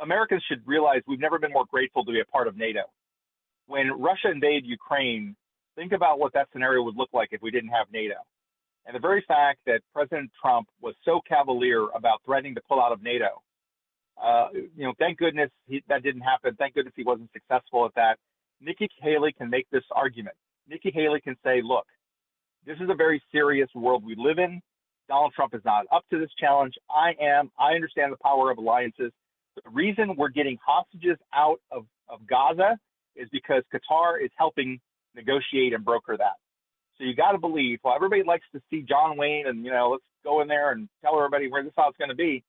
Americans 0.00 0.42
should 0.48 0.66
realize 0.66 1.02
we've 1.06 1.20
never 1.20 1.38
been 1.38 1.52
more 1.52 1.64
grateful 1.70 2.04
to 2.04 2.12
be 2.12 2.20
a 2.20 2.24
part 2.24 2.46
of 2.46 2.56
NATO. 2.56 2.82
When 3.66 3.90
Russia 4.00 4.30
invaded 4.30 4.64
Ukraine, 4.66 5.34
think 5.76 5.92
about 5.92 6.18
what 6.18 6.32
that 6.34 6.48
scenario 6.52 6.82
would 6.82 6.96
look 6.96 7.10
like 7.12 7.28
if 7.32 7.42
we 7.42 7.50
didn't 7.50 7.70
have 7.70 7.86
NATO. 7.92 8.14
And 8.86 8.94
the 8.94 9.00
very 9.00 9.24
fact 9.28 9.58
that 9.66 9.80
President 9.92 10.30
Trump 10.40 10.68
was 10.80 10.94
so 11.04 11.20
cavalier 11.28 11.88
about 11.94 12.22
threatening 12.24 12.54
to 12.54 12.62
pull 12.68 12.80
out 12.80 12.92
of 12.92 13.02
NATO, 13.02 13.42
uh, 14.22 14.48
you 14.52 14.84
know, 14.84 14.94
thank 14.98 15.18
goodness 15.18 15.50
he, 15.66 15.82
that 15.88 16.02
didn't 16.02 16.22
happen. 16.22 16.54
Thank 16.58 16.74
goodness 16.74 16.94
he 16.96 17.04
wasn't 17.04 17.30
successful 17.32 17.84
at 17.84 17.94
that. 17.94 18.16
Nikki 18.60 18.88
Haley 19.00 19.32
can 19.32 19.50
make 19.50 19.66
this 19.70 19.84
argument. 19.94 20.36
Nikki 20.68 20.90
Haley 20.92 21.20
can 21.20 21.36
say, 21.44 21.60
look, 21.62 21.86
this 22.66 22.76
is 22.80 22.90
a 22.90 22.94
very 22.94 23.22
serious 23.30 23.68
world 23.74 24.04
we 24.04 24.16
live 24.16 24.38
in. 24.38 24.60
Donald 25.08 25.32
Trump 25.34 25.54
is 25.54 25.62
not 25.64 25.86
up 25.92 26.04
to 26.10 26.18
this 26.18 26.30
challenge. 26.38 26.74
I 26.90 27.12
am. 27.20 27.50
I 27.58 27.72
understand 27.72 28.12
the 28.12 28.18
power 28.22 28.50
of 28.50 28.58
alliances. 28.58 29.12
The 29.56 29.70
reason 29.70 30.14
we're 30.16 30.28
getting 30.28 30.58
hostages 30.64 31.16
out 31.34 31.60
of, 31.70 31.86
of 32.08 32.20
Gaza 32.26 32.78
is 33.16 33.28
because 33.32 33.62
Qatar 33.74 34.22
is 34.22 34.30
helping 34.36 34.78
negotiate 35.14 35.72
and 35.72 35.84
broker 35.84 36.16
that. 36.16 36.36
So 36.96 37.04
you 37.04 37.14
got 37.14 37.32
to 37.32 37.38
believe. 37.38 37.78
While 37.82 37.94
everybody 37.94 38.22
likes 38.22 38.44
to 38.54 38.60
see 38.70 38.82
John 38.82 39.16
Wayne 39.16 39.46
and 39.46 39.64
you 39.64 39.70
know 39.70 39.90
let's 39.90 40.04
go 40.24 40.40
in 40.40 40.48
there 40.48 40.72
and 40.72 40.88
tell 41.02 41.16
everybody 41.16 41.50
where 41.50 41.62
this 41.62 41.72
how 41.76 41.88
it's 41.88 41.96
going 41.96 42.10
to 42.10 42.16
be, 42.16 42.44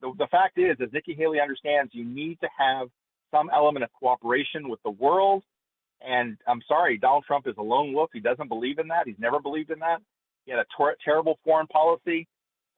the, 0.00 0.12
the 0.18 0.26
fact 0.30 0.58
is, 0.58 0.76
as 0.82 0.92
Nikki 0.92 1.14
Haley 1.14 1.40
understands, 1.40 1.92
you 1.94 2.04
need 2.04 2.38
to 2.40 2.48
have 2.56 2.88
some 3.30 3.50
element 3.52 3.84
of 3.84 3.90
cooperation 3.98 4.68
with 4.68 4.82
the 4.84 4.90
world. 4.90 5.42
And 6.00 6.36
I'm 6.46 6.60
sorry, 6.68 6.98
Donald 6.98 7.24
Trump 7.26 7.46
is 7.46 7.54
a 7.58 7.62
lone 7.62 7.92
wolf. 7.92 8.10
He 8.12 8.20
doesn't 8.20 8.48
believe 8.48 8.78
in 8.78 8.88
that. 8.88 9.06
He's 9.06 9.18
never 9.18 9.40
believed 9.40 9.70
in 9.70 9.78
that. 9.80 10.00
He 10.44 10.52
had 10.52 10.60
a 10.60 10.66
ter- 10.76 10.96
terrible 11.04 11.38
foreign 11.44 11.66
policy, 11.66 12.28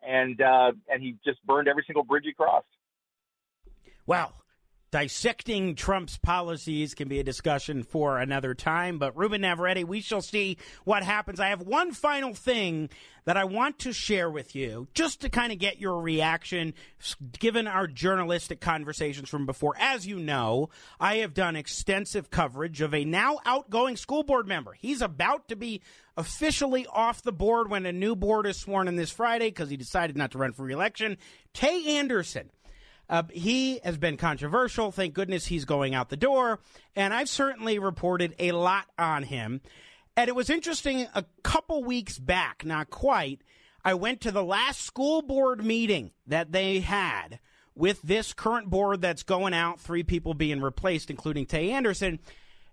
and 0.07 0.41
uh, 0.41 0.73
and 0.89 1.03
he 1.03 1.17
just 1.25 1.45
burned 1.47 1.69
every 1.69 1.85
single 1.87 2.05
bridge 2.05 2.25
he 2.25 2.33
crossed. 2.33 2.67
Well, 4.07 4.33
dissecting 4.97 5.75
Trump's 5.75 6.17
policies 6.17 6.95
can 6.95 7.07
be 7.07 7.21
a 7.21 7.23
discussion 7.23 7.83
for 7.83 8.17
another 8.17 8.55
time, 8.55 8.97
but 8.97 9.15
Ruben 9.15 9.43
Navarrette, 9.43 9.85
we 9.85 10.01
shall 10.01 10.23
see 10.23 10.57
what 10.85 11.03
happens. 11.03 11.39
I 11.39 11.49
have 11.49 11.61
one 11.61 11.93
final 11.93 12.33
thing 12.33 12.89
that 13.27 13.37
I 13.37 13.45
want 13.45 13.79
to 13.81 13.93
share 13.93 14.31
with 14.31 14.57
you 14.57 14.89
just 14.95 15.21
to 15.21 15.29
kind 15.29 15.53
of 15.53 15.59
get 15.59 15.79
your 15.79 16.01
reaction 16.01 16.73
given 17.39 17.67
our 17.67 17.87
journalistic 17.87 18.63
conversations 18.63 19.29
from 19.29 19.45
before. 19.45 19.75
As 19.79 20.07
you 20.07 20.19
know, 20.19 20.71
I 20.99 21.17
have 21.17 21.35
done 21.35 21.57
extensive 21.57 22.31
coverage 22.31 22.81
of 22.81 22.95
a 22.95 23.05
now 23.05 23.39
outgoing 23.45 23.99
school 23.99 24.23
board 24.23 24.49
member. 24.49 24.73
He's 24.73 25.03
about 25.03 25.49
to 25.49 25.57
be 25.57 25.83
officially 26.17 26.87
off 26.87 27.21
the 27.21 27.33
board 27.33 27.69
when 27.69 27.85
a 27.85 27.93
new 27.93 28.17
board 28.17 28.47
is 28.47 28.57
sworn 28.57 28.89
in 28.89 28.97
this 28.97 29.11
Friday 29.11 29.49
because 29.49 29.69
he 29.69 29.77
decided 29.77 30.17
not 30.17 30.31
to 30.31 30.39
run 30.39 30.55
for 30.55 30.63
reelection. 30.63 31.19
Tay 31.53 31.99
Anderson. 31.99 32.51
Uh, 33.09 33.23
he 33.31 33.81
has 33.85 33.97
been 33.97 34.17
controversial. 34.17 34.91
Thank 34.91 35.15
goodness 35.15 35.47
he's 35.47 35.65
going 35.65 35.95
out 35.95 36.09
the 36.09 36.17
door. 36.17 36.61
And 36.95 37.15
I've 37.15 37.29
certainly 37.29 37.79
reported 37.79 38.35
a 38.39 38.53
lot 38.53 38.87
on 38.99 39.23
him. 39.23 39.61
And 40.17 40.29
it 40.29 40.35
was 40.35 40.51
interesting 40.51 41.07
a 41.15 41.25
couple 41.43 41.85
weeks 41.85 42.19
back, 42.19 42.65
not 42.65 42.91
quite, 42.91 43.43
I 43.87 43.95
went 43.95 44.21
to 44.23 44.33
the 44.33 44.43
last 44.43 44.81
school 44.81 45.23
board 45.23 45.65
meeting 45.65 46.11
that 46.27 46.51
they 46.51 46.81
had 46.81 47.39
with 47.77 48.03
this 48.03 48.33
current 48.33 48.69
board 48.69 49.01
that's 49.01 49.23
going 49.23 49.55
out, 49.55 49.79
three 49.79 50.03
people 50.03 50.35
being 50.35 50.61
replaced, 50.61 51.09
including 51.09 51.47
Tay 51.47 51.71
Anderson. 51.71 52.19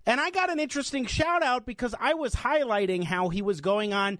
And 0.06 0.20
I 0.20 0.30
got 0.30 0.50
an 0.50 0.60
interesting 0.60 1.06
shout 1.06 1.42
out 1.42 1.64
because 1.64 1.94
I 1.98 2.14
was 2.14 2.34
highlighting 2.34 3.04
how 3.04 3.30
he 3.30 3.40
was 3.40 3.60
going 3.60 3.94
on 3.94 4.18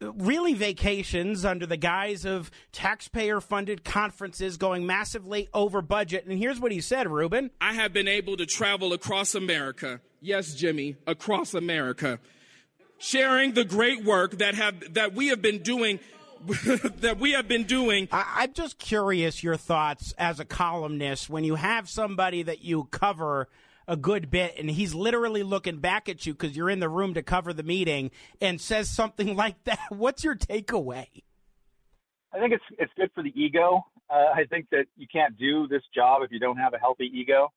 really 0.00 0.54
vacations 0.54 1.44
under 1.44 1.66
the 1.66 1.76
guise 1.76 2.24
of 2.24 2.50
taxpayer 2.70 3.40
funded 3.40 3.84
conferences 3.84 4.56
going 4.56 4.86
massively 4.86 5.48
over 5.52 5.82
budget. 5.82 6.26
And 6.26 6.38
here's 6.38 6.60
what 6.60 6.70
he 6.70 6.80
said, 6.80 7.10
Ruben. 7.10 7.50
I 7.60 7.74
have 7.74 7.92
been 7.92 8.08
able 8.08 8.36
to 8.36 8.46
travel 8.46 8.92
across 8.92 9.34
America. 9.34 10.00
Yes, 10.20 10.54
Jimmy, 10.54 10.96
across 11.06 11.54
America, 11.54 12.20
sharing 12.98 13.54
the 13.54 13.64
great 13.64 14.04
work 14.04 14.38
that 14.38 14.54
have 14.54 14.94
that 14.94 15.12
we 15.12 15.28
have 15.28 15.42
been 15.42 15.62
doing 15.62 15.98
that 16.98 17.18
we 17.18 17.32
have 17.32 17.48
been 17.48 17.64
doing. 17.64 18.08
I, 18.12 18.42
I'm 18.42 18.52
just 18.52 18.78
curious 18.78 19.42
your 19.42 19.56
thoughts 19.56 20.14
as 20.18 20.38
a 20.38 20.44
columnist 20.44 21.28
when 21.28 21.44
you 21.44 21.56
have 21.56 21.88
somebody 21.88 22.42
that 22.44 22.62
you 22.62 22.84
cover 22.84 23.48
a 23.88 23.96
good 23.96 24.30
bit 24.30 24.54
and 24.58 24.70
he's 24.70 24.94
literally 24.94 25.42
looking 25.42 25.78
back 25.78 26.08
at 26.08 26.26
you 26.26 26.32
because 26.32 26.56
you're 26.56 26.70
in 26.70 26.80
the 26.80 26.88
room 26.88 27.14
to 27.14 27.22
cover 27.22 27.52
the 27.52 27.62
meeting 27.62 28.10
and 28.40 28.60
says 28.60 28.90
something 28.90 29.36
like 29.36 29.62
that. 29.64 29.78
What's 29.90 30.24
your 30.24 30.34
takeaway? 30.34 31.06
I 32.32 32.38
think 32.38 32.52
it's 32.52 32.64
it's 32.78 32.92
good 32.96 33.10
for 33.14 33.22
the 33.22 33.32
ego. 33.40 33.86
Uh, 34.10 34.32
I 34.34 34.44
think 34.50 34.66
that 34.70 34.86
you 34.96 35.06
can't 35.10 35.36
do 35.38 35.66
this 35.68 35.82
job 35.94 36.22
if 36.22 36.30
you 36.30 36.38
don't 36.38 36.58
have 36.58 36.74
a 36.74 36.78
healthy 36.78 37.10
ego. 37.12 37.52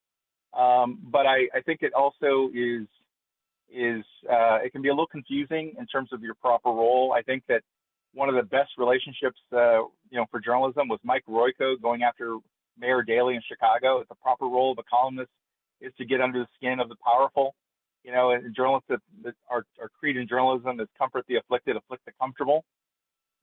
Um, 0.58 1.00
but 1.04 1.26
I, 1.26 1.48
I 1.54 1.62
think 1.66 1.82
it 1.82 1.94
also 1.94 2.50
is 2.54 2.88
is 3.72 4.04
uh, 4.32 4.58
it 4.64 4.72
can 4.72 4.82
be 4.82 4.90
a 4.90 4.92
little 4.92 5.08
confusing 5.08 5.74
in 5.78 5.86
terms 5.88 6.10
of 6.12 6.22
your 6.24 6.34
proper 6.36 6.70
role. 6.70 7.14
I 7.16 7.22
think 7.22 7.44
that 7.50 7.62
one 8.14 8.30
of 8.30 8.36
the 8.36 8.44
best 8.44 8.72
relationships, 8.78 9.40
uh, 9.54 9.82
you 10.10 10.18
know, 10.18 10.26
for 10.32 10.40
journalism 10.40 10.88
was 10.88 11.00
Mike 11.04 11.24
Royko 11.30 11.80
going 11.80 12.02
after 12.02 12.38
Mayor 12.80 13.04
Daley 13.04 13.36
in 13.36 13.42
Chicago. 13.48 14.04
The 14.10 14.16
proper 14.16 14.46
role 14.46 14.72
of 14.72 14.80
a 14.80 14.84
columnist 14.90 15.30
is 15.82 15.94
to 15.98 16.06
get 16.06 16.22
under 16.22 16.40
the 16.40 16.48
skin 16.56 16.80
of 16.80 16.90
the 16.90 16.96
powerful. 17.06 17.56
You 18.04 18.14
know, 18.14 18.32
and 18.32 18.56
journalists 18.56 18.88
that, 18.90 19.02
that 19.24 19.34
our, 19.50 19.66
our 19.80 19.90
creed 20.00 20.16
in 20.16 20.28
journalism 20.28 20.80
is 20.80 20.88
comfort 20.98 21.26
the 21.28 21.36
afflicted, 21.36 21.76
afflict 21.76 22.06
the 22.06 22.12
comfortable. 22.20 22.64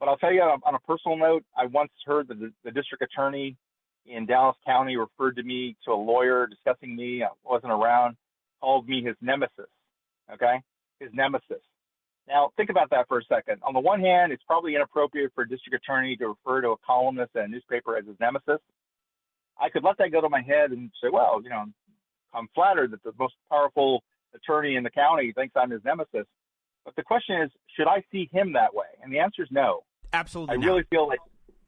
But 0.00 0.08
I'll 0.08 0.16
tell 0.16 0.32
you 0.32 0.42
on 0.42 0.74
a, 0.74 0.78
personal 0.80 1.16
note, 1.16 1.44
I 1.56 1.66
once 1.66 1.90
heard 2.04 2.28
that 2.28 2.40
the, 2.40 2.52
the 2.64 2.70
district 2.70 3.02
attorney 3.02 3.56
in 4.06 4.26
Dallas 4.26 4.56
County 4.66 4.96
referred 4.96 5.36
to 5.36 5.42
me 5.42 5.76
to 5.84 5.92
a 5.92 5.94
lawyer 5.94 6.46
discussing 6.46 6.96
me. 6.96 7.22
I 7.22 7.28
wasn't 7.44 7.72
around, 7.72 8.16
called 8.60 8.88
me 8.88 9.02
his 9.02 9.16
nemesis. 9.20 9.68
Okay, 10.32 10.60
his 11.00 11.10
nemesis. 11.12 11.62
Now, 12.28 12.50
think 12.56 12.70
about 12.70 12.90
that 12.90 13.06
for 13.08 13.18
a 13.18 13.24
second. 13.24 13.60
On 13.62 13.72
the 13.72 13.80
one 13.80 14.00
hand, 14.00 14.32
it's 14.32 14.42
probably 14.46 14.74
inappropriate 14.74 15.30
for 15.34 15.42
a 15.42 15.48
district 15.48 15.84
attorney 15.84 16.16
to 16.16 16.28
refer 16.28 16.60
to 16.62 16.70
a 16.70 16.76
columnist 16.84 17.30
in 17.36 17.42
a 17.42 17.48
newspaper 17.48 17.96
as 17.96 18.04
his 18.06 18.16
nemesis. 18.18 18.58
I 19.60 19.70
could 19.70 19.84
let 19.84 19.96
that 19.98 20.10
go 20.10 20.20
to 20.20 20.28
my 20.28 20.42
head 20.42 20.72
and 20.72 20.90
say, 21.02 21.08
well, 21.12 21.40
you 21.42 21.50
know, 21.50 21.64
I'm 22.36 22.48
flattered 22.54 22.92
that 22.92 23.02
the 23.02 23.12
most 23.18 23.34
powerful 23.50 24.02
attorney 24.34 24.76
in 24.76 24.82
the 24.84 24.90
county 24.90 25.32
thinks 25.32 25.54
I'm 25.56 25.70
his 25.70 25.82
nemesis. 25.84 26.26
But 26.84 26.94
the 26.94 27.02
question 27.02 27.40
is, 27.42 27.50
should 27.76 27.88
I 27.88 28.04
see 28.12 28.28
him 28.32 28.52
that 28.52 28.74
way? 28.74 28.86
And 29.02 29.12
the 29.12 29.18
answer 29.18 29.42
is 29.42 29.48
no. 29.50 29.82
Absolutely. 30.12 30.54
I 30.54 30.56
not. 30.58 30.66
really 30.66 30.84
feel 30.90 31.08
like 31.08 31.18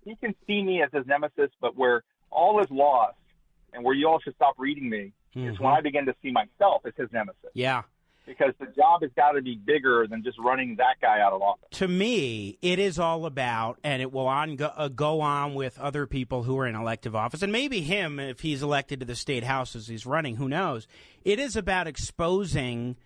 he 0.04 0.14
can 0.16 0.34
see 0.46 0.62
me 0.62 0.82
as 0.82 0.90
his 0.92 1.06
nemesis, 1.06 1.50
but 1.60 1.76
where 1.76 2.04
all 2.30 2.60
is 2.60 2.70
lost 2.70 3.16
and 3.72 3.84
where 3.84 3.94
you 3.94 4.08
all 4.08 4.20
should 4.20 4.34
stop 4.34 4.54
reading 4.58 4.88
me 4.88 5.12
mm-hmm. 5.34 5.48
is 5.48 5.58
when 5.58 5.72
I 5.72 5.80
begin 5.80 6.06
to 6.06 6.14
see 6.22 6.30
myself 6.30 6.82
as 6.86 6.92
his 6.96 7.08
nemesis. 7.12 7.50
Yeah 7.54 7.82
because 8.28 8.52
the 8.60 8.66
job 8.66 9.02
has 9.02 9.10
got 9.16 9.32
to 9.32 9.42
be 9.42 9.56
bigger 9.56 10.06
than 10.08 10.22
just 10.22 10.38
running 10.38 10.76
that 10.76 10.96
guy 11.00 11.20
out 11.20 11.32
of 11.32 11.42
office. 11.42 11.68
To 11.72 11.88
me, 11.88 12.58
it 12.62 12.78
is 12.78 12.98
all 12.98 13.26
about, 13.26 13.78
and 13.82 14.00
it 14.02 14.12
will 14.12 14.28
on 14.28 14.56
go, 14.56 14.66
uh, 14.66 14.88
go 14.88 15.20
on 15.20 15.54
with 15.54 15.78
other 15.78 16.06
people 16.06 16.42
who 16.42 16.56
are 16.58 16.66
in 16.66 16.76
elective 16.76 17.16
office, 17.16 17.42
and 17.42 17.50
maybe 17.50 17.80
him 17.80 18.20
if 18.20 18.40
he's 18.40 18.62
elected 18.62 19.00
to 19.00 19.06
the 19.06 19.16
state 19.16 19.44
house 19.44 19.74
as 19.74 19.88
he's 19.88 20.06
running. 20.06 20.36
Who 20.36 20.48
knows? 20.48 20.86
It 21.24 21.38
is 21.38 21.56
about 21.56 21.86
exposing 21.86 22.96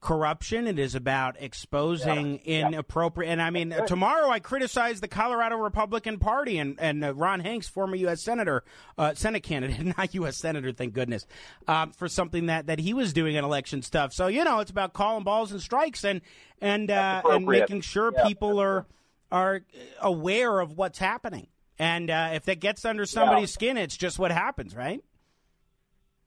corruption. 0.00 0.66
It 0.66 0.78
is 0.78 0.94
about 0.94 1.36
exposing 1.38 2.40
yeah. 2.44 2.68
inappropriate. 2.68 3.28
Yeah. 3.28 3.32
And 3.32 3.42
I 3.42 3.50
mean, 3.50 3.74
tomorrow 3.86 4.30
I 4.30 4.40
criticize 4.40 5.00
the 5.00 5.08
Colorado 5.08 5.56
Republican 5.56 6.18
Party 6.18 6.58
and 6.58 6.76
and 6.78 7.04
uh, 7.04 7.14
Ron 7.14 7.40
Hanks, 7.40 7.68
former 7.68 7.96
U.S. 7.96 8.22
senator, 8.22 8.64
uh, 8.98 9.14
Senate 9.14 9.42
candidate, 9.42 9.96
not 9.98 10.14
U.S. 10.14 10.36
senator, 10.36 10.72
thank 10.72 10.94
goodness, 10.94 11.26
um, 11.68 11.92
for 11.92 12.08
something 12.08 12.46
that 12.46 12.66
that 12.66 12.78
he 12.78 12.94
was 12.94 13.12
doing 13.12 13.36
in 13.36 13.44
election 13.44 13.82
stuff. 13.82 14.12
So 14.12 14.26
you 14.26 14.44
know, 14.44 14.60
it's 14.60 14.70
about 14.70 14.92
calling 14.92 15.24
balls 15.24 15.52
and 15.52 15.60
strikes 15.60 16.04
and 16.04 16.20
and 16.60 16.90
uh, 16.90 17.22
and 17.24 17.46
making 17.46 17.82
sure 17.82 18.12
yeah. 18.14 18.26
people 18.26 18.60
are 18.60 18.86
are 19.30 19.62
aware 20.00 20.60
of 20.60 20.76
what's 20.76 20.98
happening. 20.98 21.48
And 21.78 22.10
uh, 22.10 22.32
if 22.34 22.44
that 22.44 22.60
gets 22.60 22.84
under 22.84 23.06
somebody's 23.06 23.52
skin, 23.52 23.78
it's 23.78 23.96
just 23.96 24.18
what 24.18 24.30
happens, 24.30 24.76
right? 24.76 25.02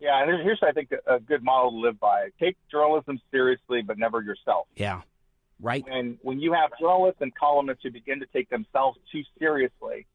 Yeah, 0.03 0.21
and 0.21 0.43
here's 0.43 0.59
I 0.61 0.73
think 0.73 0.91
a 1.07 1.19
good 1.21 1.43
model 1.43 1.71
to 1.71 1.77
live 1.77 1.97
by: 1.97 2.27
take 2.37 2.57
journalism 2.69 3.21
seriously, 3.31 3.81
but 3.81 3.97
never 3.97 4.21
yourself. 4.21 4.67
Yeah, 4.75 4.99
right. 5.61 5.85
And 5.89 6.17
when 6.21 6.41
you 6.41 6.51
have 6.51 6.71
journalists 6.77 7.21
and 7.21 7.33
columnists 7.33 7.83
who 7.83 7.91
begin 7.91 8.19
to 8.19 8.25
take 8.33 8.49
themselves 8.49 8.99
too 9.13 9.21
seriously, 9.39 10.05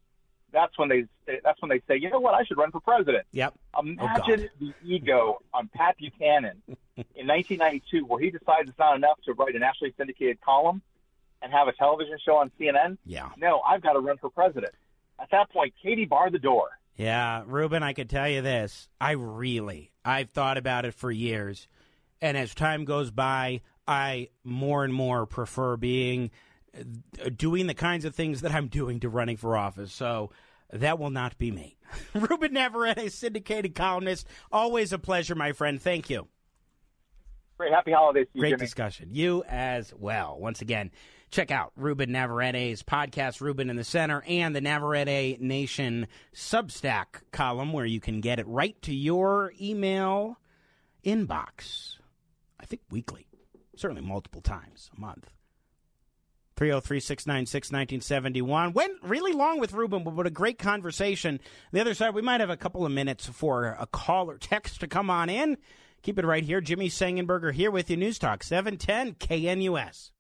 that's 0.53 0.79
when 0.79 0.91
they 0.91 1.07
that's 1.43 1.63
when 1.63 1.71
they 1.71 1.81
say, 1.89 1.97
you 1.97 2.11
know 2.11 2.21
what, 2.21 2.35
I 2.35 2.45
should 2.45 2.59
run 2.59 2.71
for 2.71 2.81
president. 2.81 3.25
Yep. 3.33 3.55
Oh, 3.73 3.81
Imagine 3.81 4.51
oh, 4.53 4.57
the 4.61 4.75
ego 4.87 5.39
on 5.55 5.71
Pat 5.75 5.97
Buchanan 5.97 6.61
in 6.69 7.27
1992, 7.27 8.05
where 8.05 8.21
he 8.21 8.31
decides 8.31 8.69
it's 8.69 8.79
not 8.79 8.95
enough 8.95 9.19
to 9.25 9.33
write 9.33 9.55
a 9.55 9.59
nationally 9.59 9.95
syndicated 9.97 10.39
column 10.43 10.83
and 11.41 11.51
have 11.51 11.67
a 11.67 11.73
television 11.73 12.19
show 12.23 12.37
on 12.37 12.51
CNN. 12.61 12.99
Yeah. 13.07 13.31
No, 13.39 13.61
I've 13.61 13.81
got 13.81 13.95
to 13.95 14.01
run 14.01 14.19
for 14.19 14.29
president. 14.29 14.75
At 15.19 15.31
that 15.31 15.51
point, 15.51 15.73
Katie 15.83 16.05
barred 16.05 16.35
the 16.35 16.39
door. 16.39 16.78
Yeah, 16.99 17.45
Ruben, 17.47 17.85
I 17.85 17.93
could 17.93 18.11
tell 18.11 18.29
you 18.29 18.43
this. 18.43 18.89
I 19.01 19.13
really, 19.13 19.93
I've 20.05 20.31
thought 20.31 20.59
about 20.59 20.85
it 20.85 20.95
for 20.95 21.13
years. 21.13 21.69
And 22.21 22.37
as 22.37 22.53
time 22.55 22.85
goes 22.85 23.13
by, 23.13 23.61
I 23.87 24.31
more 24.43 24.85
and 24.85 24.93
more 24.93 25.25
prefer 25.25 25.77
being 25.77 26.33
uh, 26.77 27.31
doing 27.35 27.69
the 27.69 27.75
kinds 27.75 28.05
of 28.05 28.17
things 28.17 28.41
that 28.41 28.53
I'm 28.53 28.67
doing 28.67 28.99
to 29.01 29.09
running 29.09 29.37
for 29.37 29.57
office. 29.57 29.93
So 29.93 30.31
that 30.73 30.99
will 30.99 31.11
not 31.11 31.39
be 31.39 31.53
me. 31.53 31.77
Ruben 32.15 32.53
Navarrette, 32.53 32.99
a 32.99 33.11
syndicated 33.11 33.77
columnist. 33.77 34.27
Always 34.51 34.93
a 34.93 34.99
pleasure, 34.99 35.37
my 35.37 35.53
friend. 35.53 35.81
Thank 35.81 36.11
you. 36.11 36.27
Great. 37.57 37.73
Happy 37.73 37.93
holidays 37.93 38.27
you, 38.35 38.41
Great 38.41 38.51
Jimmy. 38.51 38.61
discussion. 38.61 39.09
You 39.13 39.45
as 39.49 39.95
well. 39.95 40.37
Once 40.39 40.63
again, 40.63 40.91
check 41.31 41.51
out 41.51 41.73
Ruben 41.77 42.11
Navarrette's 42.11 42.83
podcast, 42.83 43.41
Ruben 43.41 43.71
in 43.71 43.77
the 43.77 43.85
Center, 43.85 44.23
and 44.27 44.55
the 44.55 44.61
Navarrette 44.61 45.41
Nation 45.41 46.07
Substack 46.35 47.23
column, 47.33 47.73
where 47.73 47.87
you 47.87 48.01
can 48.01 48.21
get 48.21 48.39
it 48.39 48.47
right 48.47 48.81
to 48.83 48.95
your 48.95 49.53
email 49.61 50.39
inbox. 51.05 51.97
I 52.61 52.67
think 52.67 52.83
weekly, 52.91 53.27
certainly 53.77 54.03
multiple 54.03 54.41
times 54.41 54.91
a 54.97 55.01
month. 55.01 55.31
303 56.57 56.99
696 56.99 57.69
1971. 57.69 58.73
Went 58.73 58.93
really 59.03 59.33
long 59.33 59.61
with 59.61 59.73
Ruben, 59.73 60.03
but 60.03 60.15
what 60.15 60.27
a 60.27 60.31
great 60.31 60.59
conversation. 60.59 61.39
The 61.71 61.81
other 61.81 61.95
side, 61.95 62.15
we 62.15 62.23
might 62.23 62.41
have 62.41 62.51
a 62.51 62.57
couple 62.57 62.85
of 62.85 62.91
minutes 62.91 63.27
for 63.27 63.77
a 63.79 63.87
call 63.87 64.29
or 64.29 64.39
text 64.39 64.81
to 64.81 64.89
come 64.89 65.09
on 65.09 65.31
in. 65.31 65.57
Keep 66.03 66.19
it 66.19 66.27
right 66.27 66.43
here. 66.43 66.61
Jimmy 66.61 66.89
Sengenberger 66.89 67.53
here 67.53 67.71
with 67.71 67.91
you. 67.91 67.97
News 67.97 68.19
Talk 68.19 68.43
710 68.43 69.15
KNUS. 69.15 70.11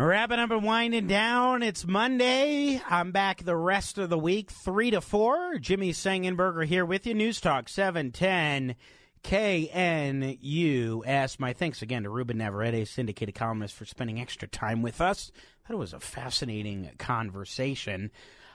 Wrapping 0.00 0.38
up 0.38 0.50
and 0.50 0.64
winding 0.64 1.08
down. 1.08 1.62
It's 1.62 1.86
Monday. 1.86 2.80
I'm 2.88 3.12
back 3.12 3.44
the 3.44 3.54
rest 3.54 3.98
of 3.98 4.08
the 4.08 4.16
week, 4.16 4.50
3 4.50 4.92
to 4.92 5.02
4. 5.02 5.58
Jimmy 5.58 5.92
Sengenberger 5.92 6.64
here 6.64 6.86
with 6.86 7.06
you. 7.06 7.12
News 7.12 7.38
Talk 7.38 7.68
710 7.68 8.76
KNUS. 9.22 11.38
My 11.38 11.52
thanks 11.52 11.82
again 11.82 12.04
to 12.04 12.08
Ruben 12.08 12.38
Navarrette, 12.38 12.88
syndicated 12.88 13.34
columnist, 13.34 13.74
for 13.74 13.84
spending 13.84 14.18
extra 14.18 14.48
time 14.48 14.80
with 14.80 15.02
us. 15.02 15.32
That 15.68 15.76
was 15.76 15.92
a 15.92 16.00
fascinating 16.00 16.92
conversation. 16.96 18.10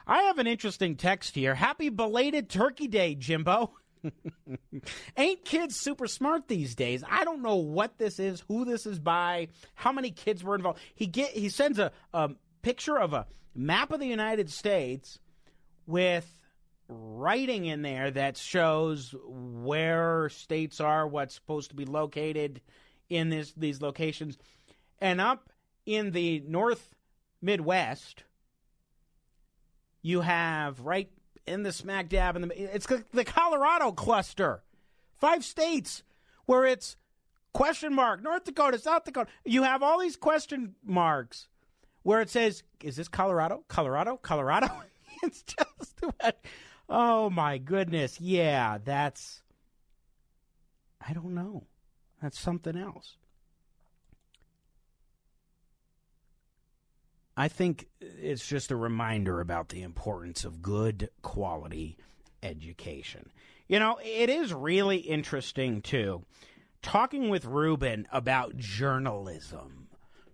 I 0.08 0.24
have 0.24 0.40
an 0.40 0.48
interesting 0.48 0.96
text 0.96 1.36
here. 1.36 1.54
Happy 1.54 1.90
belated 1.90 2.50
Turkey 2.50 2.88
Day, 2.88 3.14
Jimbo. 3.14 3.76
Ain't 5.18 5.46
kids 5.46 5.76
super 5.76 6.08
smart 6.08 6.48
these 6.48 6.76
days? 6.76 7.04
I 7.10 7.24
don't 7.24 7.42
know 7.42 7.56
what 7.56 7.98
this 7.98 8.20
is, 8.20 8.44
who 8.48 8.66
this 8.66 8.86
is 8.86 9.00
by, 9.00 9.50
how 9.74 9.92
many 9.92 10.12
kids 10.12 10.44
were 10.44 10.56
involved. 10.56 10.80
He 10.94 11.08
get 11.08 11.32
he 11.32 11.50
sends 11.50 11.80
a, 11.80 11.92
a 12.14 12.32
picture 12.62 12.98
of 12.98 13.14
a 13.14 13.28
map 13.54 13.92
of 13.92 14.00
the 14.00 14.08
United 14.08 14.50
States 14.50 15.20
with 15.88 16.40
writing 16.88 17.66
in 17.66 17.82
there 17.82 18.12
that 18.12 18.38
shows 18.38 19.16
where 19.24 20.30
states 20.30 20.80
are, 20.80 21.08
what's 21.08 21.36
supposed 21.36 21.70
to 21.70 21.76
be 21.76 21.86
located 21.86 22.62
in 23.10 23.30
this 23.30 23.54
these 23.54 23.82
locations, 23.82 24.38
and 25.00 25.22
up 25.22 25.50
in 25.86 26.12
the 26.12 26.44
North 26.48 26.96
Midwest, 27.42 28.24
you 30.02 30.22
have 30.22 30.80
right 30.82 31.10
in 31.48 31.64
the 31.64 31.72
smack 31.72 32.10
dab 32.10 32.36
in 32.36 32.44
the 32.44 32.76
it's 32.76 32.88
the 33.14 33.26
Colorado 33.26 33.92
cluster. 33.92 34.64
Five 35.18 35.46
states 35.46 36.04
where 36.46 36.66
it's 36.66 36.98
question 37.54 37.94
mark 37.94 38.22
North 38.22 38.44
Dakota, 38.46 38.80
South 38.80 39.06
Dakota. 39.06 39.30
You 39.44 39.64
have 39.64 39.84
all 39.84 40.00
these 40.00 40.16
question 40.16 40.76
marks 40.84 41.48
where 42.04 42.22
it 42.22 42.30
says 42.30 42.64
is 42.84 42.96
this 42.96 43.08
Colorado? 43.08 43.64
Colorado? 43.68 44.18
Colorado? 44.18 44.68
it's 45.24 45.44
just 45.44 46.04
Oh 46.88 47.30
my 47.30 47.58
goodness. 47.58 48.20
Yeah, 48.20 48.78
that's 48.84 49.42
I 51.06 51.14
don't 51.14 51.34
know. 51.34 51.66
That's 52.22 52.40
something 52.40 52.78
else. 52.78 53.18
I 57.38 57.48
think 57.50 57.88
it's 58.00 58.48
just 58.48 58.72
a 58.72 58.76
reminder 58.76 59.42
about 59.42 59.70
the 59.70 59.82
importance 59.82 60.46
of 60.46 60.62
good 60.62 61.10
quality 61.22 61.98
education. 62.42 63.30
You 63.68 63.80
know, 63.80 64.00
it 64.04 64.30
is 64.30 64.54
really 64.54 64.98
interesting, 64.98 65.82
too, 65.82 66.24
talking 66.82 67.30
with 67.30 67.46
Ruben 67.46 68.08
about 68.12 68.58
journalism, 68.58 69.88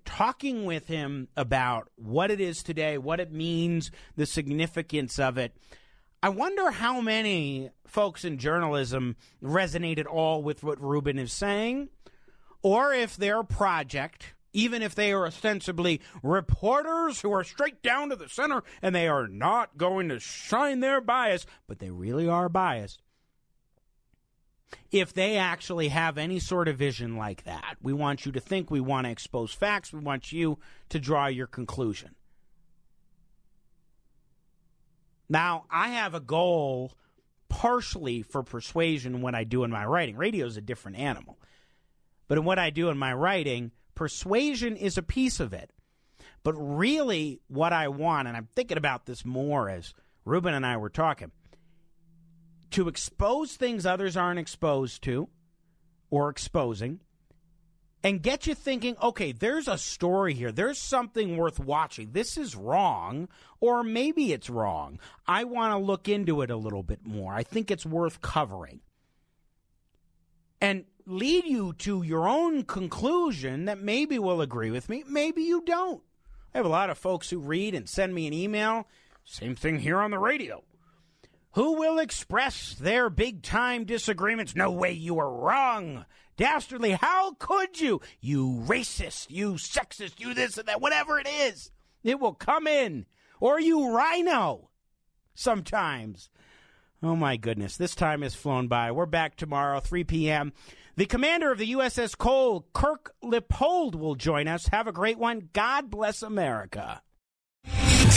talking 0.05 0.65
with 0.65 0.87
him 0.87 1.27
about 1.35 1.89
what 1.95 2.29
it 2.29 2.39
is 2.41 2.61
today, 2.61 2.97
what 2.97 3.19
it 3.19 3.31
means, 3.31 3.89
the 4.15 4.25
significance 4.25 5.17
of 5.17 5.37
it. 5.37 5.55
I 6.21 6.29
wonder 6.29 6.69
how 6.69 7.01
many 7.01 7.71
folks 7.87 8.23
in 8.23 8.37
journalism 8.37 9.15
resonate 9.41 9.97
at 9.97 10.05
all 10.05 10.43
with 10.43 10.61
what 10.61 10.79
Ruben 10.79 11.17
is 11.17 11.33
saying, 11.33 11.89
or 12.61 12.93
if 12.93 13.17
their 13.17 13.41
project 13.41 14.35
even 14.53 14.81
if 14.81 14.95
they 14.95 15.11
are 15.13 15.25
ostensibly 15.25 16.01
reporters 16.23 17.21
who 17.21 17.31
are 17.31 17.43
straight 17.43 17.81
down 17.81 18.09
to 18.09 18.15
the 18.15 18.29
center 18.29 18.63
and 18.81 18.93
they 18.93 19.07
are 19.07 19.27
not 19.27 19.77
going 19.77 20.09
to 20.09 20.19
shine 20.19 20.79
their 20.79 21.01
bias, 21.01 21.45
but 21.67 21.79
they 21.79 21.89
really 21.89 22.27
are 22.27 22.49
biased. 22.49 23.01
If 24.91 25.13
they 25.13 25.37
actually 25.37 25.89
have 25.89 26.17
any 26.17 26.39
sort 26.39 26.67
of 26.67 26.77
vision 26.77 27.17
like 27.17 27.43
that, 27.43 27.77
we 27.81 27.93
want 27.93 28.25
you 28.25 28.31
to 28.33 28.39
think, 28.39 28.71
we 28.71 28.79
want 28.79 29.05
to 29.05 29.11
expose 29.11 29.53
facts, 29.53 29.91
we 29.91 29.99
want 29.99 30.31
you 30.31 30.59
to 30.89 30.99
draw 30.99 31.27
your 31.27 31.47
conclusion. 31.47 32.15
Now, 35.29 35.65
I 35.71 35.89
have 35.89 36.13
a 36.13 36.19
goal 36.19 36.91
partially 37.47 38.21
for 38.21 38.43
persuasion 38.43 39.21
when 39.21 39.35
I 39.35 39.43
do 39.45 39.63
in 39.63 39.71
my 39.71 39.85
writing. 39.85 40.17
Radio 40.17 40.45
is 40.45 40.57
a 40.57 40.61
different 40.61 40.97
animal. 40.97 41.37
but 42.27 42.37
in 42.37 42.45
what 42.45 42.57
I 42.59 42.69
do 42.69 42.87
in 42.87 42.97
my 42.97 43.13
writing, 43.13 43.71
persuasion 43.95 44.75
is 44.75 44.97
a 44.97 45.03
piece 45.03 45.39
of 45.39 45.53
it. 45.53 45.71
But 46.43 46.53
really, 46.53 47.39
what 47.47 47.73
I 47.73 47.87
want, 47.87 48.27
and 48.27 48.35
I'm 48.35 48.47
thinking 48.55 48.77
about 48.77 49.05
this 49.05 49.23
more 49.25 49.69
as 49.69 49.93
Ruben 50.25 50.53
and 50.53 50.65
I 50.65 50.77
were 50.77 50.89
talking, 50.89 51.31
to 52.71 52.87
expose 52.87 53.55
things 53.55 53.85
others 53.85 54.17
aren't 54.17 54.39
exposed 54.39 55.03
to 55.03 55.29
or 56.09 56.29
exposing 56.29 56.99
and 58.03 58.21
get 58.21 58.47
you 58.47 58.55
thinking, 58.55 58.95
okay, 59.01 59.31
there's 59.31 59.67
a 59.67 59.77
story 59.77 60.33
here. 60.33 60.51
There's 60.51 60.79
something 60.79 61.37
worth 61.37 61.59
watching. 61.59 62.11
This 62.11 62.37
is 62.37 62.55
wrong, 62.55 63.29
or 63.59 63.83
maybe 63.83 64.33
it's 64.33 64.49
wrong. 64.49 64.99
I 65.27 65.43
want 65.43 65.73
to 65.73 65.77
look 65.77 66.09
into 66.09 66.41
it 66.41 66.49
a 66.49 66.55
little 66.55 66.83
bit 66.83 67.05
more. 67.05 67.33
I 67.33 67.43
think 67.43 67.69
it's 67.69 67.85
worth 67.85 68.21
covering. 68.21 68.81
And 70.59 70.85
lead 71.05 71.45
you 71.45 71.73
to 71.79 72.03
your 72.03 72.27
own 72.27 72.63
conclusion 72.63 73.65
that 73.65 73.79
maybe 73.79 74.19
will 74.19 74.41
agree 74.41 74.71
with 74.71 74.89
me, 74.89 75.03
maybe 75.07 75.43
you 75.43 75.61
don't. 75.65 76.01
I 76.53 76.57
have 76.57 76.65
a 76.65 76.69
lot 76.69 76.89
of 76.89 76.97
folks 76.97 77.29
who 77.29 77.39
read 77.39 77.75
and 77.75 77.87
send 77.87 78.13
me 78.13 78.27
an 78.27 78.33
email. 78.33 78.87
Same 79.23 79.55
thing 79.55 79.79
here 79.79 79.99
on 79.99 80.11
the 80.11 80.19
radio 80.19 80.63
who 81.53 81.73
will 81.73 81.99
express 81.99 82.75
their 82.75 83.09
big 83.09 83.41
time 83.41 83.83
disagreements. 83.83 84.55
No 84.55 84.71
way, 84.71 84.91
you 84.91 85.19
are 85.19 85.31
wrong. 85.31 86.05
Dastardly, 86.37 86.91
how 86.91 87.33
could 87.33 87.79
you? 87.79 88.01
You 88.19 88.63
racist, 88.65 89.29
you 89.29 89.53
sexist, 89.53 90.19
you 90.19 90.33
this 90.33 90.57
and 90.57 90.67
that, 90.67 90.81
whatever 90.81 91.19
it 91.19 91.27
is. 91.27 91.71
It 92.03 92.19
will 92.19 92.33
come 92.33 92.67
in. 92.67 93.05
Or 93.39 93.59
you 93.59 93.95
RINO 93.95 94.69
sometimes. 95.33 96.29
Oh 97.03 97.15
my 97.15 97.35
goodness, 97.35 97.77
this 97.77 97.95
time 97.95 98.21
has 98.21 98.35
flown 98.35 98.67
by. 98.67 98.91
We're 98.91 99.07
back 99.07 99.35
tomorrow, 99.35 99.79
3 99.79 100.03
p.m. 100.03 100.53
The 100.97 101.07
commander 101.07 101.51
of 101.51 101.57
the 101.57 101.71
USS 101.71 102.15
Cole, 102.15 102.67
Kirk 102.73 103.15
Lippold, 103.23 103.95
will 103.95 104.13
join 104.13 104.47
us. 104.47 104.67
Have 104.67 104.85
a 104.85 104.91
great 104.91 105.17
one. 105.17 105.49
God 105.51 105.89
bless 105.89 106.21
America. 106.21 107.01